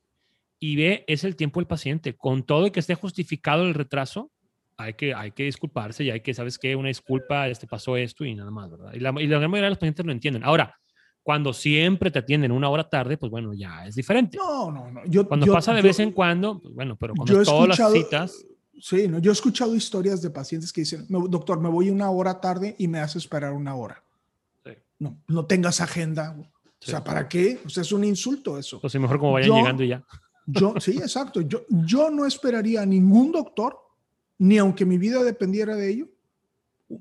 y 0.59 0.75
B 0.75 1.03
es 1.07 1.23
el 1.23 1.35
tiempo 1.35 1.59
del 1.59 1.67
paciente. 1.67 2.15
Con 2.15 2.43
todo 2.43 2.67
y 2.67 2.71
que 2.71 2.79
esté 2.79 2.95
justificado 2.95 3.63
el 3.63 3.73
retraso, 3.73 4.31
hay 4.77 4.93
que, 4.93 5.13
hay 5.13 5.31
que 5.31 5.43
disculparse 5.43 6.03
y 6.03 6.11
hay 6.11 6.21
que, 6.21 6.33
¿sabes 6.33 6.57
qué? 6.57 6.75
Una 6.75 6.89
disculpa, 6.89 7.47
este 7.47 7.67
pasó 7.67 7.97
esto 7.97 8.25
y 8.25 8.35
nada 8.35 8.51
más, 8.51 8.69
¿verdad? 8.69 8.93
Y 8.93 8.99
la, 8.99 9.13
y 9.21 9.27
la 9.27 9.39
gran 9.39 9.51
mayoría 9.51 9.67
de 9.67 9.71
los 9.71 9.77
pacientes 9.77 10.05
lo 10.05 10.11
entienden. 10.11 10.43
Ahora, 10.43 10.75
cuando 11.23 11.53
siempre 11.53 12.11
te 12.11 12.19
atienden 12.19 12.51
una 12.51 12.69
hora 12.69 12.88
tarde, 12.88 13.17
pues 13.17 13.31
bueno, 13.31 13.53
ya 13.53 13.88
es 13.88 13.95
diferente. 13.95 14.38
No, 14.38 14.71
no, 14.71 14.91
no. 14.91 15.01
Yo, 15.05 15.27
cuando 15.27 15.51
pasa 15.51 15.73
de 15.73 15.81
vez 15.81 15.99
en 15.99 16.11
cuando, 16.11 16.59
pues 16.61 16.73
bueno, 16.73 16.95
pero 16.97 17.15
cuando 17.15 17.41
todas 17.43 17.79
las 17.79 17.91
citas. 17.91 18.45
Sí, 18.79 19.07
no, 19.07 19.19
yo 19.19 19.31
he 19.31 19.33
escuchado 19.33 19.73
historias 19.75 20.21
de 20.21 20.29
pacientes 20.29 20.71
que 20.71 20.81
dicen, 20.81 21.07
doctor, 21.09 21.59
me 21.59 21.69
voy 21.69 21.89
una 21.89 22.09
hora 22.09 22.39
tarde 22.41 22.75
y 22.77 22.88
me 22.88 22.99
hace 22.99 23.17
esperar 23.17 23.53
una 23.53 23.73
hora. 23.75 24.03
Sí. 24.63 24.71
No, 24.99 25.17
no 25.27 25.45
tengas 25.45 25.81
agenda. 25.81 26.35
O 26.38 26.85
sea, 26.85 27.03
¿para 27.03 27.27
qué? 27.27 27.59
O 27.65 27.69
sea, 27.69 27.81
es 27.81 27.91
un 27.91 28.03
insulto 28.03 28.59
eso. 28.59 28.79
O 28.83 28.89
sea, 28.89 29.01
mejor 29.01 29.17
como 29.17 29.31
vayan 29.31 29.55
llegando 29.55 29.83
y 29.83 29.88
ya. 29.88 30.03
Yo, 30.45 30.75
sí, 30.79 30.97
exacto. 30.97 31.41
Yo, 31.41 31.61
yo 31.69 32.11
no 32.11 32.25
esperaría 32.27 32.83
a 32.83 32.85
ningún 32.85 33.31
doctor, 33.31 33.79
ni 34.38 34.58
aunque 34.58 34.86
mi 34.86 34.98
vida 34.98 35.24
dependiera 35.24 35.76
de 35.76 35.89
ello, 35.89 36.10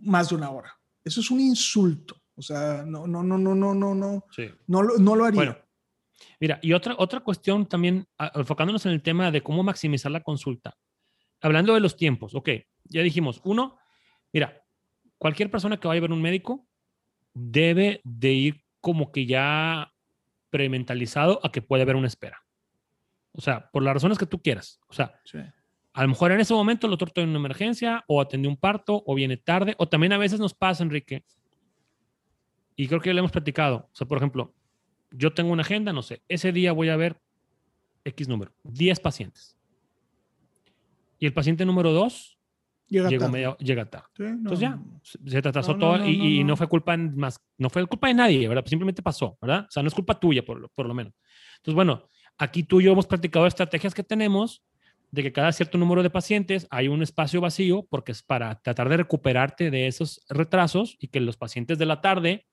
más 0.02 0.28
de 0.28 0.36
una 0.36 0.50
hora. 0.50 0.78
Eso 1.04 1.20
es 1.20 1.30
un 1.30 1.40
insulto. 1.40 2.16
O 2.36 2.42
sea, 2.42 2.84
no, 2.86 3.06
no, 3.06 3.22
no, 3.22 3.38
no, 3.38 3.54
no, 3.54 3.74
no, 3.74 3.94
no. 3.94 4.24
Sí. 4.30 4.50
No, 4.66 4.82
no 4.82 5.16
lo 5.16 5.24
haría. 5.24 5.36
Bueno, 5.36 5.56
mira, 6.40 6.58
y 6.62 6.72
otra, 6.72 6.94
otra 6.98 7.20
cuestión 7.20 7.66
también, 7.66 8.06
enfocándonos 8.34 8.84
en 8.86 8.92
el 8.92 9.02
tema 9.02 9.30
de 9.30 9.42
cómo 9.42 9.62
maximizar 9.62 10.10
la 10.10 10.22
consulta. 10.22 10.76
Hablando 11.40 11.74
de 11.74 11.80
los 11.80 11.96
tiempos, 11.96 12.34
ok, 12.34 12.50
ya 12.84 13.02
dijimos, 13.02 13.40
uno, 13.44 13.76
mira, 14.32 14.62
cualquier 15.18 15.50
persona 15.50 15.78
que 15.78 15.88
vaya 15.88 15.98
a 15.98 16.02
ver 16.02 16.12
un 16.12 16.22
médico 16.22 16.66
debe 17.34 18.00
de 18.04 18.32
ir 18.32 18.64
como 18.80 19.12
que 19.12 19.26
ya 19.26 19.92
prementalizado 20.50 21.40
a 21.42 21.50
que 21.50 21.62
puede 21.62 21.82
haber 21.82 21.96
una 21.96 22.06
espera. 22.06 22.44
O 23.32 23.40
sea, 23.40 23.70
por 23.70 23.82
las 23.82 23.94
razones 23.94 24.18
que 24.18 24.26
tú 24.26 24.40
quieras. 24.40 24.80
O 24.86 24.92
sea, 24.92 25.20
a 25.94 26.02
lo 26.02 26.08
mejor 26.08 26.32
en 26.32 26.40
ese 26.40 26.52
momento 26.52 26.88
el 26.88 26.90
doctor 26.90 27.12
tiene 27.12 27.30
una 27.30 27.38
emergencia 27.38 28.04
o 28.08 28.20
atendió 28.20 28.50
un 28.50 28.56
parto 28.56 29.04
o 29.06 29.14
viene 29.14 29.36
tarde 29.36 29.76
o 29.78 29.88
también 29.88 30.12
a 30.12 30.18
veces 30.18 30.40
nos 30.40 30.52
pasa, 30.52 30.82
Enrique. 30.82 31.24
Y 32.74 32.88
creo 32.88 33.00
que 33.00 33.10
ya 33.10 33.14
le 33.14 33.20
hemos 33.20 33.30
platicado. 33.30 33.88
O 33.92 33.94
sea, 33.94 34.08
por 34.08 34.18
ejemplo, 34.18 34.52
yo 35.12 35.32
tengo 35.32 35.52
una 35.52 35.62
agenda, 35.62 35.92
no 35.92 36.02
sé, 36.02 36.22
ese 36.28 36.50
día 36.50 36.72
voy 36.72 36.88
a 36.88 36.96
ver 36.96 37.20
X 38.02 38.26
número, 38.26 38.52
10 38.64 38.98
pacientes. 38.98 39.56
Y 41.20 41.26
el 41.26 41.32
paciente 41.32 41.64
número 41.64 41.92
2 41.92 42.38
Llega 42.88 43.08
tarde. 43.18 43.56
llega 43.60 43.84
tarde. 43.86 44.06
Entonces 44.18 44.60
ya, 44.60 44.78
se 45.02 45.42
te 45.42 45.48
atrasó 45.48 45.76
todo 45.76 46.04
y, 46.04 46.42
no, 46.42 46.56
fue 46.56 46.66
culpa 46.66 46.96
más, 46.96 47.40
no 47.56 47.70
fue 47.70 47.86
culpa 47.86 48.08
de 48.08 48.14
nadie, 48.14 48.48
¿verdad? 48.48 48.64
Simplemente 48.66 49.00
pasó, 49.00 49.38
¿verdad? 49.40 49.66
O 49.68 49.70
sea, 49.70 49.82
no 49.82 49.88
es 49.88 49.94
culpa 49.94 50.18
tuya, 50.18 50.44
por, 50.44 50.68
por 50.70 50.86
lo 50.86 50.92
menos. 50.92 51.14
Entonces, 51.58 51.74
bueno, 51.74 52.08
aquí 52.36 52.64
tú 52.64 52.80
y 52.80 52.84
yo 52.84 52.92
hemos 52.92 53.06
practicado 53.06 53.46
estrategias 53.46 53.94
que 53.94 54.02
tenemos 54.02 54.62
de 55.14 55.22
que 55.22 55.32
cada 55.32 55.52
cierto 55.52 55.78
número 55.78 56.02
de 56.02 56.10
pacientes 56.10 56.66
hay 56.70 56.88
un 56.88 57.02
espacio 57.02 57.40
vacío 57.40 57.86
porque 57.88 58.12
es 58.12 58.22
para 58.22 58.60
tratar 58.60 58.88
de 58.88 58.96
recuperarte 58.96 59.70
de 59.70 59.86
esos 59.86 60.20
retrasos 60.28 60.96
y 60.98 61.08
que 61.08 61.20
los 61.20 61.36
pacientes 61.36 61.78
de 61.78 61.86
la 61.86 62.00
tarde, 62.00 62.46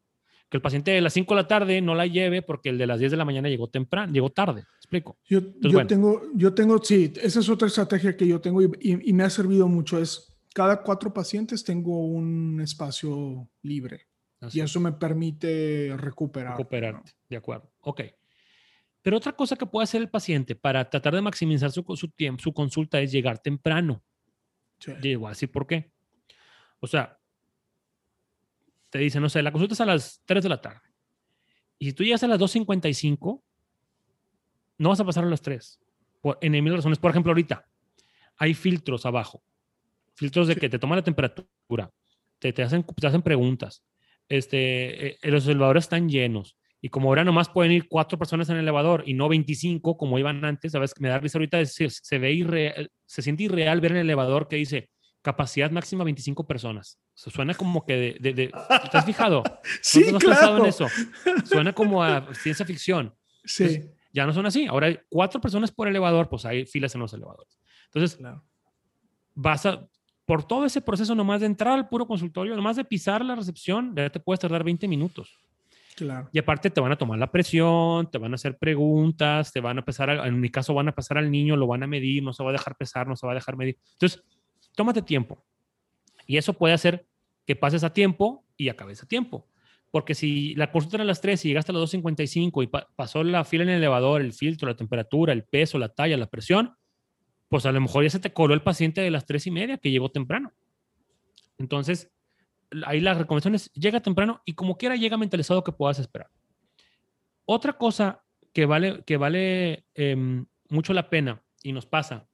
que 0.48 0.58
el 0.58 0.62
paciente 0.62 0.92
de 0.92 1.02
las 1.02 1.14
5 1.14 1.34
de 1.34 1.42
la 1.42 1.48
tarde 1.48 1.82
no 1.82 1.96
la 1.96 2.06
lleve 2.06 2.44
porque 2.44 2.70
el 2.70 2.78
de 2.78 2.86
las 2.86 3.00
10 3.00 3.12
de 3.12 3.18
la 3.18 3.26
mañana 3.26 3.50
llegó 3.50 3.68
temprano, 3.68 4.14
llegó 4.14 4.30
tarde. 4.30 4.64
¿Explico? 4.78 5.18
Yo, 5.26 5.42
yo 5.60 5.88
tengo, 5.88 6.22
yo 6.36 6.54
tengo, 6.54 6.78
sí, 6.84 7.12
esa 7.20 7.40
es 7.40 7.50
otra 7.50 7.68
estrategia 7.68 8.16
que 8.16 8.28
yo 8.28 8.40
tengo 8.40 8.62
y, 8.62 8.70
y 8.80 9.14
me 9.14 9.24
ha 9.24 9.30
servido 9.32 9.68
mucho, 9.68 10.00
es 10.00 10.38
cada 10.54 10.84
cuatro 10.84 11.12
pacientes 11.12 11.64
tengo 11.64 12.06
un 12.06 12.62
espacio 12.62 13.50
libre. 13.64 14.08
y 14.52 14.60
eso 14.60 14.80
me 14.80 14.92
permite 14.92 15.96
recuperar. 15.98 16.58
Recuperarte, 16.58 17.12
de 17.28 17.38
acuerdo. 17.38 17.72
Ok. 17.82 18.02
Pero 19.02 19.18
otra 19.18 19.34
cosa 19.34 19.56
que 19.56 19.66
puede 19.66 19.84
hacer 19.84 20.02
el 20.02 20.10
paciente 20.10 20.56
para 20.56 20.90
tratar 20.90 21.16
de 21.16 21.22
maximizar 21.22 21.72
su, 21.72 21.84
su 21.96 22.10
tiempo, 22.10 22.42
su 22.42 22.54
consulta 22.54 23.00
es 23.00 23.12
llegar 23.12 23.40
temprano. 23.40 24.04
Sí. 24.80 24.94
Llego 25.02 25.28
así, 25.28 25.48
¿por 25.48 25.66
qué? 25.66 25.92
O 26.80 26.88
sea, 26.88 27.20
te 28.90 29.00
dicen, 29.00 29.22
no 29.22 29.30
sé, 29.30 29.42
la 29.42 29.52
consulta 29.52 29.74
es 29.74 29.82
a 29.82 29.86
las 29.86 30.22
3 30.26 30.44
de 30.44 30.50
la 30.50 30.62
tarde. 30.62 30.82
Y 31.80 31.88
si 31.88 31.94
tú 31.94 32.04
llegas 32.04 32.24
a 32.24 32.28
las 32.28 32.40
2.55, 32.40 33.42
no 34.78 34.90
vas 34.90 35.00
a 35.00 35.06
pasar 35.06 35.24
a 35.24 35.28
las 35.28 35.42
3. 35.42 35.80
Por, 36.22 36.38
en 36.42 36.52
mil 36.64 36.76
razones. 36.76 37.00
Por 37.00 37.12
ejemplo, 37.12 37.32
ahorita 37.32 37.66
hay 38.38 38.54
filtros 38.54 39.06
abajo 39.06 39.44
filtros 40.22 40.48
de 40.48 40.56
que 40.56 40.70
te 40.70 40.78
toman 40.78 40.98
la 40.98 41.04
temperatura, 41.04 41.92
te, 42.38 42.54
te, 42.54 42.62
hacen, 42.64 42.84
te 42.84 43.08
hacen 43.08 43.22
preguntas, 43.24 43.84
este, 44.30 45.14
eh, 45.14 45.32
los 45.32 45.48
elevadores 45.48 45.86
están 45.86 46.10
llenos. 46.10 46.58
Y 46.82 46.90
como 46.90 47.10
ahora 47.10 47.24
nomás 47.24 47.48
pueden 47.48 47.72
ir 47.72 47.88
cuatro 47.88 48.18
personas 48.18 48.50
en 48.50 48.56
el 48.56 48.64
elevador 48.64 49.04
y 49.06 49.14
no 49.14 49.30
25 49.30 49.98
como 49.98 50.18
iban 50.18 50.44
antes, 50.44 50.72
sabes 50.72 50.94
me 51.00 51.10
da 51.10 51.20
risa 51.20 51.38
ahorita 51.38 51.58
decir, 51.58 51.92
se 51.92 52.18
ve 52.18 52.34
irreal, 52.34 52.90
se 53.06 53.22
siente 53.22 53.44
irreal 53.44 53.80
ver 53.82 53.92
en 53.92 53.98
el 53.98 54.08
elevador 54.08 54.48
que 54.48 54.56
dice 54.56 54.90
capacidad 55.22 55.70
máxima 55.70 56.04
25 56.04 56.48
personas. 56.48 57.00
Se 57.14 57.30
suena 57.30 57.54
como 57.54 57.86
que 57.86 58.18
de, 58.20 58.34
de, 58.34 58.52
¿te 58.92 58.98
has 58.98 59.06
fijado? 59.06 59.44
sí, 59.82 60.06
¿No, 60.12 60.18
claro. 60.18 60.58
en 60.58 60.66
eso? 60.66 60.88
Suena 61.46 61.74
como 61.74 62.04
a 62.04 62.34
ciencia 62.34 62.66
ficción. 62.66 63.14
Sí. 63.44 63.82
ya 64.12 64.26
no 64.26 64.34
son 64.34 64.48
así. 64.48 64.66
Ahora 64.66 64.88
hay 64.88 65.00
cuatro 65.10 65.40
personas 65.40 65.72
por 65.72 65.88
elevador, 65.88 66.30
pues 66.30 66.46
hay 66.46 66.66
filas 66.66 66.96
en 66.96 67.02
los 67.02 67.14
elevadores. 67.14 67.60
Entonces, 67.86 68.18
claro. 68.18 68.44
vas 69.36 69.66
a, 69.68 69.88
por 70.26 70.44
todo 70.44 70.66
ese 70.66 70.82
proceso 70.82 71.14
nomás 71.14 71.42
de 71.42 71.48
entrar 71.48 71.74
al 71.74 71.90
puro 71.90 72.08
consultorio, 72.08 72.56
nomás 72.56 72.78
de 72.78 72.86
pisar 72.86 73.24
la 73.24 73.36
recepción, 73.36 73.94
ya 73.96 74.10
te 74.10 74.20
puedes 74.20 74.40
tardar 74.40 74.64
20 74.64 74.88
minutos. 74.88 75.38
Claro. 76.02 76.30
Y 76.32 76.40
aparte 76.40 76.72
te 76.72 76.82
van 76.82 76.92
a 76.92 76.98
tomar 76.98 77.20
la 77.20 77.32
presión, 77.32 78.10
te 78.10 78.18
van 78.18 78.32
a 78.32 78.36
hacer 78.36 78.58
preguntas, 78.58 79.54
te 79.54 79.60
van 79.60 79.78
a 79.78 79.86
pesar, 79.86 80.10
en 80.10 80.40
mi 80.40 80.50
caso 80.50 80.74
van 80.74 80.88
a 80.88 80.96
pasar 80.96 81.20
al 81.20 81.30
niño, 81.30 81.56
lo 81.56 81.68
van 81.68 81.84
a 81.84 81.88
medir, 81.88 82.24
no 82.24 82.34
se 82.34 82.44
va 82.44 82.50
a 82.50 82.54
dejar 82.54 82.76
pesar, 82.76 83.08
no 83.08 83.16
se 83.16 83.28
va 83.28 83.34
a 83.34 83.36
dejar 83.36 83.56
medir. 83.56 83.78
Entonces, 83.94 84.24
tómate 84.76 85.04
tiempo. 85.04 85.46
Y 86.26 86.38
eso 86.38 86.54
puede 86.54 86.74
hacer 86.74 87.06
que 87.46 87.56
pases 87.56 87.84
a 87.84 87.94
tiempo 87.94 88.44
y 88.58 88.70
acabes 88.70 89.04
a 89.04 89.06
tiempo. 89.06 89.48
Porque 89.92 90.16
si 90.16 90.56
la 90.56 90.72
consulta 90.72 90.98
era 90.98 91.04
a 91.04 91.06
las 91.06 91.22
3 91.22 91.46
y 91.46 91.50
llegaste 91.50 91.72
a 91.72 91.76
las 91.76 91.94
2.55 91.94 92.64
y 92.64 92.70
pasó 92.96 93.24
la 93.24 93.44
fila 93.44 93.64
en 93.64 93.70
el 93.70 93.76
elevador, 93.76 94.22
el 94.22 94.34
filtro, 94.34 94.70
la 94.70 94.76
temperatura, 94.76 95.34
el 95.34 95.44
peso, 95.44 95.78
la 95.78 95.90
talla, 95.90 96.18
la 96.18 96.32
presión, 96.32 96.74
pues 97.48 97.68
a 97.68 97.72
lo 97.72 97.80
mejor 97.80 98.04
ya 98.04 98.10
se 98.10 98.20
te 98.20 98.34
coló 98.34 98.56
el 98.56 98.64
paciente 98.64 99.02
de 99.02 99.12
las 99.12 99.28
tres 99.28 99.46
y 99.46 99.52
media 99.52 99.78
que 99.78 99.92
llegó 99.92 100.10
temprano. 100.10 100.52
Entonces, 101.60 102.12
ahí 102.86 103.00
la 103.00 103.14
recomendación 103.14 103.56
es 103.56 103.72
llega 103.74 104.00
temprano 104.00 104.42
y 104.46 104.54
como 104.54 104.78
quiera 104.78 104.96
llega 104.96 105.18
mentalizado 105.18 105.64
que 105.64 105.72
puedas 105.72 106.00
esperar. 106.00 106.30
Otra 107.46 107.74
cosa 107.74 108.24
que 108.54 108.66
vale, 108.66 109.04
que 109.06 109.18
vale 109.18 109.86
em, 109.94 110.46
mucho 110.70 110.94
la 110.94 111.10
pena 111.10 111.42
y 111.64 111.74
nos 111.74 111.86
pasa 111.86 112.28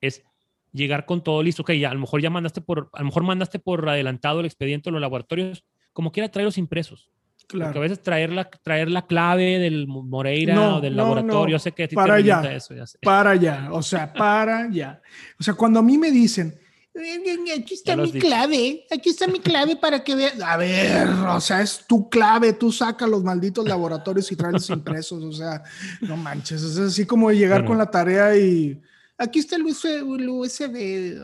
es 0.00 0.24
llegar 0.72 1.06
con 1.06 1.22
todo 1.22 1.42
listo. 1.42 1.62
Ok, 1.62 1.72
ya, 1.72 1.90
a 1.90 1.94
lo 1.94 2.00
mejor 2.00 2.20
ya 2.20 2.30
mandaste 2.30 2.60
por, 2.60 2.90
a 2.92 3.00
lo 3.00 3.06
mejor 3.06 3.22
mandaste 3.22 3.58
por 3.58 3.88
adelantado 3.88 4.40
el 4.40 4.46
expediente 4.46 4.90
los 4.90 5.00
laboratorios, 5.00 5.64
como 5.92 6.12
quiera 6.12 6.30
traerlos 6.30 6.58
impresos. 6.58 7.10
Claro. 7.46 7.68
Porque 7.68 7.78
a 7.78 7.82
veces 7.82 8.02
traer 8.02 8.32
la, 8.32 8.44
traer 8.44 8.90
la 8.90 9.06
clave 9.06 9.58
del 9.58 9.86
Moreira 9.86 10.76
o 10.76 10.80
del 10.80 10.96
laboratorio, 10.96 11.58
sé 11.58 11.72
que 11.72 11.88
para 11.88 12.14
allá, 12.14 12.54
eso, 12.54 12.74
para 13.02 13.30
allá, 13.30 13.68
o 13.72 13.82
sea, 13.82 14.12
para 14.12 14.58
allá. 14.58 15.02
O 15.38 15.42
sea, 15.42 15.54
cuando 15.54 15.80
a 15.80 15.82
mí 15.82 15.98
me 15.98 16.10
dicen, 16.10 16.54
Aquí 16.94 17.72
está 17.72 17.96
mi 17.96 18.12
clave, 18.12 18.86
aquí 18.90 19.08
está 19.08 19.26
mi 19.26 19.40
clave 19.40 19.76
para 19.76 20.04
que 20.04 20.14
veas. 20.14 20.38
A 20.42 20.58
ver, 20.58 21.08
o 21.08 21.40
sea, 21.40 21.62
es 21.62 21.86
tu 21.86 22.10
clave, 22.10 22.52
tú 22.52 22.70
sacas 22.70 23.08
los 23.08 23.24
malditos 23.24 23.66
laboratorios 23.66 24.30
y 24.30 24.36
traes 24.36 24.68
impresos, 24.68 25.24
o 25.24 25.32
sea, 25.32 25.62
no 26.02 26.18
manches, 26.18 26.62
es 26.62 26.78
así 26.78 27.06
como 27.06 27.32
llegar 27.32 27.64
con 27.64 27.78
la 27.78 27.90
tarea 27.90 28.36
y 28.36 28.78
aquí 29.16 29.38
está 29.38 29.56
el 29.56 29.62
USB. 29.64 31.18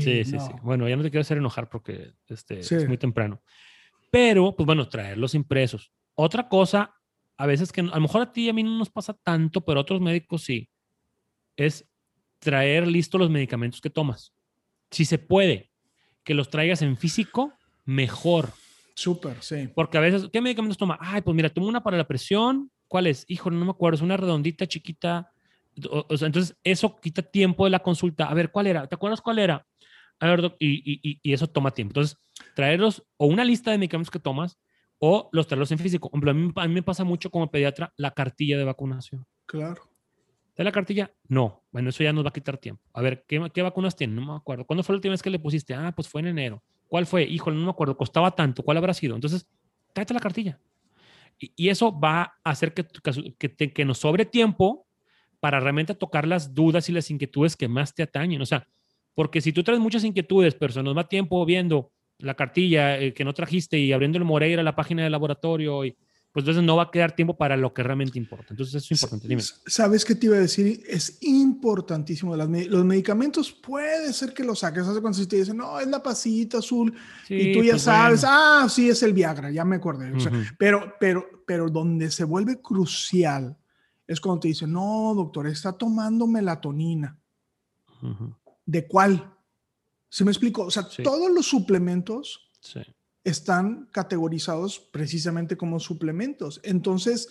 sí, 0.00 0.24
sí, 0.24 0.38
sí. 0.38 0.52
Bueno, 0.62 0.88
ya 0.88 0.96
no 0.96 1.02
te 1.02 1.10
quiero 1.10 1.22
hacer 1.22 1.38
enojar 1.38 1.68
porque 1.68 2.12
este, 2.28 2.60
es 2.60 2.86
muy 2.86 2.98
temprano. 2.98 3.42
Pero, 4.12 4.54
pues 4.54 4.64
bueno, 4.64 4.88
traer 4.88 5.18
los 5.18 5.34
impresos. 5.34 5.92
Otra 6.14 6.48
cosa, 6.48 6.94
a 7.36 7.46
veces 7.46 7.72
que 7.72 7.80
a 7.80 7.84
lo 7.84 8.00
mejor 8.00 8.22
a 8.22 8.32
ti 8.32 8.46
y 8.46 8.48
a 8.48 8.52
mí 8.52 8.62
no 8.62 8.78
nos 8.78 8.90
pasa 8.90 9.14
tanto, 9.14 9.64
pero 9.64 9.80
a 9.80 9.82
otros 9.82 10.00
médicos 10.00 10.44
sí, 10.44 10.68
es 11.56 11.84
traer 12.38 12.86
listos 12.86 13.20
los 13.20 13.30
medicamentos 13.30 13.80
que 13.80 13.90
tomas 13.90 14.32
si 14.90 15.04
se 15.04 15.18
puede, 15.18 15.70
que 16.24 16.34
los 16.34 16.50
traigas 16.50 16.82
en 16.82 16.96
físico, 16.96 17.52
mejor. 17.84 18.50
Súper, 18.94 19.42
sí. 19.42 19.68
Porque 19.74 19.98
a 19.98 20.00
veces, 20.00 20.28
¿qué 20.32 20.40
medicamentos 20.40 20.76
toma? 20.76 20.98
Ay, 21.00 21.22
pues 21.22 21.34
mira, 21.34 21.48
tomo 21.48 21.68
una 21.68 21.82
para 21.82 21.96
la 21.96 22.06
presión. 22.06 22.70
¿Cuál 22.88 23.06
es? 23.06 23.24
Híjole, 23.28 23.56
no 23.56 23.64
me 23.64 23.70
acuerdo, 23.70 23.96
es 23.96 24.02
una 24.02 24.16
redondita 24.16 24.66
chiquita. 24.66 25.32
O, 25.90 26.16
sea, 26.16 26.26
entonces, 26.26 26.56
eso 26.64 27.00
quita 27.00 27.22
tiempo 27.22 27.64
de 27.64 27.70
la 27.70 27.78
consulta. 27.78 28.26
A 28.26 28.34
ver, 28.34 28.50
¿cuál 28.50 28.66
era? 28.66 28.86
¿Te 28.86 28.96
acuerdas 28.96 29.20
cuál 29.20 29.38
era? 29.38 29.66
A 30.18 30.26
ver, 30.26 30.54
y, 30.58 31.00
y, 31.08 31.20
y, 31.22 31.32
eso 31.32 31.46
toma 31.46 31.70
tiempo. 31.70 31.92
Entonces, 31.92 32.18
traerlos 32.54 33.02
o 33.16 33.26
una 33.26 33.44
lista 33.44 33.70
de 33.70 33.78
medicamentos 33.78 34.10
que 34.10 34.18
tomas 34.18 34.58
o 34.98 35.30
los 35.32 35.46
traerlos 35.46 35.72
en 35.72 35.78
físico. 35.78 36.10
A 36.12 36.32
mí, 36.32 36.52
a 36.54 36.68
mí 36.68 36.74
me 36.74 36.82
pasa 36.82 37.04
mucho 37.04 37.30
como 37.30 37.50
pediatra 37.50 37.92
la 37.96 38.10
cartilla 38.10 38.58
de 38.58 38.64
vacunación. 38.64 39.24
Claro. 39.46 39.89
¿De 40.60 40.64
la 40.64 40.72
cartilla? 40.72 41.10
No. 41.26 41.64
Bueno, 41.72 41.88
eso 41.88 42.04
ya 42.04 42.12
nos 42.12 42.22
va 42.22 42.28
a 42.28 42.32
quitar 42.34 42.58
tiempo. 42.58 42.82
A 42.92 43.00
ver, 43.00 43.24
¿qué, 43.26 43.42
¿qué, 43.54 43.62
vacunas 43.62 43.96
tienen? 43.96 44.16
No 44.16 44.26
me 44.26 44.36
acuerdo. 44.36 44.66
¿Cuándo 44.66 44.82
fue 44.82 44.92
la 44.92 44.98
última 44.98 45.12
vez 45.12 45.22
que 45.22 45.30
le 45.30 45.38
pusiste? 45.38 45.72
Ah, 45.72 45.90
pues 45.96 46.06
fue 46.06 46.20
en 46.20 46.26
enero. 46.26 46.62
¿Cuál 46.86 47.06
fue? 47.06 47.22
Híjole, 47.22 47.56
no 47.56 47.64
me 47.64 47.70
acuerdo. 47.70 47.96
Costaba 47.96 48.32
tanto. 48.32 48.62
¿Cuál 48.62 48.76
habrá 48.76 48.92
sido? 48.92 49.14
Entonces, 49.14 49.48
tráete 49.94 50.12
la 50.12 50.20
cartilla. 50.20 50.60
Y, 51.38 51.70
eso 51.70 51.98
va 51.98 52.34
a 52.44 52.50
hacer 52.50 52.74
que, 52.74 52.84
que, 53.38 53.72
que, 53.72 53.84
nos 53.86 53.96
sobre 53.96 54.26
tiempo 54.26 54.86
para 55.40 55.60
realmente 55.60 55.94
tocar 55.94 56.28
las 56.28 56.54
dudas 56.54 56.90
y 56.90 56.92
las 56.92 57.10
inquietudes 57.10 57.56
que 57.56 57.66
más 57.66 57.94
te 57.94 58.02
atañen. 58.02 58.42
O 58.42 58.44
sea, 58.44 58.68
porque 59.14 59.40
si 59.40 59.54
tú 59.54 59.62
traes 59.62 59.80
muchas 59.80 60.04
inquietudes, 60.04 60.54
pero 60.56 60.74
se 60.74 60.82
nos 60.82 60.94
va 60.94 61.08
tiempo 61.08 61.42
viendo 61.46 61.90
la 62.18 62.34
cartilla 62.34 62.98
eh, 62.98 63.14
que 63.14 63.24
no 63.24 63.32
trajiste 63.32 63.78
y 63.78 63.94
abriendo 63.94 64.18
el 64.18 64.24
Moreira, 64.24 64.62
la 64.62 64.76
página 64.76 65.04
del 65.04 65.12
laboratorio 65.12 65.86
y 65.86 65.96
pues 66.32 66.44
entonces 66.44 66.62
no 66.62 66.76
va 66.76 66.84
a 66.84 66.90
quedar 66.92 67.16
tiempo 67.16 67.36
para 67.36 67.56
lo 67.56 67.74
que 67.74 67.82
realmente 67.82 68.16
importa. 68.16 68.48
Entonces 68.50 68.76
eso 68.76 68.94
es 68.94 69.02
importante. 69.02 69.26
Dime. 69.26 69.42
¿Sabes 69.66 70.04
qué 70.04 70.14
te 70.14 70.26
iba 70.26 70.36
a 70.36 70.40
decir? 70.40 70.80
Es 70.86 71.18
importantísimo. 71.22 72.36
los 72.36 72.84
medicamentos 72.84 73.50
puede 73.50 74.12
ser 74.12 74.32
que 74.32 74.44
los 74.44 74.60
saques. 74.60 74.86
Hace 74.86 75.00
cuando 75.00 75.18
se 75.18 75.26
te 75.26 75.36
dicen, 75.36 75.56
no, 75.56 75.80
es 75.80 75.88
la 75.88 76.00
pasillita 76.00 76.58
azul 76.58 76.94
y 77.28 77.52
tú 77.52 77.64
ya 77.64 77.72
pues 77.72 77.82
sabes, 77.82 78.24
ah, 78.24 78.68
sí, 78.70 78.88
es 78.88 79.02
el 79.02 79.12
Viagra, 79.12 79.50
ya 79.50 79.64
me 79.64 79.76
acordé. 79.76 80.12
pero, 80.56 80.94
pero, 81.00 81.26
pero 81.44 81.68
donde 81.68 82.12
se 82.12 82.22
vuelve 82.22 82.60
crucial 82.60 83.56
es 84.06 84.20
cuando 84.20 84.40
te 84.40 84.48
dicen, 84.48 84.72
no, 84.72 85.12
doctor, 85.16 85.48
está 85.48 85.72
tomando 85.72 86.28
melatonina. 86.28 87.18
¿De 88.64 88.86
cuál? 88.86 89.34
¿Se 90.08 90.24
me 90.24 90.30
explico? 90.30 90.62
O 90.62 90.70
sea, 90.70 90.86
todos 91.02 91.30
los 91.32 91.46
suplementos 91.46 92.48
sí 92.60 92.80
están 93.24 93.88
categorizados 93.92 94.78
precisamente 94.78 95.56
como 95.56 95.80
suplementos. 95.80 96.60
Entonces, 96.64 97.28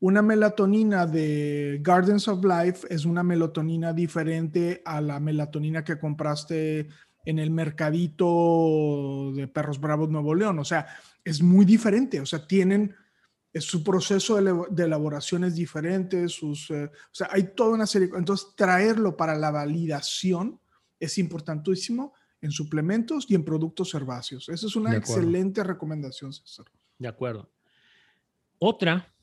una 0.00 0.22
melatonina 0.22 1.06
de 1.06 1.78
Gardens 1.82 2.28
of 2.28 2.44
Life 2.44 2.86
es 2.88 3.04
una 3.04 3.22
melatonina 3.22 3.92
diferente 3.92 4.82
a 4.84 5.00
la 5.00 5.20
melatonina 5.20 5.84
que 5.84 5.98
compraste 5.98 6.88
en 7.24 7.38
el 7.38 7.50
mercadito 7.50 9.32
de 9.34 9.46
Perros 9.46 9.80
Bravos 9.80 10.08
Nuevo 10.08 10.34
León. 10.34 10.58
O 10.58 10.64
sea, 10.64 10.86
es 11.24 11.42
muy 11.42 11.64
diferente. 11.64 12.20
O 12.20 12.26
sea, 12.26 12.46
tienen 12.46 12.94
su 13.54 13.82
proceso 13.82 14.40
de, 14.70 14.84
elaboración 14.84 15.44
es 15.44 15.56
diferente, 15.56 16.28
sus, 16.28 16.70
eh, 16.70 16.84
o 16.84 17.14
sea, 17.14 17.28
hay 17.32 17.54
toda 17.54 17.74
una 17.74 17.86
serie. 17.86 18.08
Entonces, 18.14 18.48
traerlo 18.54 19.16
para 19.16 19.36
la 19.36 19.50
validación 19.50 20.60
es 20.98 21.18
importantísimo 21.18 22.14
en 22.42 22.50
suplementos 22.50 23.26
y 23.28 23.34
en 23.34 23.44
productos 23.44 23.94
herbáceos. 23.94 24.48
Esa 24.48 24.66
es 24.66 24.76
una 24.76 24.96
excelente 24.96 25.62
recomendación, 25.62 26.32
César. 26.32 26.66
De 26.98 27.08
acuerdo. 27.08 27.50
Otra 28.58 29.14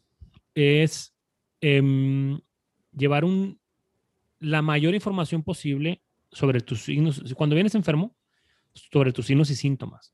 es 0.54 1.16
em, 1.62 2.40
llevar 2.92 3.26
un, 3.26 3.60
la 4.40 4.62
mayor 4.62 4.94
información 4.94 5.44
posible 5.44 6.04
sobre 6.32 6.62
tus 6.62 6.84
signos. 6.84 7.34
Cuando 7.36 7.56
vienes 7.56 7.76
enfermo, 7.76 8.16
sobre 8.74 9.12
tus 9.12 9.26
signos 9.26 9.50
y 9.50 9.56
síntomas. 9.56 10.14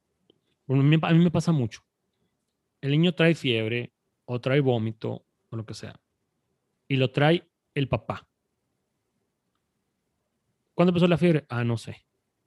A 0.68 0.74
mí, 0.74 0.98
a 1.02 1.14
mí 1.14 1.24
me 1.24 1.32
pasa 1.32 1.52
mucho. 1.52 1.82
El 2.82 2.92
niño 2.92 3.14
trae 3.14 3.36
fiebre 3.36 3.94
o 4.26 4.40
trae 4.40 4.60
vómito 4.60 5.26
o 5.50 5.56
lo 5.56 5.66
que 5.66 5.74
sea. 5.74 6.00
Y 6.88 6.96
lo 6.96 7.12
trae 7.12 7.50
el 7.74 7.88
papá. 7.88 8.28
¿Cuándo 10.74 10.90
empezó 10.90 11.08
la 11.08 11.18
fiebre? 11.18 11.46
Ah, 11.50 11.64
no 11.64 11.78
sé. 11.78 12.06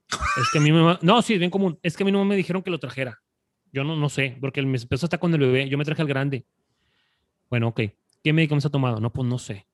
Es 0.09 0.49
que 0.51 0.59
a 0.59 0.61
mí 0.61 0.71
me... 0.71 0.97
No, 1.01 1.21
sí, 1.21 1.33
es 1.33 1.39
bien 1.39 1.51
común. 1.51 1.79
Es 1.83 1.97
que 1.97 2.03
a 2.03 2.05
mí 2.05 2.11
no 2.11 2.23
me 2.25 2.35
dijeron 2.35 2.61
que 2.61 2.69
lo 2.69 2.79
trajera. 2.79 3.21
Yo 3.71 3.83
no, 3.83 3.95
no 3.95 4.09
sé, 4.09 4.37
porque 4.39 4.59
el 4.59 4.71
peso 4.87 5.05
está 5.05 5.17
con 5.17 5.33
el 5.33 5.39
bebé. 5.39 5.69
Yo 5.69 5.77
me 5.77 5.85
traje 5.85 6.01
al 6.01 6.07
grande. 6.07 6.45
Bueno, 7.49 7.69
ok. 7.69 7.81
¿Qué 8.23 8.33
médicamente 8.33 8.63
se 8.63 8.67
ha 8.67 8.71
tomado? 8.71 8.99
No, 8.99 9.11
pues 9.11 9.27
no 9.27 9.37
sé. 9.37 9.67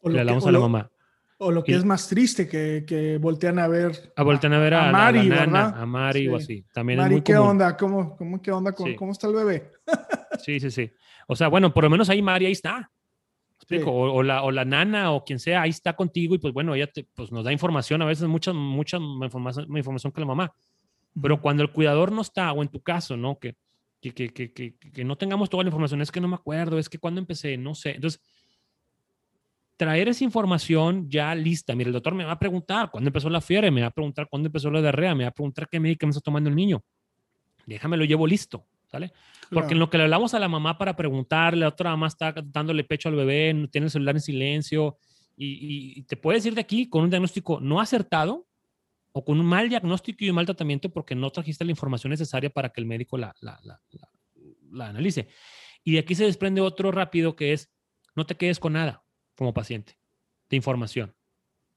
O 0.00 0.08
Le 0.08 0.20
hablamos 0.20 0.46
a 0.46 0.52
la 0.52 0.58
mamá. 0.58 0.90
O 1.38 1.50
lo 1.50 1.62
que 1.62 1.74
es 1.74 1.84
más 1.84 2.08
triste, 2.08 2.48
que, 2.48 2.84
que, 2.86 3.18
voltean 3.18 3.58
a 3.58 3.68
ver. 3.68 4.12
A, 4.16 4.22
voltean 4.22 4.54
a 4.54 4.58
ver 4.58 4.72
a, 4.72 4.90
Mari, 4.90 5.28
nana, 5.28 5.66
a 5.76 5.84
Mari 5.84 6.28
o 6.28 6.36
así. 6.36 6.64
También 6.72 6.98
Mari, 6.98 7.16
es 7.16 7.18
muy 7.18 7.22
¿qué 7.22 7.36
onda? 7.36 7.76
¿Cómo, 7.76 8.16
cómo, 8.16 8.40
qué 8.40 8.50
onda? 8.50 8.72
¿Cómo, 8.72 8.96
¿Cómo 8.96 9.12
está 9.12 9.26
el 9.26 9.34
bebé? 9.34 9.72
sí, 10.42 10.58
sí, 10.60 10.70
sí. 10.70 10.90
O 11.26 11.36
sea, 11.36 11.48
bueno, 11.48 11.74
por 11.74 11.84
lo 11.84 11.90
menos 11.90 12.08
ahí 12.08 12.22
Mari, 12.22 12.46
ahí 12.46 12.52
está. 12.52 12.90
O, 13.86 14.22
la, 14.22 14.42
o 14.42 14.50
la 14.52 14.64
nana 14.64 15.12
o 15.12 15.24
quien 15.24 15.38
sea, 15.40 15.62
ahí 15.62 15.70
está 15.70 15.94
contigo 15.94 16.34
y 16.34 16.38
pues 16.38 16.54
bueno, 16.54 16.74
ella 16.74 16.86
te, 16.86 17.04
pues 17.14 17.32
nos 17.32 17.44
da 17.44 17.52
información, 17.52 18.00
a 18.02 18.04
veces 18.04 18.28
mucha, 18.28 18.52
mucha 18.52 18.98
información, 18.98 19.66
información 19.76 20.12
que 20.12 20.20
la 20.20 20.26
mamá. 20.26 20.52
Pero 21.20 21.40
cuando 21.40 21.62
el 21.62 21.72
cuidador 21.72 22.12
no 22.12 22.22
está, 22.22 22.52
o 22.52 22.62
en 22.62 22.68
tu 22.68 22.80
caso, 22.80 23.16
¿no? 23.16 23.38
Que, 23.38 23.56
que, 24.00 24.12
que, 24.12 24.52
que, 24.52 24.76
que 24.76 25.04
no 25.04 25.16
tengamos 25.16 25.50
toda 25.50 25.64
la 25.64 25.68
información, 25.68 26.00
es 26.00 26.12
que 26.12 26.20
no 26.20 26.28
me 26.28 26.36
acuerdo, 26.36 26.78
es 26.78 26.88
que 26.88 26.98
cuando 26.98 27.20
empecé, 27.20 27.56
no 27.56 27.74
sé. 27.74 27.92
Entonces, 27.92 28.20
traer 29.76 30.08
esa 30.08 30.24
información 30.24 31.08
ya 31.08 31.34
lista. 31.34 31.74
Mira, 31.74 31.88
el 31.88 31.94
doctor 31.94 32.14
me 32.14 32.24
va 32.24 32.32
a 32.32 32.38
preguntar 32.38 32.90
cuándo 32.90 33.08
empezó 33.08 33.28
la 33.30 33.40
fiebre, 33.40 33.70
me 33.70 33.82
va 33.82 33.88
a 33.88 33.90
preguntar 33.90 34.28
cuándo 34.28 34.46
empezó 34.46 34.70
la 34.70 34.80
diarrea, 34.80 35.14
me 35.14 35.24
va 35.24 35.30
a 35.30 35.32
preguntar 35.32 35.68
qué 35.68 35.80
medicamento 35.80 36.18
está 36.18 36.24
tomando 36.24 36.50
el 36.50 36.56
niño. 36.56 36.82
Déjame 37.66 37.96
lo 37.96 38.04
llevo 38.04 38.26
listo, 38.26 38.64
¿sale? 38.86 39.12
Porque 39.50 39.74
en 39.74 39.78
lo 39.78 39.90
que 39.90 39.98
le 39.98 40.04
hablamos 40.04 40.34
a 40.34 40.38
la 40.38 40.48
mamá 40.48 40.78
para 40.78 40.96
preguntarle, 40.96 41.60
la 41.60 41.68
otra 41.68 41.90
mamá 41.90 42.08
está 42.08 42.34
dándole 42.44 42.84
pecho 42.84 43.08
al 43.08 43.16
bebé, 43.16 43.68
tiene 43.70 43.86
el 43.86 43.90
celular 43.90 44.16
en 44.16 44.20
silencio 44.20 44.98
y, 45.36 46.02
te 46.02 46.16
puedes 46.16 46.44
ir 46.46 46.54
de 46.54 46.60
aquí 46.60 46.88
con 46.88 47.02
un 47.02 47.10
diagnóstico 47.10 47.60
no 47.60 47.80
acertado 47.80 48.46
o 49.12 49.24
con 49.24 49.38
un 49.40 49.46
mal 49.46 49.68
diagnóstico 49.68 50.24
y 50.24 50.30
un 50.30 50.36
mal 50.36 50.46
tratamiento 50.46 50.90
porque 50.90 51.14
no 51.14 51.30
trajiste 51.30 51.64
la 51.64 51.70
información 51.70 52.10
necesaria 52.10 52.50
para 52.50 52.70
que 52.70 52.80
el 52.80 52.86
médico 52.86 53.18
la, 53.18 53.34
la, 53.40 53.58
la, 53.62 53.80
la 54.70 54.88
analice. 54.88 55.28
Y 55.84 55.92
de 55.92 56.00
aquí 56.00 56.14
se 56.14 56.24
desprende 56.24 56.60
otro 56.60 56.90
rápido 56.90 57.36
que 57.36 57.52
es, 57.52 57.70
no 58.14 58.26
te 58.26 58.36
quedes 58.36 58.58
con 58.58 58.74
nada 58.74 59.04
como 59.36 59.54
paciente 59.54 59.98
de 60.50 60.56
información. 60.56 61.14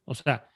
O 0.06 0.16
sea, 0.16 0.49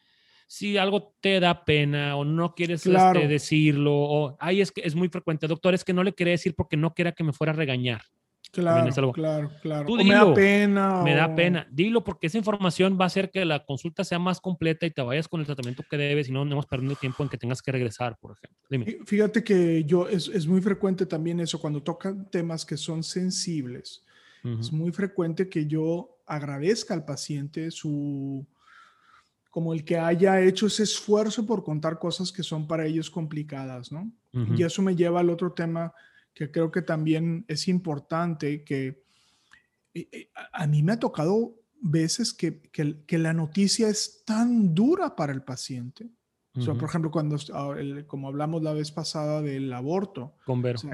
si 0.54 0.78
algo 0.78 1.16
te 1.20 1.40
da 1.40 1.66
pena 1.66 2.16
o 2.16 2.24
no 2.24 2.54
quieres 2.54 2.86
este, 2.86 3.28
decirlo, 3.28 3.92
o 3.96 4.38
ay, 4.40 4.62
es 4.62 4.72
que 4.72 4.82
es 4.86 4.94
muy 4.94 5.10
frecuente, 5.10 5.48
doctor, 5.48 5.74
es 5.74 5.84
que 5.84 5.94
no 5.94 6.04
le 6.04 6.14
quería 6.14 6.34
decir 6.34 6.54
porque 6.56 6.78
no 6.78 6.94
quería 6.94 7.14
que 7.14 7.24
me 7.24 7.34
fuera 7.34 7.54
a 7.54 7.56
regañar. 7.56 8.04
Claro, 8.52 9.14
claro, 9.14 9.50
claro. 9.64 9.96
me 9.96 10.14
da 10.14 10.32
pena. 10.32 11.02
Me 11.02 11.16
da 11.16 11.34
pena. 11.34 11.68
Dilo 11.72 12.04
porque 12.04 12.28
esa 12.28 12.38
información 12.38 13.00
va 13.02 13.06
a 13.06 13.08
hacer 13.08 13.32
que 13.32 13.44
la 13.46 13.66
consulta 13.66 14.04
sea 14.04 14.20
más 14.20 14.40
completa 14.40 14.86
y 14.86 14.92
te 14.92 15.02
vayas 15.02 15.28
con 15.28 15.40
el 15.40 15.48
tratamiento 15.48 15.82
que 15.90 15.98
debes 15.98 16.30
y 16.30 16.32
no 16.32 16.44
estemos 16.44 16.68
perdiendo 16.68 16.96
tiempo 16.98 17.24
en 17.24 17.30
que 17.30 17.38
tengas 17.40 17.64
que 17.64 17.72
regresar, 17.72 18.16
por 18.20 18.38
ejemplo. 18.38 19.06
Fíjate 19.08 19.44
que 19.44 19.84
yo, 19.86 20.08
es, 20.08 20.28
es, 20.28 20.46
muy 20.46 20.62
frecuente 20.62 21.08
también 21.08 21.40
eso, 21.40 21.60
cuando 21.60 21.82
tocan 21.82 22.30
temas 22.30 22.64
que 22.64 22.78
son 22.78 23.02
sensibles, 23.02 24.06
es 24.44 24.72
muy 24.72 24.92
frecuente 24.92 25.50
que 25.50 25.66
yo 25.66 26.20
agradezca 26.28 26.94
al 26.94 27.06
paciente 27.06 27.72
su, 27.72 28.46
como 29.54 29.72
el 29.72 29.86
que 29.86 30.00
haya 30.00 30.42
hecho 30.42 30.66
ese 30.66 30.82
esfuerzo 30.82 31.46
por 31.46 31.64
contar 31.64 32.00
cosas 32.00 32.32
que 32.32 32.42
son 32.42 32.68
para 32.68 32.88
ellos 32.88 33.12
complicadas, 33.12 33.92
¿no? 33.92 34.12
Y 34.32 34.64
eso 34.64 34.82
me 34.82 34.96
lleva 34.96 35.20
al 35.20 35.30
otro 35.30 35.54
tema 35.54 35.94
que 36.34 36.50
creo 36.50 36.72
que 36.72 36.82
también 36.82 37.46
es 37.48 37.68
importante, 37.68 38.64
que 38.64 39.04
eh, 39.94 40.08
eh, 40.12 40.30
a 40.54 40.66
mí 40.66 40.82
me 40.82 40.94
ha 40.94 41.00
tocado 41.00 41.54
veces 41.80 42.34
que, 42.34 42.62
que, 42.72 43.18
la 43.20 43.32
noticia 43.32 43.90
es 43.90 44.24
tan 44.26 44.74
dura 44.74 45.16
para 45.16 45.32
el 45.32 45.44
paciente, 45.44 46.10
O 46.56 46.62
sea, 46.64 46.74
por 46.74 46.90
ejemplo, 46.90 47.12
cuando, 47.12 47.38
ah, 47.54 47.76
como 48.08 48.30
hablamos 48.30 48.64
la 48.64 48.74
vez 48.74 48.92
pasada 48.92 49.44
del 49.44 49.72
aborto, 49.72 50.34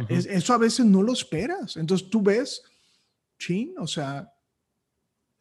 eso 0.10 0.54
a 0.54 0.58
veces 0.58 0.86
no 0.86 1.02
lo 1.02 1.14
esperas. 1.14 1.78
Entonces 1.78 2.10
tú 2.10 2.22
ves, 2.22 2.62
chin, 3.38 3.76
o 3.80 3.88
sea, 3.88 4.34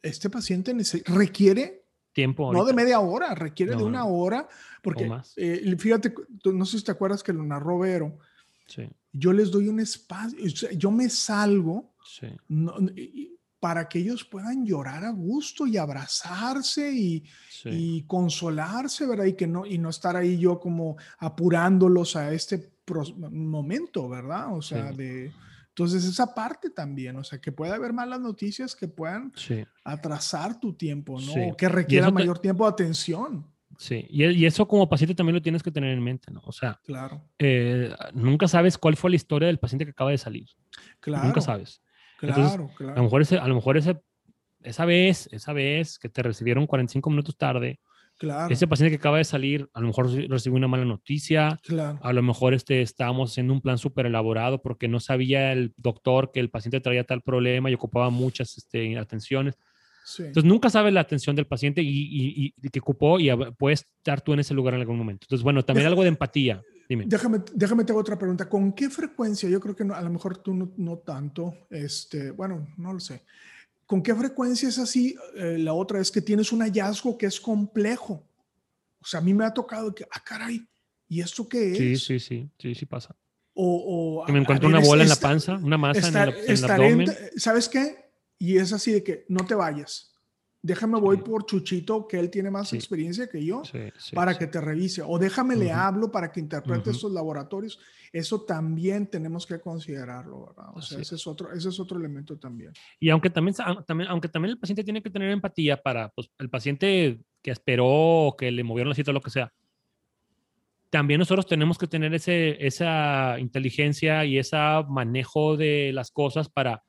este 0.01 0.29
paciente 0.29 0.73
requiere 1.05 1.88
tiempo. 2.13 2.51
No 2.53 2.65
de 2.65 2.73
media 2.73 2.99
hora, 2.99 3.35
requiere 3.35 3.75
de 3.75 3.83
una 3.83 4.05
hora, 4.05 4.47
porque 4.81 5.09
eh, 5.35 5.75
fíjate, 5.77 6.13
no 6.45 6.65
sé 6.65 6.79
si 6.79 6.83
te 6.83 6.91
acuerdas 6.91 7.23
que 7.23 7.33
lo 7.33 7.43
narró 7.43 7.79
Vero. 7.79 8.17
Sí. 8.67 8.87
Yo 9.11 9.33
les 9.33 9.49
doy 9.49 9.67
un 9.67 9.79
espacio, 9.79 10.37
yo 10.71 10.91
me 10.91 11.09
salgo 11.09 11.93
para 13.59 13.89
que 13.89 13.99
ellos 13.99 14.23
puedan 14.23 14.65
llorar 14.65 15.03
a 15.03 15.11
gusto 15.11 15.67
y 15.67 15.77
abrazarse 15.77 16.91
y, 16.91 17.23
y, 17.65 18.03
consolarse, 18.03 19.05
¿verdad? 19.05 19.25
Y, 19.25 19.33
que 19.33 19.47
no, 19.47 19.65
y 19.65 19.77
no 19.77 19.89
estar 19.89 20.15
ahí 20.15 20.37
yo 20.37 20.59
como 20.59 20.97
apurándolos 21.17 22.15
a 22.15 22.31
este 22.33 22.71
momento, 23.31 24.07
¿verdad? 24.07 24.55
O 24.55 24.61
sea, 24.61 24.91
de 24.91 25.31
entonces, 25.79 26.03
esa 26.03 26.35
parte 26.35 26.69
también, 26.69 27.15
o 27.15 27.23
sea, 27.23 27.39
que 27.39 27.53
puede 27.53 27.73
haber 27.73 27.93
malas 27.93 28.19
noticias 28.19 28.75
que 28.75 28.89
puedan 28.89 29.31
atrasar 29.85 30.59
tu 30.59 30.73
tiempo, 30.73 31.21
¿no? 31.21 31.55
Que 31.55 31.69
requiera 31.69 32.11
mayor 32.11 32.37
tiempo 32.39 32.65
de 32.65 32.71
atención. 32.71 33.47
Sí, 33.77 34.05
y, 34.09 34.45
eso 34.45 34.67
como 34.67 34.89
paciente 34.89 35.15
también 35.15 35.35
lo 35.35 35.41
tienes 35.41 35.63
que 35.63 35.71
tener 35.71 35.93
en 35.93 36.03
mente, 36.03 36.31
¿no? 36.33 36.41
O 36.43 36.51
sea, 36.51 36.81
claro. 36.83 37.23
Eh, 37.37 37.95
nunca 38.13 38.49
sabes 38.49 38.77
cuál 38.77 38.97
fue 38.97 39.09
la 39.09 39.15
historia 39.15 39.47
del 39.47 39.57
paciente 39.57 39.85
que 39.85 39.91
acaba 39.91 40.11
de 40.11 40.17
salir. 40.17 40.49
Claro. 40.99 41.23
Nunca 41.23 41.39
sabes. 41.39 41.81
Claro, 42.17 42.71
claro. 42.75 42.93
A 42.95 42.97
lo 42.97 43.03
mejor, 43.03 43.21
ese, 43.21 43.37
a 43.37 43.47
lo 43.47 43.55
mejor 43.55 43.77
ese, 43.77 44.01
esa 44.61 44.83
vez, 44.83 45.29
esa 45.31 45.53
vez 45.53 45.97
que 45.97 46.09
te 46.09 46.21
recibieron 46.23 46.67
45 46.67 47.09
minutos 47.09 47.37
tarde, 47.37 47.79
ese 48.49 48.67
paciente 48.67 48.91
que 48.91 48.99
acaba 48.99 49.17
de 49.17 49.23
salir, 49.23 49.69
a 49.73 49.81
lo 49.81 49.87
mejor 49.87 50.11
recibió 50.29 50.57
una 50.57 50.67
mala 50.67 50.85
noticia, 50.85 51.59
a 52.01 52.13
lo 52.13 52.21
mejor 52.23 52.53
este, 52.53 52.81
estábamos 52.81 53.31
haciendo 53.31 53.53
un 53.53 53.61
plan 53.61 53.77
súper 53.77 54.05
elaborado 54.05 54.61
porque 54.61 54.87
no 54.87 54.99
sabía 54.99 55.51
el 55.51 55.73
doctor 55.77 56.31
que 56.31 56.39
el 56.39 56.49
paciente 56.49 56.81
traía 56.81 57.03
tal 57.03 57.21
problema 57.21 57.69
y 57.69 57.73
ocupaba 57.73 58.09
muchas 58.09 58.57
este, 58.57 58.97
atenciones. 58.97 59.55
Entonces 60.17 60.45
nunca 60.45 60.69
sabes 60.69 60.91
la 60.91 61.01
atención 61.01 61.35
del 61.35 61.45
paciente 61.45 61.81
y, 61.81 62.53
y, 62.61 62.69
que 62.69 62.79
ocupó 62.79 63.19
y 63.19 63.29
puedes 63.57 63.87
estar 63.97 64.21
tú 64.21 64.33
en 64.33 64.39
ese 64.39 64.53
lugar 64.53 64.73
en 64.73 64.81
algún 64.81 64.97
momento. 64.97 65.25
Entonces, 65.25 65.43
bueno, 65.43 65.63
también 65.63 65.87
algo 65.87 66.01
de 66.01 66.09
empatía. 66.09 66.61
Dime. 66.87 67.05
Déjame, 67.07 67.41
déjame 67.53 67.83
te 67.83 67.91
hago 67.91 68.01
otra 68.01 68.17
pregunta. 68.17 68.49
¿Con 68.49 68.73
qué 68.73 68.89
frecuencia? 68.89 69.47
Yo 69.47 69.59
creo 69.59 69.75
que 69.75 69.83
a 69.83 70.01
lo 70.01 70.09
mejor 70.09 70.37
tú 70.37 70.55
no, 70.55 70.71
no 70.77 70.97
tanto, 70.97 71.53
este, 71.69 72.31
bueno, 72.31 72.67
no 72.77 72.93
lo 72.93 72.99
sé. 72.99 73.21
¿Con 73.89 74.03
qué 74.03 74.13
frecuencia 74.13 74.69
es 74.69 74.77
así? 74.77 75.15
Eh, 75.33 75.57
la 75.57 75.73
otra 75.73 75.99
es 75.99 76.11
que 76.11 76.21
tienes 76.21 76.51
un 76.51 76.59
hallazgo 76.61 77.17
que 77.17 77.25
es 77.25 77.41
complejo. 77.41 78.23
O 79.01 79.05
sea, 79.07 79.19
a 79.19 79.23
mí 79.23 79.33
me 79.33 79.43
ha 79.43 79.51
tocado 79.51 79.95
que, 79.95 80.03
ah, 80.03 80.23
caray, 80.23 80.63
¿y 81.07 81.21
esto 81.21 81.49
qué 81.49 81.71
es? 81.71 81.77
Sí, 81.79 81.95
sí, 81.95 82.19
sí, 82.19 82.49
sí, 82.59 82.75
sí 82.75 82.85
pasa. 82.85 83.15
O, 83.55 84.23
que 84.27 84.31
me 84.31 84.41
encuentro 84.41 84.69
una 84.69 84.79
bola 84.79 85.01
en 85.01 85.09
la 85.09 85.15
panza, 85.15 85.55
una 85.55 85.79
masa 85.79 86.07
en, 86.07 86.15
el, 86.47 86.63
abdomen. 86.65 87.11
¿Sabes 87.35 87.67
qué? 87.67 88.11
Y 88.37 88.57
es 88.57 88.73
así 88.73 88.91
de 88.91 89.03
que 89.03 89.25
no 89.27 89.43
te 89.43 89.55
vayas. 89.55 90.08
Déjame 90.61 90.99
voy 90.99 91.17
por 91.17 91.45
Chuchito, 91.45 92.05
que 92.05 92.19
él 92.19 92.29
tiene 92.29 92.51
más 92.51 92.73
experiencia 92.73 93.29
que 93.29 93.43
yo, 93.43 93.63
para 94.13 94.37
que 94.37 94.47
te 94.47 94.59
revise. 94.59 95.01
O 95.01 95.17
déjame 95.17 95.55
le 95.55 95.71
hablo 95.71 96.11
para 96.11 96.31
que 96.31 96.41
interprete 96.41 96.91
estos 96.91 97.11
laboratorios. 97.13 97.79
Eso 98.11 98.41
también 98.41 99.07
tenemos 99.07 99.45
que 99.45 99.59
considerarlo, 99.59 100.47
¿verdad? 100.47 100.71
O 100.73 100.81
sea, 100.81 100.99
ese 100.99 101.15
es, 101.15 101.27
otro, 101.27 101.53
ese 101.53 101.69
es 101.69 101.79
otro 101.79 101.97
elemento 101.97 102.37
también. 102.37 102.73
Y 102.99 103.09
aunque 103.09 103.29
también, 103.29 103.55
también, 103.85 104.09
aunque 104.09 104.27
también 104.27 104.51
el 104.51 104.59
paciente 104.59 104.83
tiene 104.83 105.01
que 105.01 105.09
tener 105.09 105.29
empatía 105.31 105.81
para 105.81 106.09
pues, 106.09 106.29
el 106.39 106.49
paciente 106.49 107.21
que 107.41 107.51
esperó, 107.51 108.35
que 108.37 108.51
le 108.51 108.63
movieron 108.63 108.89
la 108.89 108.95
cita, 108.95 109.13
lo 109.13 109.21
que 109.21 109.29
sea, 109.29 109.53
también 110.89 111.19
nosotros 111.19 111.45
tenemos 111.45 111.77
que 111.77 111.87
tener 111.87 112.13
ese, 112.13 112.65
esa 112.65 113.39
inteligencia 113.39 114.25
y 114.25 114.39
ese 114.39 114.57
manejo 114.89 115.55
de 115.55 115.91
las 115.93 116.11
cosas 116.11 116.49
para 116.49 116.83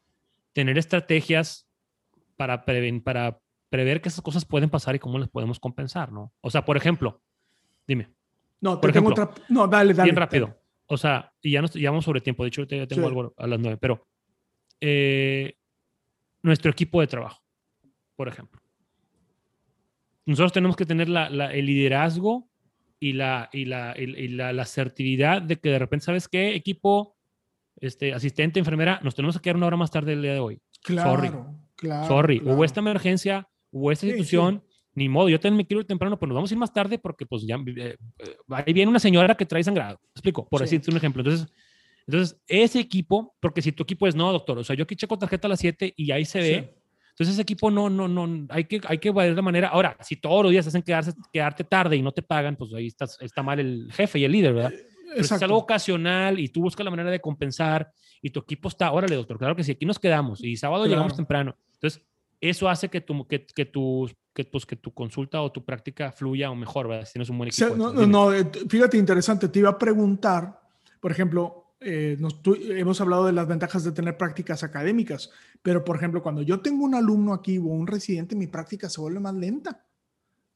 tener 0.54 0.78
estrategias 0.78 1.68
para, 2.36 2.64
para 2.64 3.38
prever 3.70 4.02
que 4.02 4.10
esas 4.10 4.22
cosas 4.22 4.44
pueden 4.44 4.68
pasar 4.68 4.94
y 4.94 4.98
cómo 4.98 5.18
las 5.18 5.28
podemos 5.28 5.58
compensar, 5.58 6.12
¿no? 6.12 6.32
O 6.42 6.50
sea, 6.50 6.64
por 6.64 6.76
ejemplo, 6.76 7.22
dime. 7.86 8.12
No, 8.60 8.80
por 8.80 8.90
ejemplo, 8.90 9.12
otra... 9.12 9.30
No, 9.48 9.66
dale, 9.66 9.94
dale. 9.94 10.08
Bien 10.08 10.16
rápido. 10.16 10.60
O 10.86 10.98
sea, 10.98 11.32
y 11.40 11.52
ya, 11.52 11.62
nos, 11.62 11.72
ya 11.72 11.90
vamos 11.90 12.04
sobre 12.04 12.20
tiempo. 12.20 12.42
De 12.42 12.48
hecho, 12.48 12.64
ya 12.64 12.86
tengo 12.86 13.06
algo 13.06 13.32
a 13.38 13.46
las 13.46 13.58
nueve, 13.58 13.78
pero 13.80 14.06
eh, 14.80 15.54
nuestro 16.42 16.70
equipo 16.70 17.00
de 17.00 17.06
trabajo, 17.06 17.40
por 18.16 18.28
ejemplo. 18.28 18.60
Nosotros 20.26 20.52
tenemos 20.52 20.76
que 20.76 20.86
tener 20.86 21.08
la, 21.08 21.26
el 21.52 21.66
liderazgo 21.66 22.48
y, 22.98 23.12
la, 23.12 23.48
y, 23.52 23.64
la, 23.64 23.94
y 23.96 24.28
la, 24.28 24.52
la, 24.52 24.62
asertividad 24.62 25.42
de 25.42 25.56
que 25.56 25.70
de 25.70 25.78
repente, 25.78 26.06
¿sabes 26.06 26.28
qué? 26.28 26.54
Equipo, 26.54 27.16
este, 27.76 28.12
asistente, 28.12 28.58
enfermera, 28.58 29.00
nos 29.02 29.14
tenemos 29.14 29.36
que 29.36 29.42
quedar 29.42 29.56
una 29.56 29.66
hora 29.66 29.76
más 29.76 29.90
tarde 29.90 30.10
del 30.10 30.22
día 30.22 30.34
de 30.34 30.40
hoy. 30.40 30.60
Claro, 30.82 31.10
Sorry. 31.10 31.30
claro. 31.76 32.06
Sorry. 32.06 32.42
Hubo 32.44 32.64
esta 32.64 32.80
emergencia, 32.80 33.48
hubo 33.70 33.92
esta 33.92 34.06
situación, 34.06 34.62
ni 34.94 35.08
modo, 35.08 35.28
yo 35.28 35.38
también 35.38 35.58
me 35.58 35.66
quiero 35.66 35.80
ir 35.80 35.86
temprano, 35.86 36.18
pero 36.18 36.28
nos 36.28 36.36
vamos 36.36 36.50
a 36.50 36.54
ir 36.54 36.58
más 36.58 36.72
tarde 36.72 36.98
porque 36.98 37.26
pues 37.26 37.46
ya 37.46 37.56
eh, 37.56 37.96
eh, 38.18 38.36
ahí 38.48 38.72
viene 38.72 38.90
una 38.90 38.98
señora 38.98 39.36
que 39.36 39.46
trae 39.46 39.62
sangrado. 39.62 40.00
explico? 40.14 40.48
Por 40.48 40.60
decirte 40.60 40.90
un 40.90 40.96
ejemplo. 40.96 41.22
Entonces, 41.22 41.48
entonces, 42.06 42.40
ese 42.48 42.80
equipo, 42.80 43.36
porque 43.40 43.62
si 43.62 43.72
tu 43.72 43.84
equipo 43.84 44.06
es 44.06 44.16
no, 44.16 44.32
doctor, 44.32 44.58
o 44.58 44.64
sea, 44.64 44.74
yo 44.74 44.82
aquí 44.84 44.96
checo 44.96 45.16
tarjeta 45.16 45.46
a 45.46 45.50
las 45.50 45.60
7 45.60 45.94
y 45.96 46.10
ahí 46.10 46.24
se 46.24 46.40
ve. 46.40 46.74
Entonces, 47.10 47.34
ese 47.34 47.42
equipo 47.42 47.70
no, 47.70 47.88
no, 47.90 48.08
no, 48.08 48.46
hay 48.48 48.64
que, 48.64 48.80
hay 48.86 48.98
que 48.98 49.10
ver 49.10 49.34
de 49.34 49.42
manera. 49.42 49.68
Ahora, 49.68 49.96
si 50.00 50.16
todos 50.16 50.42
los 50.42 50.50
días 50.50 50.66
hacen 50.66 50.82
quedarse, 50.82 51.12
quedarte 51.32 51.64
tarde 51.64 51.96
y 51.96 52.02
no 52.02 52.12
te 52.12 52.22
pagan, 52.22 52.56
pues 52.56 52.72
ahí 52.74 52.86
está, 52.86 53.06
está 53.20 53.42
mal 53.42 53.60
el 53.60 53.92
jefe 53.92 54.18
y 54.18 54.24
el 54.24 54.32
líder, 54.32 54.54
¿verdad? 54.54 54.72
Pero 55.12 55.24
si 55.24 55.34
es 55.34 55.42
algo 55.42 55.58
ocasional 55.58 56.38
y 56.38 56.48
tú 56.48 56.62
buscas 56.62 56.84
la 56.84 56.90
manera 56.90 57.10
de 57.10 57.20
compensar 57.20 57.92
y 58.22 58.30
tu 58.30 58.40
equipo 58.40 58.68
está, 58.68 58.90
órale, 58.92 59.16
doctor, 59.16 59.38
claro 59.38 59.54
que 59.54 59.64
sí, 59.64 59.72
aquí 59.72 59.84
nos 59.84 59.98
quedamos 59.98 60.42
y 60.42 60.56
sábado 60.56 60.86
llegamos 60.86 61.14
temprano. 61.14 61.56
Entonces, 61.74 62.02
eso 62.40 62.68
hace 62.68 62.88
que 62.88 63.00
tu, 63.00 63.26
que, 63.26 63.46
que, 63.46 63.66
tu, 63.66 64.10
que, 64.32 64.44
pues, 64.44 64.64
que 64.66 64.76
tu 64.76 64.92
consulta 64.92 65.42
o 65.42 65.52
tu 65.52 65.64
práctica 65.64 66.12
fluya 66.12 66.50
o 66.50 66.54
mejor, 66.54 66.88
¿verdad? 66.88 67.06
Si 67.06 67.14
tienes 67.14 67.28
un 67.28 67.38
buen 67.38 67.48
equipo. 67.48 67.76
no, 67.76 67.92
no, 67.92 68.32
eh, 68.32 68.50
fíjate, 68.68 68.96
interesante, 68.96 69.48
te 69.48 69.58
iba 69.58 69.70
a 69.70 69.78
preguntar, 69.78 70.60
por 71.00 71.10
ejemplo, 71.10 71.70
eh, 71.82 72.16
nos, 72.18 72.40
hemos 72.44 73.00
hablado 73.00 73.24
de 73.24 73.32
las 73.32 73.48
ventajas 73.48 73.82
de 73.84 73.92
tener 73.92 74.16
prácticas 74.18 74.62
académicas, 74.62 75.30
pero 75.62 75.82
por 75.82 75.96
ejemplo, 75.96 76.22
cuando 76.22 76.42
yo 76.42 76.60
tengo 76.60 76.84
un 76.84 76.94
alumno 76.94 77.32
aquí 77.32 77.56
o 77.56 77.62
un 77.62 77.86
residente, 77.86 78.36
mi 78.36 78.46
práctica 78.46 78.90
se 78.90 79.00
vuelve 79.00 79.20
más 79.20 79.34
lenta. 79.34 79.86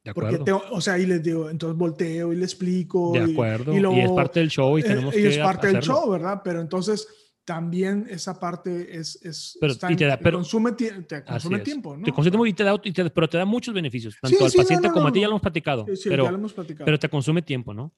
De 0.02 0.10
acuerdo. 0.10 0.44
Porque 0.44 0.52
o 0.52 0.80
sea, 0.82 0.98
y 0.98 1.06
les 1.06 1.22
digo, 1.22 1.48
entonces 1.48 1.78
volteo 1.78 2.30
y 2.30 2.36
le 2.36 2.44
explico. 2.44 3.12
De 3.12 3.32
acuerdo. 3.32 3.72
Y, 3.72 3.80
y, 3.80 4.00
es 4.00 4.10
parte 4.10 4.40
del 4.40 4.50
show 4.50 4.76
y 4.76 4.82
eh, 4.82 4.84
tenemos 4.84 5.16
y 5.16 5.26
es 5.26 5.38
parte 5.38 5.68
del 5.68 5.80
show, 5.80 6.10
¿verdad? 6.10 6.42
Pero 6.44 6.60
entonces 6.60 7.08
también 7.44 8.06
esa 8.08 8.38
parte 8.40 8.98
es, 8.98 9.16
es 9.22 9.58
pero, 9.60 9.74
y 9.88 9.96
te 9.96 10.06
da, 10.06 10.18
pero, 10.18 10.38
consume, 10.38 10.72
te 10.72 11.24
consume 11.24 11.58
tiempo, 11.60 11.96
¿no? 11.96 12.04
Te 12.04 12.12
consume 12.12 12.48
y 12.48 12.52
te 12.54 12.64
da, 12.64 12.78
pero 13.14 13.28
te 13.28 13.38
da 13.38 13.44
muchos 13.44 13.74
beneficios, 13.74 14.16
tanto 14.20 14.44
al 14.44 14.52
paciente 14.52 14.90
como 14.90 15.08
a 15.08 15.12
ti, 15.12 15.20
ya 15.20 15.26
lo 15.26 15.32
hemos 15.32 15.42
platicado, 15.42 15.86
pero, 16.04 16.28
hemos 16.28 16.52
platicado. 16.52 16.84
pero 16.84 16.98
te 16.98 17.08
consume 17.08 17.42
tiempo, 17.42 17.74
¿no? 17.74 17.94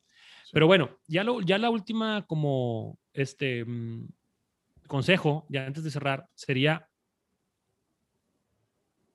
Pero 0.52 0.66
bueno, 0.66 0.98
ya, 1.06 1.24
lo, 1.24 1.40
ya 1.40 1.58
la 1.58 1.70
última 1.70 2.26
como 2.26 2.98
este 3.12 3.64
mm, 3.64 4.08
consejo, 4.86 5.46
ya 5.48 5.66
antes 5.66 5.84
de 5.84 5.90
cerrar, 5.90 6.28
sería 6.34 6.88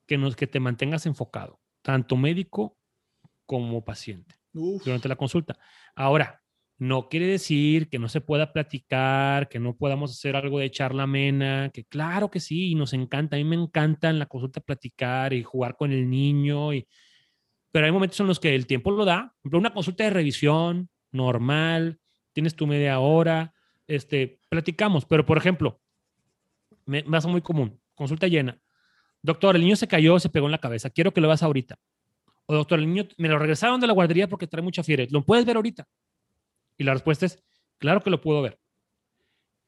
que, 0.06 0.18
nos, 0.18 0.36
que 0.36 0.46
te 0.46 0.60
mantengas 0.60 1.06
enfocado, 1.06 1.60
tanto 1.82 2.16
médico 2.16 2.78
como 3.46 3.84
paciente, 3.84 4.34
durante 4.52 5.08
la 5.08 5.16
consulta. 5.16 5.58
Ahora, 5.94 6.41
no 6.82 7.08
quiere 7.08 7.28
decir 7.28 7.88
que 7.88 8.00
no 8.00 8.08
se 8.08 8.20
pueda 8.20 8.52
platicar, 8.52 9.48
que 9.48 9.60
no 9.60 9.76
podamos 9.76 10.10
hacer 10.10 10.34
algo 10.34 10.58
de 10.58 10.68
charla 10.68 11.04
amena, 11.04 11.70
que 11.72 11.84
claro 11.84 12.28
que 12.28 12.40
sí, 12.40 12.72
y 12.72 12.74
nos 12.74 12.92
encanta, 12.92 13.36
a 13.36 13.38
mí 13.38 13.44
me 13.44 13.54
encanta 13.54 14.10
en 14.10 14.18
la 14.18 14.26
consulta 14.26 14.60
platicar 14.60 15.32
y 15.32 15.44
jugar 15.44 15.76
con 15.76 15.92
el 15.92 16.10
niño, 16.10 16.74
y, 16.74 16.88
pero 17.70 17.86
hay 17.86 17.92
momentos 17.92 18.18
en 18.18 18.26
los 18.26 18.40
que 18.40 18.56
el 18.56 18.66
tiempo 18.66 18.90
lo 18.90 19.04
da. 19.04 19.32
Una 19.44 19.72
consulta 19.72 20.02
de 20.02 20.10
revisión 20.10 20.90
normal, 21.12 22.00
tienes 22.32 22.56
tu 22.56 22.66
media 22.66 22.98
hora, 22.98 23.54
este, 23.86 24.40
platicamos, 24.48 25.04
pero 25.04 25.24
por 25.24 25.38
ejemplo, 25.38 25.80
me, 26.84 27.04
me 27.04 27.16
hace 27.16 27.28
muy 27.28 27.42
común, 27.42 27.80
consulta 27.94 28.26
llena. 28.26 28.60
Doctor, 29.22 29.54
el 29.54 29.62
niño 29.62 29.76
se 29.76 29.86
cayó, 29.86 30.18
se 30.18 30.30
pegó 30.30 30.46
en 30.46 30.52
la 30.52 30.58
cabeza, 30.58 30.90
quiero 30.90 31.12
que 31.12 31.20
lo 31.20 31.28
veas 31.28 31.44
ahorita. 31.44 31.78
O 32.46 32.54
doctor, 32.56 32.80
el 32.80 32.88
niño 32.88 33.06
me 33.18 33.28
lo 33.28 33.38
regresaron 33.38 33.80
de 33.80 33.86
la 33.86 33.92
guardería 33.92 34.28
porque 34.28 34.48
trae 34.48 34.64
mucha 34.64 34.82
fiebre, 34.82 35.06
¿lo 35.12 35.24
puedes 35.24 35.44
ver 35.44 35.54
ahorita? 35.54 35.86
Y 36.78 36.84
la 36.84 36.92
respuesta 36.92 37.26
es, 37.26 37.42
claro 37.78 38.00
que 38.00 38.10
lo 38.10 38.20
puedo 38.20 38.42
ver, 38.42 38.58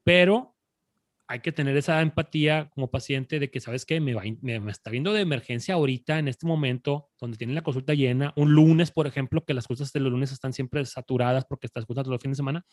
pero 0.04 0.54
hay 1.26 1.40
que 1.40 1.52
tener 1.52 1.76
esa 1.76 2.02
empatía 2.02 2.70
como 2.74 2.90
paciente 2.90 3.38
de 3.40 3.50
que, 3.50 3.60
¿sabes 3.60 3.86
qué? 3.86 4.00
Me, 4.00 4.14
me, 4.42 4.70
está 4.70 4.90
viendo 4.90 5.12
de 5.12 5.22
emergencia 5.22 5.74
ahorita, 5.74 6.18
en 6.18 6.28
este 6.28 6.46
momento, 6.46 7.08
donde 7.18 7.38
tienen 7.38 7.54
la 7.54 7.62
consulta 7.62 7.94
llena, 7.94 8.32
un 8.36 8.52
lunes, 8.52 8.90
por 8.90 9.06
ejemplo, 9.06 9.44
que 9.44 9.54
las 9.54 9.66
cosas 9.66 9.90
de 9.92 10.00
los 10.00 10.12
lunes 10.12 10.32
están 10.32 10.52
siempre 10.52 10.84
saturadas 10.84 11.46
porque 11.46 11.66
estás 11.66 11.82
escuchando 11.82 12.10
los 12.10 12.20
fines 12.20 12.36
de 12.36 12.40
semana, 12.40 12.66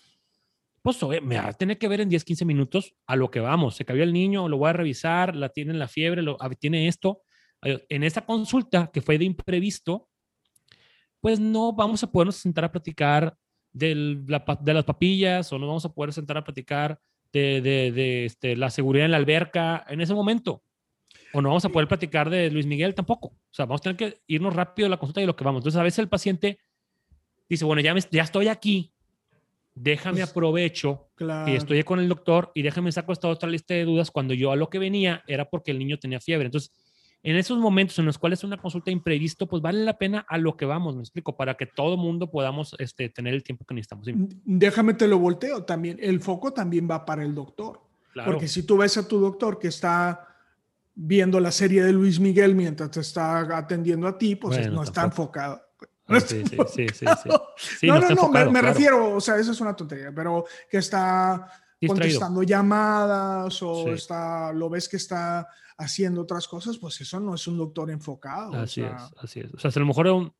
pues 0.81 0.99
me 1.21 1.37
va 1.37 1.49
a 1.49 1.53
tener 1.53 1.77
que 1.77 1.87
ver 1.87 2.01
en 2.01 2.09
10, 2.09 2.23
15 2.25 2.43
minutos 2.43 2.95
a 3.05 3.15
lo 3.15 3.29
que 3.29 3.39
vamos. 3.39 3.75
Se 3.75 3.85
cayó 3.85 4.03
el 4.03 4.13
niño, 4.13 4.49
lo 4.49 4.57
voy 4.57 4.69
a 4.69 4.73
revisar, 4.73 5.35
la 5.35 5.49
tiene 5.49 5.73
la 5.73 5.87
fiebre, 5.87 6.23
lo, 6.23 6.37
tiene 6.59 6.87
esto. 6.87 7.21
En 7.61 8.03
esa 8.03 8.25
consulta 8.25 8.89
que 8.91 9.01
fue 9.01 9.19
de 9.19 9.25
imprevisto, 9.25 10.09
pues 11.19 11.39
no 11.39 11.73
vamos 11.73 12.03
a 12.03 12.11
podernos 12.11 12.37
sentar 12.37 12.65
a 12.65 12.71
platicar 12.71 13.37
de, 13.73 14.19
de 14.61 14.73
las 14.73 14.83
papillas 14.83 15.51
o 15.53 15.59
no 15.59 15.67
vamos 15.67 15.85
a 15.85 15.93
poder 15.93 16.13
sentar 16.13 16.37
a 16.37 16.43
platicar 16.43 16.99
de, 17.31 17.61
de, 17.61 18.25
este, 18.25 18.55
la 18.55 18.69
seguridad 18.69 19.05
en 19.05 19.11
la 19.11 19.17
alberca 19.17 19.85
en 19.87 20.01
ese 20.01 20.13
momento. 20.13 20.63
O 21.33 21.41
no 21.41 21.49
vamos 21.49 21.63
a 21.63 21.69
poder 21.69 21.87
platicar 21.87 22.29
de 22.29 22.51
Luis 22.51 22.65
Miguel 22.65 22.93
tampoco. 22.93 23.27
O 23.27 23.53
sea, 23.53 23.65
vamos 23.65 23.81
a 23.81 23.83
tener 23.83 23.97
que 23.97 24.21
irnos 24.27 24.53
rápido 24.53 24.87
a 24.87 24.89
la 24.89 24.97
consulta 24.97 25.21
y 25.21 25.25
lo 25.25 25.35
que 25.35 25.43
vamos. 25.43 25.59
Entonces, 25.59 25.79
a 25.79 25.83
veces 25.83 25.99
el 25.99 26.09
paciente 26.09 26.59
dice, 27.47 27.63
bueno, 27.63 27.81
ya, 27.81 27.95
ya 28.11 28.23
estoy 28.23 28.49
aquí, 28.49 28.93
déjame 29.73 30.19
pues, 30.19 30.29
aprovecho 30.29 31.09
y 31.47 31.55
estoy 31.55 31.83
con 31.83 31.99
el 31.99 32.09
doctor 32.09 32.51
y 32.53 32.61
déjame 32.61 32.91
saco 32.91 33.13
esta 33.13 33.29
otra 33.29 33.49
lista 33.49 33.73
de 33.73 33.85
dudas 33.85 34.11
cuando 34.11 34.33
yo 34.33 34.51
a 34.51 34.55
lo 34.55 34.69
que 34.69 34.79
venía 34.79 35.23
era 35.27 35.49
porque 35.49 35.71
el 35.71 35.79
niño 35.79 35.97
tenía 35.97 36.19
fiebre. 36.19 36.47
Entonces, 36.47 36.71
en 37.23 37.35
esos 37.35 37.57
momentos 37.59 37.99
en 37.99 38.05
los 38.05 38.17
cuales 38.17 38.43
una 38.43 38.57
consulta 38.57 38.89
imprevisto, 38.89 39.47
pues 39.47 39.61
vale 39.61 39.83
la 39.83 39.97
pena 39.97 40.25
a 40.27 40.37
lo 40.37 40.57
que 40.57 40.65
vamos, 40.65 40.95
me 40.95 41.01
explico, 41.01 41.37
para 41.37 41.55
que 41.55 41.67
todo 41.67 41.95
mundo 41.97 42.31
podamos 42.31 42.75
este, 42.79 43.09
tener 43.09 43.33
el 43.33 43.43
tiempo 43.43 43.63
que 43.65 43.75
necesitamos. 43.75 44.07
Déjame 44.43 44.95
te 44.95 45.07
lo 45.07 45.19
volteo 45.19 45.63
también. 45.63 45.97
El 46.01 46.19
foco 46.19 46.51
también 46.51 46.87
va 46.89 47.05
para 47.05 47.23
el 47.23 47.35
doctor. 47.35 47.81
Porque 48.25 48.47
si 48.47 48.63
tú 48.63 48.77
ves 48.77 48.97
a 48.97 49.07
tu 49.07 49.19
doctor 49.19 49.59
que 49.59 49.67
está 49.67 50.27
viendo 50.95 51.39
la 51.39 51.51
serie 51.51 51.83
de 51.83 51.93
Luis 51.93 52.19
Miguel 52.19 52.55
mientras 52.55 52.91
te 52.91 52.99
está 52.99 53.57
atendiendo 53.57 54.07
a 54.07 54.17
ti, 54.17 54.35
pues 54.35 54.69
no 54.71 54.83
está 54.83 55.03
enfocado. 55.03 55.61
Ah, 56.07 56.19
sí, 56.19 56.43
sí, 56.45 56.57
sí, 56.89 57.05
sí, 57.55 57.87
no, 57.87 57.99
no, 57.99 58.09
no, 58.09 58.51
me, 58.51 58.61
refiero, 58.61 59.15
o 59.15 59.21
sea, 59.21 59.37
eso 59.37 59.53
es 59.53 59.61
una 59.61 59.73
tontería, 59.73 60.11
pero 60.13 60.43
que 60.69 60.79
está 60.79 61.49
contestando 61.87 62.43
llamadas 62.43 63.61
o 63.61 63.87
está, 63.89 64.51
lo 64.51 64.69
ves 64.69 64.89
que 64.89 64.97
está 64.97 65.47
haciendo 65.81 66.21
otras 66.21 66.47
cosas, 66.47 66.77
pues 66.77 67.01
eso 67.01 67.19
no 67.19 67.35
es 67.35 67.47
un 67.47 67.57
doctor 67.57 67.89
enfocado. 67.89 68.53
Así 68.53 68.81
es, 68.81 69.01
así 69.17 69.39
es. 69.39 69.53
O 69.53 69.59
sea, 69.59 69.71
a 69.73 69.79
lo 69.79 69.85
mejor 69.85 70.33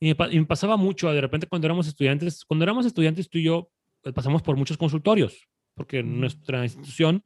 y, 0.00 0.14
me, 0.14 0.46
pasaba 0.46 0.76
mucho, 0.76 1.12
de 1.12 1.20
repente 1.20 1.46
cuando 1.46 1.66
éramos 1.66 1.86
estudiantes, 1.86 2.44
cuando 2.44 2.64
éramos 2.64 2.86
estudiantes 2.86 3.28
tú 3.28 3.38
y 3.38 3.44
yo 3.44 3.70
pues, 4.00 4.14
pasamos 4.14 4.42
por 4.42 4.56
muchos 4.56 4.78
consultorios, 4.78 5.46
porque 5.74 6.02
nuestra 6.02 6.64
institución 6.64 7.22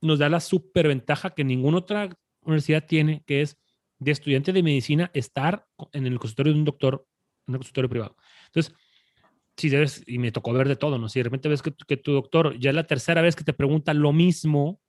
nos 0.00 0.18
da 0.18 0.28
la 0.28 0.40
superventaja 0.40 1.30
que 1.30 1.44
ninguna 1.44 1.78
otra 1.78 2.10
universidad 2.42 2.84
tiene, 2.86 3.22
que 3.24 3.42
es 3.42 3.56
de 4.00 4.10
estudiante 4.10 4.52
de 4.52 4.64
medicina 4.64 5.12
estar 5.14 5.64
en 5.92 6.06
el 6.06 6.18
consultorio 6.18 6.52
de 6.52 6.58
un 6.58 6.64
doctor, 6.64 7.06
en 7.46 7.54
un 7.54 7.58
consultorio 7.58 7.88
privado. 7.88 8.16
Entonces, 8.46 8.74
si 9.56 9.68
debes, 9.68 10.02
y 10.08 10.18
me 10.18 10.32
tocó 10.32 10.52
ver 10.52 10.66
de 10.66 10.74
todo, 10.74 10.98
¿no? 10.98 11.08
Si 11.08 11.20
de 11.20 11.24
repente 11.24 11.48
ves 11.48 11.62
que, 11.62 11.72
que 11.86 11.96
tu 11.96 12.12
doctor 12.12 12.58
ya 12.58 12.70
es 12.70 12.74
la 12.76 12.86
tercera 12.86 13.22
vez 13.22 13.36
que 13.36 13.44
te 13.44 13.52
pregunta 13.52 13.94
lo 13.94 14.12
mismo, 14.12 14.81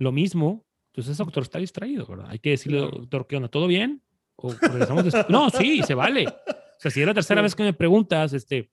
lo 0.00 0.12
mismo, 0.12 0.64
entonces 0.88 1.12
ese 1.12 1.22
doctor 1.22 1.42
está 1.42 1.58
distraído, 1.58 2.06
¿verdad? 2.06 2.26
Hay 2.30 2.38
que 2.38 2.50
decirle, 2.50 2.80
doctor, 2.80 3.26
¿qué 3.26 3.36
onda? 3.36 3.48
¿Todo 3.48 3.66
bien? 3.66 4.02
¿O 4.36 4.52
no, 5.28 5.50
sí, 5.50 5.82
se 5.82 5.94
vale. 5.94 6.26
O 6.26 6.80
sea, 6.80 6.90
si 6.90 7.00
es 7.00 7.06
la 7.06 7.14
tercera 7.14 7.42
vez 7.42 7.54
que 7.54 7.62
me 7.62 7.74
preguntas, 7.74 8.32
este, 8.32 8.70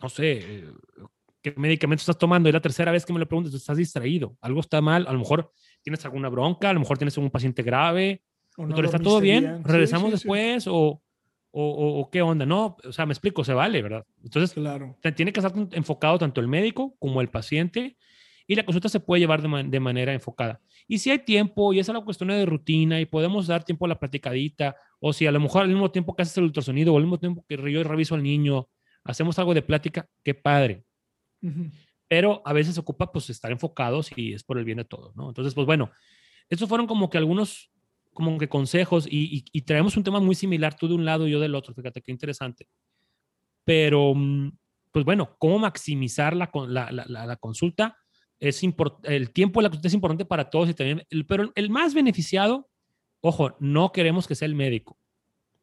no 0.00 0.08
sé, 0.08 0.64
qué 1.42 1.52
medicamento 1.56 2.00
estás 2.00 2.16
tomando, 2.16 2.48
y 2.48 2.52
la 2.52 2.60
tercera 2.60 2.90
vez 2.90 3.04
que 3.04 3.12
me 3.12 3.18
lo 3.18 3.28
preguntas, 3.28 3.52
estás 3.52 3.76
distraído, 3.76 4.36
algo 4.40 4.60
está 4.60 4.80
mal, 4.80 5.06
a 5.06 5.12
lo 5.12 5.18
mejor 5.18 5.52
tienes 5.82 6.02
alguna 6.06 6.30
bronca, 6.30 6.70
a 6.70 6.72
lo 6.72 6.80
mejor 6.80 6.96
tienes 6.96 7.18
un 7.18 7.30
paciente 7.30 7.62
grave, 7.62 8.22
doctor, 8.56 8.86
¿está 8.86 8.98
todo 8.98 9.20
bien? 9.20 9.62
¿Regresamos 9.62 10.10
después? 10.10 10.66
O, 10.66 11.02
o, 11.50 12.00
o, 12.00 12.10
qué 12.10 12.22
onda? 12.22 12.46
No, 12.46 12.78
o 12.82 12.92
sea, 12.92 13.04
me 13.04 13.12
explico, 13.12 13.44
se 13.44 13.52
vale, 13.52 13.82
¿verdad? 13.82 14.06
Entonces, 14.22 14.54
claro. 14.54 14.96
tiene 15.14 15.32
que 15.32 15.40
estar 15.40 15.52
enfocado 15.72 16.18
tanto 16.18 16.40
el 16.40 16.48
médico 16.48 16.96
como 16.98 17.20
el 17.20 17.28
paciente 17.28 17.98
y 18.46 18.54
la 18.54 18.64
consulta 18.64 18.88
se 18.88 19.00
puede 19.00 19.20
llevar 19.20 19.42
de, 19.42 19.80
manera 19.80 20.12
enfocada. 20.12 20.60
Y 20.86 20.98
si 20.98 21.10
hay 21.10 21.20
tiempo 21.20 21.72
y 21.72 21.78
es 21.78 21.88
la 21.88 22.00
cuestión 22.00 22.28
de 22.28 22.44
rutina 22.44 23.00
y 23.00 23.06
podemos 23.06 23.46
dar 23.46 23.64
tiempo 23.64 23.86
a 23.86 23.88
la 23.88 23.98
platicadita, 23.98 24.76
o 25.00 25.12
si 25.12 25.26
a 25.26 25.32
lo 25.32 25.40
mejor 25.40 25.62
al 25.62 25.68
mismo 25.68 25.90
tiempo 25.90 26.14
que 26.14 26.22
haces 26.22 26.36
el 26.38 26.44
ultrasonido 26.44 26.92
o 26.92 26.96
al 26.96 27.04
mismo 27.04 27.18
tiempo 27.18 27.44
que 27.48 27.56
yo 27.72 27.82
reviso 27.82 28.14
al 28.14 28.22
niño, 28.22 28.68
hacemos 29.02 29.38
algo 29.38 29.54
de 29.54 29.62
plática, 29.62 30.08
qué 30.22 30.34
padre. 30.34 30.84
Pero 32.08 32.42
a 32.44 32.52
veces 32.52 32.76
ocupa 32.78 33.10
pues 33.12 33.28
estar 33.30 33.50
enfocados 33.50 34.10
y 34.16 34.34
es 34.34 34.44
por 34.44 34.58
el 34.58 34.64
bien 34.64 34.78
de 34.78 34.84
todos, 34.84 35.14
¿no? 35.16 35.28
Entonces, 35.28 35.54
pues 35.54 35.66
bueno, 35.66 35.90
estos 36.48 36.68
fueron 36.68 36.86
como 36.86 37.10
que 37.10 37.18
algunos 37.18 37.70
como 38.12 38.38
que 38.38 38.48
consejos 38.48 39.06
y, 39.10 39.44
y, 39.52 39.62
traemos 39.62 39.96
un 39.96 40.04
tema 40.04 40.20
muy 40.20 40.36
similar, 40.36 40.76
tú 40.76 40.86
de 40.86 40.94
un 40.94 41.04
lado 41.04 41.26
y 41.26 41.32
yo 41.32 41.40
del 41.40 41.56
otro, 41.56 41.74
fíjate 41.74 42.00
qué 42.00 42.12
interesante. 42.12 42.68
Pero, 43.64 44.14
mm, 44.14 44.52
pues 44.92 45.04
bueno, 45.04 45.34
¿cómo 45.38 45.58
maximizar 45.58 46.36
la, 46.36 46.48
la, 46.68 46.92
la, 46.92 47.26
la 47.26 47.36
consulta? 47.36 47.98
Es 48.48 48.62
el 49.04 49.30
tiempo 49.30 49.60
de 49.60 49.64
la 49.64 49.68
consulta 49.70 49.88
es 49.88 49.94
importante 49.94 50.24
para 50.24 50.50
todos 50.50 50.68
y 50.68 50.74
también, 50.74 51.06
pero 51.26 51.52
el 51.54 51.70
más 51.70 51.94
beneficiado, 51.94 52.68
ojo, 53.20 53.56
no 53.60 53.92
queremos 53.92 54.26
que 54.26 54.34
sea 54.34 54.46
el 54.46 54.54
médico. 54.54 54.98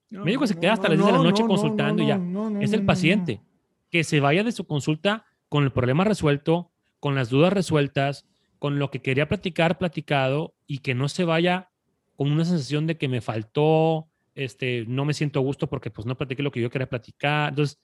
el 0.09 0.21
médico 0.21 0.47
se 0.47 0.59
queda 0.59 0.73
hasta 0.73 0.89
las 0.89 0.97
10 0.97 1.05
de 1.07 1.11
la 1.13 1.23
noche 1.23 1.43
consultando 1.45 2.03
y 2.03 2.07
ya. 2.07 2.21
es 2.59 2.73
el 2.73 2.85
paciente 2.85 3.41
que 3.89 4.03
se 4.03 4.19
vaya 4.19 4.43
de 4.43 4.51
su 4.51 4.65
consulta 4.65 5.25
con 5.49 5.63
el 5.63 5.71
problema 5.71 6.03
resuelto, 6.03 6.71
con 6.99 7.13
las 7.13 7.29
dudas 7.29 7.51
resueltas, 7.51 8.25
con 8.57 8.79
lo 8.79 8.89
que 8.89 9.01
quería 9.01 9.27
platicar, 9.27 9.77
platicado 9.77 10.55
y 10.65 10.79
que 10.79 10.95
no 10.95 11.09
se 11.09 11.23
vaya 11.23 11.71
con 12.15 12.31
una 12.31 12.45
sensación 12.45 12.87
de 12.87 12.97
que 12.97 13.07
me 13.07 13.21
faltó, 13.21 14.07
este, 14.35 14.85
no 14.87 15.03
me 15.05 15.13
siento 15.13 15.39
a 15.39 15.41
gusto 15.41 15.67
porque 15.67 15.91
pues 15.91 16.05
no 16.05 16.15
platiqué 16.15 16.43
lo 16.43 16.51
que 16.51 16.61
yo 16.61 16.69
quería 16.69 16.87
platicar. 16.87 17.49
Entonces, 17.49 17.79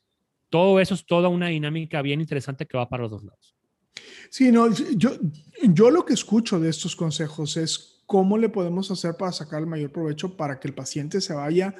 todo 0.49 0.79
eso 0.79 0.93
es 0.93 1.05
toda 1.05 1.29
una 1.29 1.47
dinámica 1.47 2.01
bien 2.01 2.21
interesante 2.21 2.65
que 2.65 2.77
va 2.77 2.87
para 2.87 3.03
los 3.03 3.11
dos 3.11 3.23
lados. 3.23 3.56
Sí, 4.29 4.51
no, 4.51 4.71
yo, 4.71 5.11
yo 5.63 5.89
lo 5.91 6.05
que 6.05 6.13
escucho 6.13 6.59
de 6.59 6.69
estos 6.69 6.95
consejos 6.95 7.57
es 7.57 8.01
cómo 8.05 8.37
le 8.37 8.49
podemos 8.49 8.89
hacer 8.89 9.15
para 9.15 9.31
sacar 9.31 9.59
el 9.59 9.67
mayor 9.67 9.91
provecho 9.91 10.35
para 10.35 10.59
que 10.59 10.67
el 10.67 10.73
paciente 10.73 11.21
se 11.21 11.33
vaya 11.33 11.75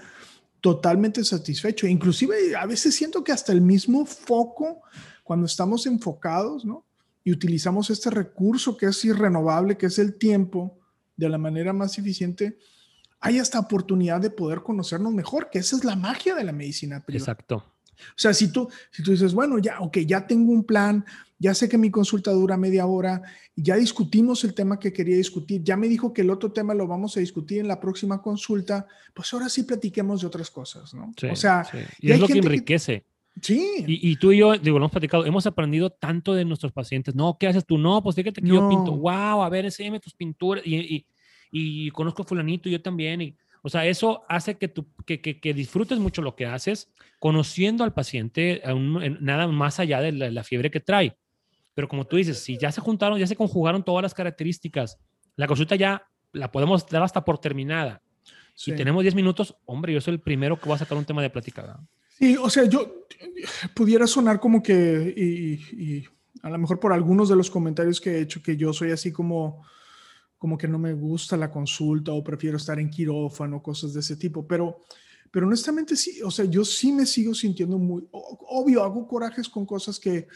totalmente 0.62 1.24
satisfecho. 1.24 1.88
Inclusive 1.88 2.56
a 2.56 2.66
veces 2.66 2.96
siento 2.96 3.24
que 3.24 3.32
hasta 3.32 3.54
el 3.54 3.62
mismo 3.62 4.06
foco, 4.06 4.82
cuando 5.24 5.46
estamos 5.46 5.86
enfocados, 5.86 6.66
¿no? 6.66 6.86
Y 7.24 7.32
utilizamos 7.32 7.90
este 7.90 8.10
recurso 8.10 8.78
que 8.78 8.88
es 8.88 9.06
irrenovable, 9.06 9.78
que 9.78 9.88
es 9.88 10.00
el 10.00 10.18
tiempo, 10.18 10.78
de 11.18 11.30
la 11.30 11.38
manera 11.38 11.74
más 11.74 11.98
eficiente, 11.98 12.58
hay 13.20 13.40
esta 13.40 13.60
oportunidad 13.60 14.22
de 14.22 14.30
poder 14.30 14.62
conocernos 14.62 15.12
mejor, 15.14 15.50
que 15.50 15.60
esa 15.60 15.76
es 15.76 15.84
la 15.84 15.96
magia 15.96 16.36
de 16.36 16.44
la 16.44 16.52
medicina 16.52 17.04
Exacto. 17.08 17.66
O 18.10 18.18
sea, 18.18 18.34
si 18.34 18.52
tú, 18.52 18.70
si 18.92 19.04
tú 19.04 19.12
dices, 19.12 19.34
bueno, 19.34 19.58
ya, 19.60 19.80
ok, 19.80 20.00
ya 20.00 20.26
tengo 20.26 20.52
un 20.52 20.64
plan, 20.64 21.06
ya 21.40 21.54
sé 21.54 21.70
que 21.70 21.78
mi 21.78 21.92
consulta 21.92 22.32
dura 22.32 22.58
media 22.58 22.86
hora, 22.86 23.22
ya 23.56 23.76
discutimos 23.76 24.44
el 24.44 24.54
tema 24.54 24.80
que 24.80 24.92
quería 24.92 25.18
discutir, 25.18 25.64
ya 25.64 25.78
me 25.78 25.88
dijo 25.88 26.14
que 26.14 26.22
el 26.22 26.30
otro 26.30 26.52
tema 26.52 26.74
lo 26.74 26.88
vamos 26.88 27.16
a 27.18 27.20
discutir 27.20 27.60
en 27.60 27.68
la 27.68 27.80
próxima 27.80 28.22
consulta, 28.22 28.88
pues 29.14 29.32
ahora 29.34 29.50
sí 29.50 29.64
platiquemos 29.64 30.22
de 30.22 30.28
otras 30.28 30.50
cosas, 30.50 30.94
¿no? 30.94 31.14
o 31.32 31.36
sea, 31.36 31.66
y, 32.00 32.12
es 32.12 32.20
lo 32.20 32.28
que 32.28 32.40
enriquece. 32.40 33.06
Sí. 33.42 33.84
Y, 33.86 34.16
tú 34.16 34.32
y 34.32 34.40
yo, 34.40 34.58
digo, 34.58 34.80
lo 34.80 34.86
hemos 34.86 34.92
platicado, 34.92 35.26
hemos 35.26 35.46
aprendido 35.46 35.92
tanto 35.92 36.34
de 36.34 36.44
nuestros 36.44 36.72
pacientes. 36.72 37.14
No, 37.14 37.38
¿qué 37.40 37.46
haces 37.48 37.66
tú? 37.66 37.78
No, 37.78 38.02
pues 38.02 38.16
fíjate 38.16 38.42
que 38.42 38.48
yo 38.48 38.68
pinto. 38.68 38.98
Wow, 38.98 39.44
a 39.44 39.50
ver, 39.50 39.66
enséñame 39.66 40.00
tus 40.00 40.16
pinturas. 40.16 40.66
Y, 40.66 40.76
y, 40.76 41.06
y 41.52 41.92
conozco 41.92 42.24
a 42.24 42.26
fulanito, 42.26 42.68
yo 42.68 42.82
también. 42.82 43.22
Y, 43.22 43.38
o 43.68 43.70
sea, 43.70 43.86
eso 43.86 44.24
hace 44.30 44.56
que, 44.56 44.70
tú, 44.70 44.88
que, 45.06 45.20
que, 45.20 45.54
disfrutes 45.54 46.00
mucho 46.00 46.22
lo 46.22 46.38
que 46.38 46.46
haces, 46.46 46.90
conociendo 47.20 47.84
al 47.84 47.94
paciente 47.94 48.62
nada 49.20 49.46
más 49.48 49.82
allá 49.82 50.00
de 50.00 50.14
la, 50.14 50.44
fiebre 50.46 50.72
que 50.72 50.80
trae. 50.80 51.18
Pero 51.74 51.90
como 51.90 52.08
tú 52.08 52.16
dices, 52.16 52.40
si 52.40 52.58
ya 52.58 52.72
se 52.72 52.80
juntaron, 52.80 53.20
ya 53.20 53.28
se 53.28 53.36
conjugaron 53.36 53.84
todas 53.84 54.04
las 54.04 54.14
características, 54.14 54.98
la 55.36 55.48
consulta 55.48 55.76
ya 55.76 56.08
la 56.32 56.50
podemos 56.50 56.88
dar 56.88 57.04
hasta 57.04 57.26
por 57.26 57.40
terminada. 57.40 58.02
Si 58.56 58.72
tenemos 58.72 59.04
10 59.04 59.16
minutos, 59.16 59.54
hombre, 59.66 59.92
yo 59.92 60.00
soy 60.00 60.14
el 60.14 60.22
primero 60.22 60.58
que 60.58 60.70
va 60.70 60.76
a 60.76 60.80
sacar 60.80 60.98
un 60.98 61.04
tema 61.04 61.22
de 61.22 61.30
plática. 61.30 61.78
Sí, 62.08 62.38
o 62.38 62.50
sea, 62.50 62.64
yo 62.64 63.06
pudiera 63.76 64.08
sonar 64.08 64.40
como 64.40 64.64
que, 64.64 65.14
y, 65.14 66.06
a 66.42 66.50
lo 66.50 66.58
mejor 66.58 66.80
por 66.80 66.94
algunos 66.94 67.28
de 67.28 67.36
los 67.36 67.52
comentarios 67.52 68.00
que 68.00 68.12
he 68.12 68.22
hecho, 68.22 68.42
que 68.42 68.56
yo 68.56 68.72
soy 68.72 68.92
así 68.92 69.12
como 69.12 69.66
como 70.38 70.58
que 70.58 70.68
no 70.68 70.78
me 70.78 70.94
gusta 70.94 71.36
la 71.38 71.52
consulta 71.52 72.12
o 72.12 72.24
prefiero 72.24 72.58
estar 72.58 72.80
en 72.80 72.90
quirófano, 72.90 73.62
cosas 73.62 73.94
de 73.94 74.02
ese 74.02 74.16
tipo, 74.16 74.46
pero, 74.48 74.82
pero 75.32 75.48
honestamente 75.48 75.96
sí, 75.96 76.22
o 76.22 76.32
sea, 76.32 76.46
yo 76.46 76.64
sí 76.64 76.92
me 76.92 77.06
sigo 77.06 77.34
sintiendo 77.34 77.78
muy, 77.78 78.08
obvio, 78.12 78.84
hago 78.84 79.08
corajes 79.08 79.50
con 79.50 79.66
cosas 79.66 80.00
que, 80.00 80.28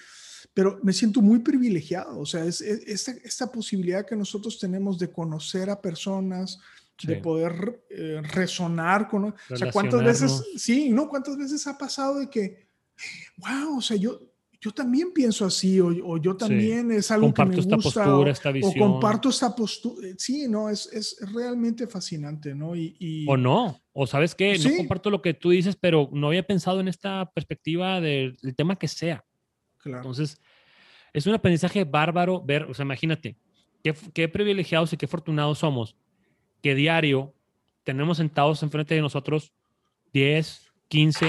pero 0.53 0.79
me 0.83 0.93
siento 0.93 1.21
muy 1.21 1.39
privilegiado, 1.39 2.19
o 2.19 2.25
sea, 2.25 2.45
es, 2.45 2.61
esta, 2.61 3.11
esta, 3.23 3.51
posibilidad 3.51 4.05
que 4.05 4.15
nosotros 4.15 4.57
tenemos 4.57 4.97
de 4.97 5.11
conocer 5.11 5.69
a 5.69 5.79
personas, 5.79 6.59
de 7.03 7.15
poder 7.17 7.83
eh, 7.89 8.21
resonar 8.23 9.07
con, 9.07 9.25
o 9.25 9.55
sea, 9.55 9.71
cuántas 9.71 10.03
veces, 10.03 10.43
sí, 10.55 10.89
¿no? 10.89 11.09
¿Cuántas 11.09 11.35
veces 11.35 11.65
ha 11.65 11.75
pasado 11.75 12.19
de 12.19 12.29
que, 12.29 12.67
wow, 13.37 13.77
o 13.77 13.81
sea, 13.81 13.97
yo, 13.97 14.19
yo 14.61 14.71
también 14.71 15.11
pienso 15.11 15.43
así, 15.43 15.79
o, 15.79 16.17
yo 16.17 16.37
también 16.37 16.91
es 16.91 17.09
algo 17.09 17.33
que 17.33 17.45
me 17.45 17.55
gusta. 17.55 17.71
Comparto 17.71 17.89
esta 17.89 18.03
postura, 18.03 18.31
esta 18.31 18.51
visión. 18.51 18.83
O 18.83 18.91
comparto 18.91 19.29
esta 19.29 19.55
postura. 19.55 20.07
Sí, 20.19 20.47
no, 20.47 20.69
es, 20.69 20.87
es 20.93 21.17
realmente 21.33 21.87
fascinante, 21.87 22.53
¿no? 22.53 22.75
Y, 22.75 23.25
O 23.27 23.35
no, 23.35 23.81
o 23.91 24.05
sabes 24.05 24.35
qué, 24.35 24.59
no 24.59 24.77
comparto 24.77 25.09
lo 25.09 25.23
que 25.23 25.33
tú 25.33 25.49
dices, 25.49 25.75
pero 25.75 26.09
no 26.13 26.27
había 26.27 26.45
pensado 26.45 26.79
en 26.79 26.87
esta 26.87 27.31
perspectiva 27.33 27.99
del, 27.99 28.37
tema 28.55 28.75
que 28.77 28.87
sea. 28.87 29.25
Claro. 29.79 29.97
Entonces, 29.97 30.39
es 31.11 31.25
un 31.25 31.33
aprendizaje 31.33 31.83
bárbaro 31.83 32.39
ver, 32.45 32.63
o 32.65 32.75
sea, 32.75 32.85
imagínate, 32.85 33.35
qué, 33.83 33.95
qué 34.13 34.29
privilegiados 34.29 34.93
y 34.93 34.97
qué 34.97 35.07
afortunados 35.07 35.57
somos 35.57 35.97
que 36.61 36.75
diario 36.75 37.33
tenemos 37.83 38.17
sentados 38.17 38.61
enfrente 38.61 38.93
de 38.93 39.01
nosotros 39.01 39.51
10, 40.13 40.71
15, 40.87 41.27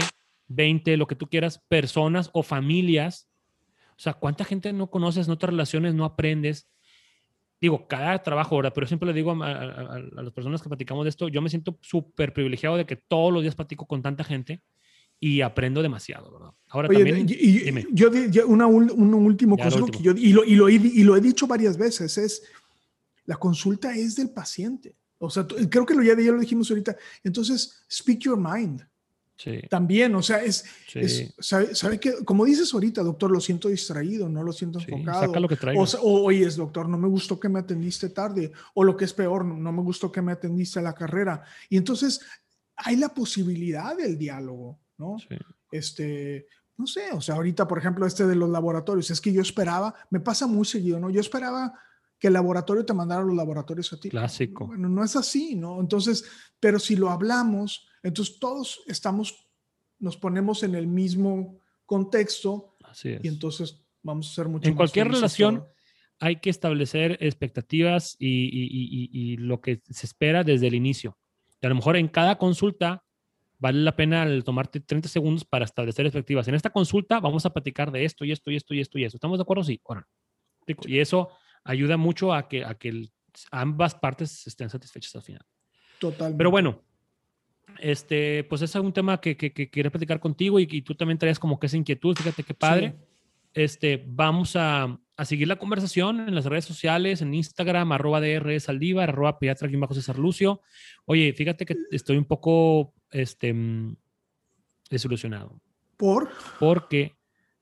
20, 0.55 0.97
lo 0.97 1.07
que 1.07 1.15
tú 1.15 1.29
quieras, 1.29 1.63
personas 1.69 2.31
o 2.33 2.43
familias. 2.43 3.29
O 3.91 4.01
sea, 4.01 4.15
¿cuánta 4.15 4.45
gente 4.45 4.73
no 4.73 4.91
conoces, 4.91 5.29
no 5.29 5.39
te 5.39 5.47
relaciones, 5.47 5.95
no 5.95 6.05
aprendes? 6.05 6.69
Digo, 7.61 7.87
cada 7.87 8.23
trabajo, 8.23 8.57
¿verdad? 8.57 8.73
Pero 8.75 8.87
siempre 8.87 9.07
le 9.07 9.13
digo 9.13 9.31
a, 9.31 9.51
a 9.51 9.99
las 10.01 10.33
personas 10.33 10.63
que 10.63 10.69
platicamos 10.69 11.05
de 11.05 11.11
esto, 11.11 11.29
yo 11.29 11.41
me 11.41 11.49
siento 11.49 11.79
súper 11.81 12.33
privilegiado 12.33 12.77
de 12.77 12.87
que 12.87 12.97
todos 12.97 13.33
los 13.33 13.43
días 13.43 13.55
platico 13.55 13.87
con 13.87 14.03
tanta 14.03 14.25
gente 14.25 14.63
y 15.21 15.41
aprendo 15.41 15.83
demasiado, 15.83 16.33
¿verdad? 16.33 16.51
Ahora 16.69 16.89
también, 16.89 17.27
y, 17.29 17.73
yo, 17.93 18.11
una, 18.49 18.67
un 18.67 19.15
último 19.15 19.57
consejo 19.57 19.87
que 19.87 20.03
yo, 20.03 20.11
y 20.11 20.33
lo, 20.33 20.45
y, 20.45 20.57
lo, 20.57 20.69
y 20.69 21.05
lo 21.05 21.17
he 21.17 21.21
dicho 21.21 21.47
varias 21.47 21.79
veces, 21.79 22.19
es 22.19 22.43
la 23.25 23.37
consulta 23.37 23.95
es 23.95 24.17
del 24.17 24.31
paciente. 24.31 24.97
O 25.19 25.31
sea, 25.31 25.47
creo 25.47 25.87
que 25.87 25.95
lo, 25.95 26.03
ya, 26.03 26.19
ya 26.19 26.33
lo 26.33 26.41
dijimos 26.41 26.69
ahorita. 26.71 26.97
Entonces, 27.23 27.85
speak 27.89 28.19
your 28.21 28.37
mind. 28.37 28.85
Sí. 29.43 29.61
También, 29.69 30.15
o 30.15 30.23
sea, 30.23 30.43
es, 30.43 30.65
sabe, 31.39 31.75
sabe, 31.75 31.99
que, 31.99 32.25
como 32.25 32.45
dices 32.45 32.73
ahorita, 32.73 33.03
doctor, 33.03 33.31
lo 33.31 33.41
siento 33.41 33.69
distraído, 33.69 34.29
no 34.29 34.43
lo 34.43 34.53
siento 34.53 34.79
enfocado. 34.79 35.27
Saca 35.27 35.41
lo 35.41 35.49
que 35.49 35.57
o, 35.77 35.83
o, 35.83 36.25
oye, 36.25 36.47
doctor, 36.51 36.89
no 36.89 36.99
me 36.99 37.09
gustó 37.09 37.41
que 37.41 37.49
me 37.49 37.59
atendiste 37.59 38.11
tarde, 38.11 38.53
o 38.75 38.85
lo 38.85 38.97
que 38.97 39.05
es 39.05 39.13
peor, 39.13 39.45
no, 39.45 39.57
no 39.57 39.73
me 39.73 39.83
gustó 39.83 40.13
que 40.13 40.23
me 40.23 40.33
atendiste 40.33 40.79
a 40.79 40.83
la 40.83 40.95
carrera. 40.95 41.43
Y 41.69 41.77
entonces 41.77 42.21
hay 42.77 42.97
la 42.97 43.09
posibilidad 43.09 43.97
del 43.97 44.17
diálogo. 44.17 44.79
¿no? 44.99 45.17
Este, 45.71 46.47
no 46.77 46.87
sé, 46.87 47.13
o 47.13 47.21
sea, 47.21 47.37
ahorita, 47.37 47.67
por 47.67 47.79
ejemplo, 47.79 48.07
este 48.07 48.27
de 48.27 48.37
los 48.37 48.51
laboratorios, 48.51 49.11
es 49.11 49.21
que 49.21 49.33
yo 49.33 49.43
esperaba, 49.43 49.95
me 50.11 50.21
pasa 50.21 50.47
muy 50.47 50.65
seguido, 50.65 51.01
¿no? 51.01 51.11
Yo 51.11 51.21
esperaba 51.21 51.73
que 52.19 52.29
el 52.29 52.35
laboratorio 52.35 52.85
te 52.85 52.95
mandara 52.95 53.23
los 53.23 53.35
laboratorios 53.35 53.93
a 53.93 53.99
ti. 53.99 54.11
Clásico. 54.11 54.67
Bueno, 54.67 54.89
no 54.89 55.03
es 55.03 55.17
así, 55.17 55.55
¿no? 55.57 55.81
Entonces, 55.81 56.25
pero 56.61 56.79
si 56.79 56.97
lo 56.97 57.11
hablamos, 57.11 57.89
entonces 58.03 58.39
todos 58.39 58.83
estamos, 58.87 59.47
nos 59.99 60.17
ponemos 60.17 60.63
en 60.63 60.75
el 60.75 60.87
mismo 60.87 61.59
contexto. 61.87 62.77
Así 62.85 63.11
es. 63.11 63.25
Y 63.25 63.29
entonces 63.29 63.83
vamos 64.03 64.31
a 64.31 64.35
ser 64.35 64.49
mucho 64.49 64.69
En 64.69 64.75
cualquier 64.75 65.09
relación 65.09 65.65
hay 66.19 66.37
que 66.37 66.51
establecer 66.51 67.19
expectativas 67.21 68.17
y, 68.19 68.29
y, 68.29 69.11
y, 69.13 69.37
lo 69.39 69.61
que 69.61 69.83
se 69.91 70.07
espera 70.07 70.45
desde 70.45 70.69
el 70.69 70.75
inicio. 70.75 71.19
Y 71.61 71.67
a 71.67 71.69
lo 71.69 71.75
mejor 71.75 71.97
en 71.97 72.07
cada 72.07 72.39
consulta 72.39 73.03
vale 73.59 73.81
la 73.81 73.97
pena 73.97 74.27
tomarte 74.45 74.81
30 74.81 75.09
segundos 75.09 75.45
para 75.45 75.65
establecer 75.65 76.07
expectativas. 76.07 76.47
En 76.49 76.55
esta 76.55 76.71
consulta 76.71 77.19
vamos 77.19 77.45
a 77.45 77.51
platicar 77.51 77.91
de 77.91 78.05
esto 78.05 78.25
y 78.25 78.33
esto 78.33 78.51
y 78.51 78.57
esto 78.57 78.75
y 78.75 78.81
esto 78.81 78.99
y 78.99 79.05
esto. 79.05 79.17
¿Estamos 79.17 79.39
de 79.39 79.43
acuerdo? 79.43 79.65
Sí. 79.65 79.81
Ahora, 79.85 80.07
y 80.87 80.99
eso 80.99 81.29
ayuda 81.65 81.97
mucho 81.97 82.33
a 82.33 82.49
que, 82.49 82.65
a 82.65 82.75
que 82.75 83.09
ambas 83.51 83.95
partes 83.95 84.47
estén 84.47 84.71
satisfechas 84.71 85.15
al 85.17 85.23
final. 85.23 85.47
Totalmente. 85.99 86.39
Pero 86.39 86.51
bueno, 86.51 86.83
este, 87.79 88.45
pues 88.45 88.63
ese 88.63 88.79
es 88.79 88.85
un 88.85 88.93
tema 88.93 89.21
que, 89.21 89.37
que, 89.37 89.53
quería 89.53 89.91
platicar 89.91 90.21
contigo 90.21 90.59
y, 90.59 90.83
tú 90.83 90.95
también 90.95 91.19
traías 91.19 91.39
como 91.39 91.59
que 91.59 91.67
esa 91.67 91.77
inquietud. 91.77 92.17
Fíjate 92.17 92.43
qué 92.43 92.55
padre. 92.55 92.95
Este, 93.55 94.03
vamos 94.07 94.57
a, 94.57 94.99
a, 95.17 95.25
seguir 95.25 95.47
la 95.47 95.57
conversación 95.57 96.21
en 96.29 96.35
las 96.35 96.47
redes 96.47 96.65
sociales, 96.65 97.21
en 97.21 97.35
Instagram, 97.35 97.93
arroba 97.93 98.21
DR 98.21 98.59
Saldívar, 98.61 99.11
arroba 99.11 99.39
pediatra 99.39 99.69
bajo 99.75 99.95
César 99.95 100.19
Lucio. 100.19 100.63
Oye, 101.05 101.33
fíjate 101.33 101.67
que 101.67 101.77
estoy 101.91 102.17
un 102.17 102.25
poco 102.25 102.95
este, 103.11 103.53
mm, 103.53 103.97
desilusionado. 104.91 105.61
¿Por? 105.97 106.31
Porque 106.59 107.15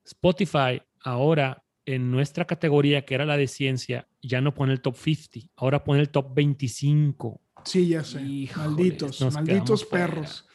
Spotify 0.05 0.81
ahora 1.03 1.63
en 1.87 2.11
nuestra 2.11 2.45
categoría, 2.45 3.05
que 3.05 3.15
era 3.15 3.25
la 3.25 3.37
de 3.37 3.49
ciencia, 3.49 4.07
ya 4.23 4.41
no 4.41 4.55
pone 4.55 4.73
el 4.73 4.81
top 4.81 4.97
50, 4.97 5.51
ahora 5.57 5.83
pone 5.83 6.01
el 6.01 6.11
top 6.11 6.35
25. 6.35 7.41
Sí, 7.65 7.89
ya 7.89 8.05
sé. 8.05 8.21
malditos, 8.57 9.21
malditos 9.33 9.85
perros. 9.85 10.47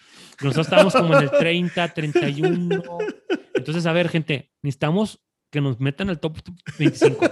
Nosotros 0.41 0.67
estábamos 0.67 0.93
como 0.93 1.15
en 1.15 1.23
el 1.23 1.31
30, 1.31 1.93
31. 1.93 2.83
Entonces, 3.53 3.85
a 3.85 3.93
ver, 3.93 4.09
gente, 4.09 4.51
necesitamos 4.61 5.23
que 5.49 5.61
nos 5.61 5.79
metan 5.79 6.09
al 6.09 6.19
top 6.19 6.37
25. 6.77 7.25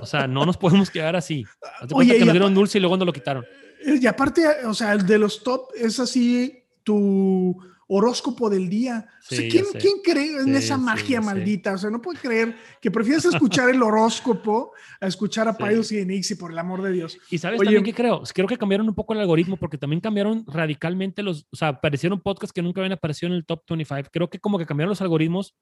O 0.00 0.06
sea, 0.06 0.26
no 0.26 0.46
nos 0.46 0.56
podemos 0.56 0.90
quedar 0.90 1.16
así. 1.16 1.44
Oye, 1.92 2.16
que 2.16 2.24
nos 2.24 2.32
dieron 2.32 2.54
dulce 2.54 2.78
y 2.78 2.80
luego 2.80 2.96
nos 2.96 3.06
lo 3.06 3.12
quitaron. 3.12 3.44
Y 3.84 4.06
aparte, 4.06 4.46
o 4.64 4.74
sea, 4.74 4.92
el 4.92 5.06
de 5.06 5.18
los 5.18 5.42
top 5.42 5.68
es 5.74 5.98
así 5.98 6.64
tu 6.84 7.56
horóscopo 7.94 8.48
del 8.48 8.70
día. 8.70 9.06
¿quién, 9.28 9.66
cree 10.02 10.40
en 10.40 10.56
esa 10.56 10.78
magia 10.78 11.20
maldita? 11.20 11.74
O 11.74 11.78
sea, 11.78 11.90
no 11.90 12.00
puede 12.00 12.18
creer 12.18 12.56
que 12.80 12.90
prefieres 12.90 13.26
escuchar 13.26 13.68
el 13.68 13.82
horóscopo 13.82 14.72
a 14.98 15.06
escuchar 15.06 15.46
a 15.46 15.56
Paidos 15.56 15.92
y 15.92 15.98
Enixi, 15.98 16.34
por 16.36 16.52
el 16.52 16.58
amor 16.58 16.80
de 16.82 16.92
Dios. 16.92 17.18
Y 17.30 17.36
sabes 17.36 17.60
también 17.60 17.84
qué 17.84 17.92
creo? 17.92 18.22
Creo 18.34 18.48
que 18.48 18.56
cambiaron 18.56 18.88
un 18.88 18.94
poco 18.94 19.12
el 19.12 19.20
algoritmo 19.20 19.58
porque 19.58 19.76
también 19.76 20.00
cambiaron 20.00 20.44
radicalmente 20.46 21.22
los, 21.22 21.46
o 21.50 21.56
sea, 21.56 21.68
aparecieron 21.68 22.20
podcasts 22.20 22.54
que 22.54 22.62
nunca 22.62 22.80
habían 22.80 22.92
aparecido 22.92 23.30
en 23.30 23.36
el 23.36 23.44
top 23.44 23.62
25. 23.68 24.08
Creo 24.10 24.30
que 24.30 24.38
como 24.38 24.58
que 24.58 24.64
cambiaron 24.64 24.88
los 24.88 25.02
algoritmos 25.02 25.54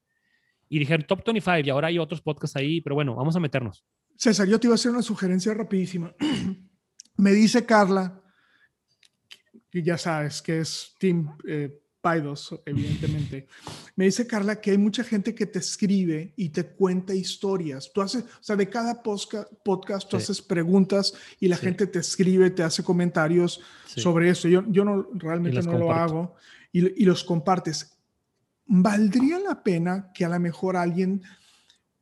y 0.69 0.79
dijeron 0.79 1.05
top 1.05 1.25
25 1.25 1.67
y 1.67 1.69
ahora 1.69 1.89
hay 1.89 1.99
otros 1.99 2.21
podcasts 2.21 2.55
ahí, 2.55 2.79
pero 2.79 2.95
bueno, 2.95 3.13
vamos 3.13 3.35
a 3.35 3.41
meternos. 3.41 3.83
César, 4.15 4.47
yo 4.47 4.57
te 4.57 4.67
iba 4.67 4.73
a 4.73 4.75
hacer 4.75 4.91
una 4.91 5.01
sugerencia 5.01 5.53
rapidísima. 5.53 6.15
Me 7.17 7.31
dice 7.31 7.65
Carla 7.65 8.21
y 9.73 9.83
ya 9.83 9.97
sabes 9.97 10.41
que 10.41 10.59
es 10.59 10.95
Team 10.97 11.37
eh, 11.45 11.80
Paidos, 12.01 12.59
evidentemente. 12.65 13.47
Me 13.95 14.05
dice 14.05 14.25
Carla 14.25 14.59
que 14.59 14.71
hay 14.71 14.77
mucha 14.79 15.03
gente 15.03 15.35
que 15.35 15.45
te 15.45 15.59
escribe 15.59 16.33
y 16.35 16.49
te 16.49 16.65
cuenta 16.65 17.13
historias. 17.13 17.91
Tú 17.93 18.01
haces, 18.01 18.23
o 18.23 18.43
sea, 18.43 18.55
de 18.55 18.67
cada 18.67 19.03
podcast 19.03 20.09
tú 20.09 20.17
haces 20.17 20.41
preguntas 20.41 21.13
y 21.39 21.47
la 21.47 21.57
gente 21.57 21.85
te 21.85 21.99
escribe, 21.99 22.49
te 22.49 22.63
hace 22.63 22.83
comentarios 22.83 23.61
sobre 23.85 24.29
eso. 24.29 24.47
Yo, 24.47 24.63
yo 24.67 24.83
no, 24.83 25.09
realmente 25.13 25.61
no 25.61 25.77
lo 25.77 25.93
hago 25.93 26.35
y, 26.71 27.03
y 27.03 27.05
los 27.05 27.23
compartes. 27.23 27.91
¿Valdría 28.65 29.37
la 29.37 29.61
pena 29.61 30.11
que 30.11 30.25
a 30.25 30.29
lo 30.29 30.39
mejor 30.39 30.77
alguien 30.77 31.21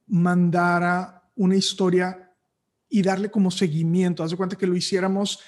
mandara 0.08 1.30
una 1.36 1.58
historia 1.58 2.32
y 2.88 3.02
darle 3.02 3.30
como 3.30 3.52
seguimiento? 3.52 4.24
Haz 4.24 4.32
de 4.32 4.38
cuenta 4.38 4.56
que 4.56 4.68
lo 4.68 4.78
hiciéramos 4.78 5.42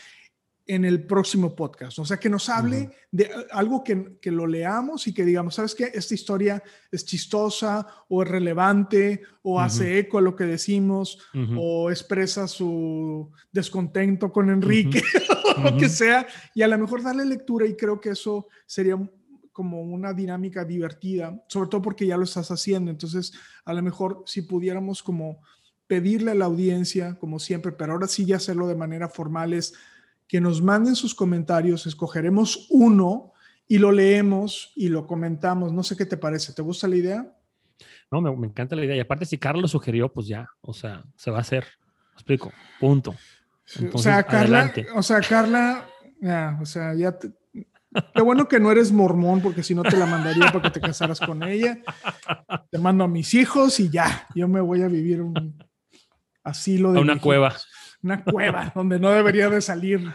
en 0.71 0.85
el 0.85 1.03
próximo 1.03 1.53
podcast. 1.53 1.99
O 1.99 2.05
sea, 2.05 2.17
que 2.17 2.29
nos 2.29 2.47
hable 2.47 2.91
de 3.11 3.29
algo 3.51 3.83
que, 3.83 4.17
que, 4.21 4.31
lo 4.31 4.47
leamos 4.47 5.05
y 5.05 5.13
que 5.13 5.25
digamos, 5.25 5.55
¿sabes 5.55 5.75
qué? 5.75 5.91
Esta 5.93 6.13
historia 6.13 6.63
es 6.89 7.03
chistosa 7.03 7.85
o 8.07 8.23
es 8.23 8.29
relevante 8.29 9.21
o 9.43 9.59
hace 9.59 9.99
eco 9.99 10.17
a 10.17 10.21
lo 10.21 10.33
que 10.33 10.45
decimos 10.45 11.19
o 11.57 11.91
expresa 11.91 12.47
su 12.47 13.29
descontento 13.51 14.31
con 14.31 14.49
Enrique 14.49 15.03
o 15.57 15.61
lo 15.61 15.77
que 15.77 15.89
sea. 15.89 16.25
Y 16.55 16.61
a 16.61 16.69
lo 16.69 16.77
mejor 16.77 17.03
darle 17.03 17.25
lectura 17.25 17.65
y 17.67 17.75
creo 17.75 17.99
que 17.99 18.11
eso 18.11 18.47
sería 18.65 18.97
como 19.51 19.81
una 19.81 20.13
dinámica 20.13 20.63
divertida, 20.63 21.43
sobre 21.49 21.69
todo 21.69 21.81
porque 21.81 22.07
ya 22.07 22.15
lo 22.15 22.23
estás 22.23 22.49
haciendo. 22.49 22.91
Entonces, 22.91 23.33
a 23.65 23.73
lo 23.73 23.81
mejor 23.81 24.23
si 24.25 24.43
pudiéramos 24.43 25.03
como 25.03 25.41
pedirle 25.85 26.31
a 26.31 26.35
la 26.35 26.45
audiencia, 26.45 27.17
como 27.19 27.39
siempre, 27.39 27.73
pero 27.73 27.91
ahora 27.91 28.07
sí 28.07 28.25
ya 28.25 28.37
hacerlo 28.37 28.69
de 28.69 28.75
manera 28.75 29.09
formal 29.09 29.51
es 29.51 29.73
que 30.31 30.39
nos 30.39 30.61
manden 30.61 30.95
sus 30.95 31.13
comentarios, 31.13 31.85
escogeremos 31.85 32.67
uno 32.69 33.33
y 33.67 33.79
lo 33.79 33.91
leemos 33.91 34.71
y 34.77 34.87
lo 34.87 35.05
comentamos. 35.05 35.73
No 35.73 35.83
sé 35.83 35.97
qué 35.97 36.05
te 36.05 36.15
parece, 36.15 36.53
¿te 36.53 36.61
gusta 36.61 36.87
la 36.87 36.95
idea? 36.95 37.37
No, 38.09 38.21
me, 38.21 38.47
encanta 38.47 38.77
la 38.77 38.85
idea. 38.85 38.95
Y 38.95 39.01
aparte, 39.01 39.25
si 39.25 39.37
Carlos 39.37 39.71
sugirió, 39.71 40.07
pues 40.07 40.27
ya, 40.27 40.49
o 40.61 40.71
sea, 40.71 41.03
se 41.17 41.31
va 41.31 41.39
a 41.39 41.41
hacer. 41.41 41.65
explico, 42.13 42.49
punto. 42.79 43.13
o 43.91 43.97
sea, 43.97 44.23
Carla, 44.23 44.73
o 44.95 45.03
sea, 45.03 45.19
Carla, 45.19 45.85
ya, 46.21 46.57
o 46.61 46.65
sea, 46.65 46.93
ya 46.93 47.13
Qué 48.15 48.21
bueno 48.21 48.47
que 48.47 48.61
no 48.61 48.71
eres 48.71 48.93
mormón, 48.93 49.41
porque 49.41 49.63
si 49.63 49.75
no 49.75 49.83
te 49.83 49.97
la 49.97 50.05
mandaría 50.05 50.45
para 50.45 50.61
que 50.61 50.79
te 50.79 50.79
casaras 50.79 51.19
con 51.19 51.43
ella. 51.43 51.77
Te 52.69 52.77
mando 52.77 53.03
a 53.03 53.09
mis 53.09 53.33
hijos 53.33 53.81
y 53.81 53.89
ya, 53.89 54.27
yo 54.33 54.47
me 54.47 54.61
voy 54.61 54.81
a 54.81 54.87
vivir 54.87 55.21
un 55.21 55.61
asilo 56.41 56.93
de. 56.93 56.99
A 56.99 57.01
una 57.01 57.19
cueva 57.19 57.53
una 58.03 58.23
cueva 58.23 58.71
donde 58.75 58.99
no 58.99 59.11
debería 59.11 59.49
de 59.49 59.61
salir, 59.61 60.11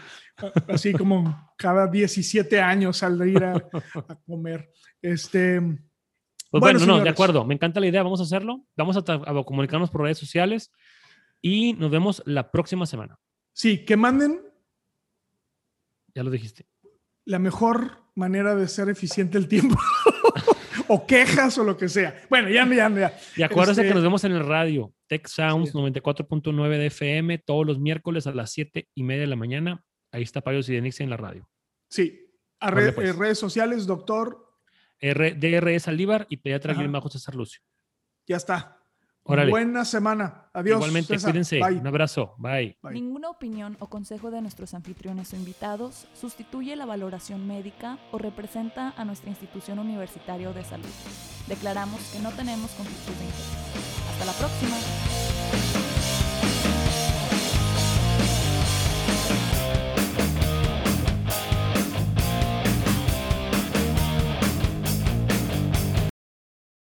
así 0.67 0.93
como 0.93 1.53
cada 1.57 1.87
17 1.87 2.61
años 2.61 2.97
salir 2.97 3.43
a, 3.43 3.53
a 3.53 4.15
comer. 4.25 4.69
Este, 5.01 5.61
pues 6.49 6.61
bueno, 6.61 6.79
no, 6.85 7.03
de 7.03 7.09
acuerdo, 7.09 7.45
me 7.45 7.53
encanta 7.53 7.79
la 7.79 7.87
idea, 7.87 8.03
vamos 8.03 8.21
a 8.21 8.23
hacerlo, 8.23 8.65
vamos 8.75 8.97
a, 8.97 9.03
comunicarnos 9.43 9.89
por 9.89 10.01
redes 10.01 10.17
sociales 10.17 10.71
y 11.41 11.73
nos 11.73 11.91
vemos 11.91 12.23
la 12.25 12.51
próxima 12.51 12.85
semana. 12.85 13.19
Sí, 13.51 13.83
que 13.83 13.97
manden. 13.97 14.41
Ya 16.15 16.23
lo 16.23 16.31
dijiste. 16.31 16.65
La 17.25 17.39
mejor 17.39 18.03
manera 18.15 18.55
de 18.55 18.67
ser 18.67 18.89
eficiente 18.89 19.37
el 19.37 19.47
tiempo. 19.47 19.77
o 20.87 21.05
quejas 21.05 21.57
o 21.57 21.63
lo 21.63 21.77
que 21.77 21.89
sea. 21.89 22.21
Bueno, 22.29 22.49
ya, 22.49 22.67
ya, 22.67 22.89
ya. 22.89 23.17
Y 23.35 23.43
acuérdense 23.43 23.81
que 23.81 23.87
este 23.87 23.95
nos 23.95 24.03
vemos 24.03 24.23
en 24.23 24.31
el 24.33 24.45
radio. 24.45 24.93
Tech 25.07 25.27
Sounds 25.27 25.73
94.9 25.73 26.77
de 26.77 26.85
FM 26.87 27.37
todos 27.39 27.65
los 27.65 27.79
miércoles 27.79 28.27
a 28.27 28.31
las 28.31 28.51
7 28.51 28.89
y 28.93 29.03
media 29.03 29.21
de 29.21 29.27
la 29.27 29.35
mañana. 29.35 29.83
Ahí 30.11 30.23
está 30.23 30.41
Payos 30.41 30.69
y 30.69 30.73
Denix 30.73 30.99
en 31.01 31.09
la 31.09 31.17
radio. 31.17 31.49
Sí. 31.89 32.23
A 32.59 32.71
pues. 32.71 32.97
eh, 32.97 33.13
redes 33.13 33.39
sociales, 33.39 33.85
doctor. 33.85 34.45
R 34.99 35.35
DRS 35.35 35.87
Alíbar 35.87 36.25
y 36.29 36.37
pediatra 36.37 36.73
bajo 36.73 37.09
César 37.09 37.35
Lucio. 37.35 37.61
Ya 38.25 38.37
está. 38.37 38.76
Buena 39.27 39.85
semana. 39.85 40.45
Adiós. 40.53 40.77
Igualmente, 40.77 41.19
cuídense. 41.19 41.59
Un 41.61 41.87
abrazo. 41.87 42.33
Bye. 42.37 42.77
Ninguna 42.91 43.29
opinión 43.29 43.77
o 43.79 43.87
consejo 43.87 44.31
de 44.31 44.41
nuestros 44.41 44.73
anfitriones 44.73 45.33
o 45.33 45.35
invitados 45.35 46.07
sustituye 46.13 46.75
la 46.75 46.85
valoración 46.85 47.45
médica 47.47 47.97
o 48.11 48.17
representa 48.17 48.93
a 48.97 49.05
nuestra 49.05 49.29
institución 49.29 49.79
universitaria 49.79 50.51
de 50.51 50.63
salud. 50.63 50.85
Declaramos 51.47 52.01
que 52.11 52.19
no 52.19 52.31
tenemos 52.31 52.71
conflictos 52.71 53.17
de 53.19 53.25
interés. 53.25 53.57
Hasta 54.09 54.25
la 54.25 54.33
próxima. 54.33 55.86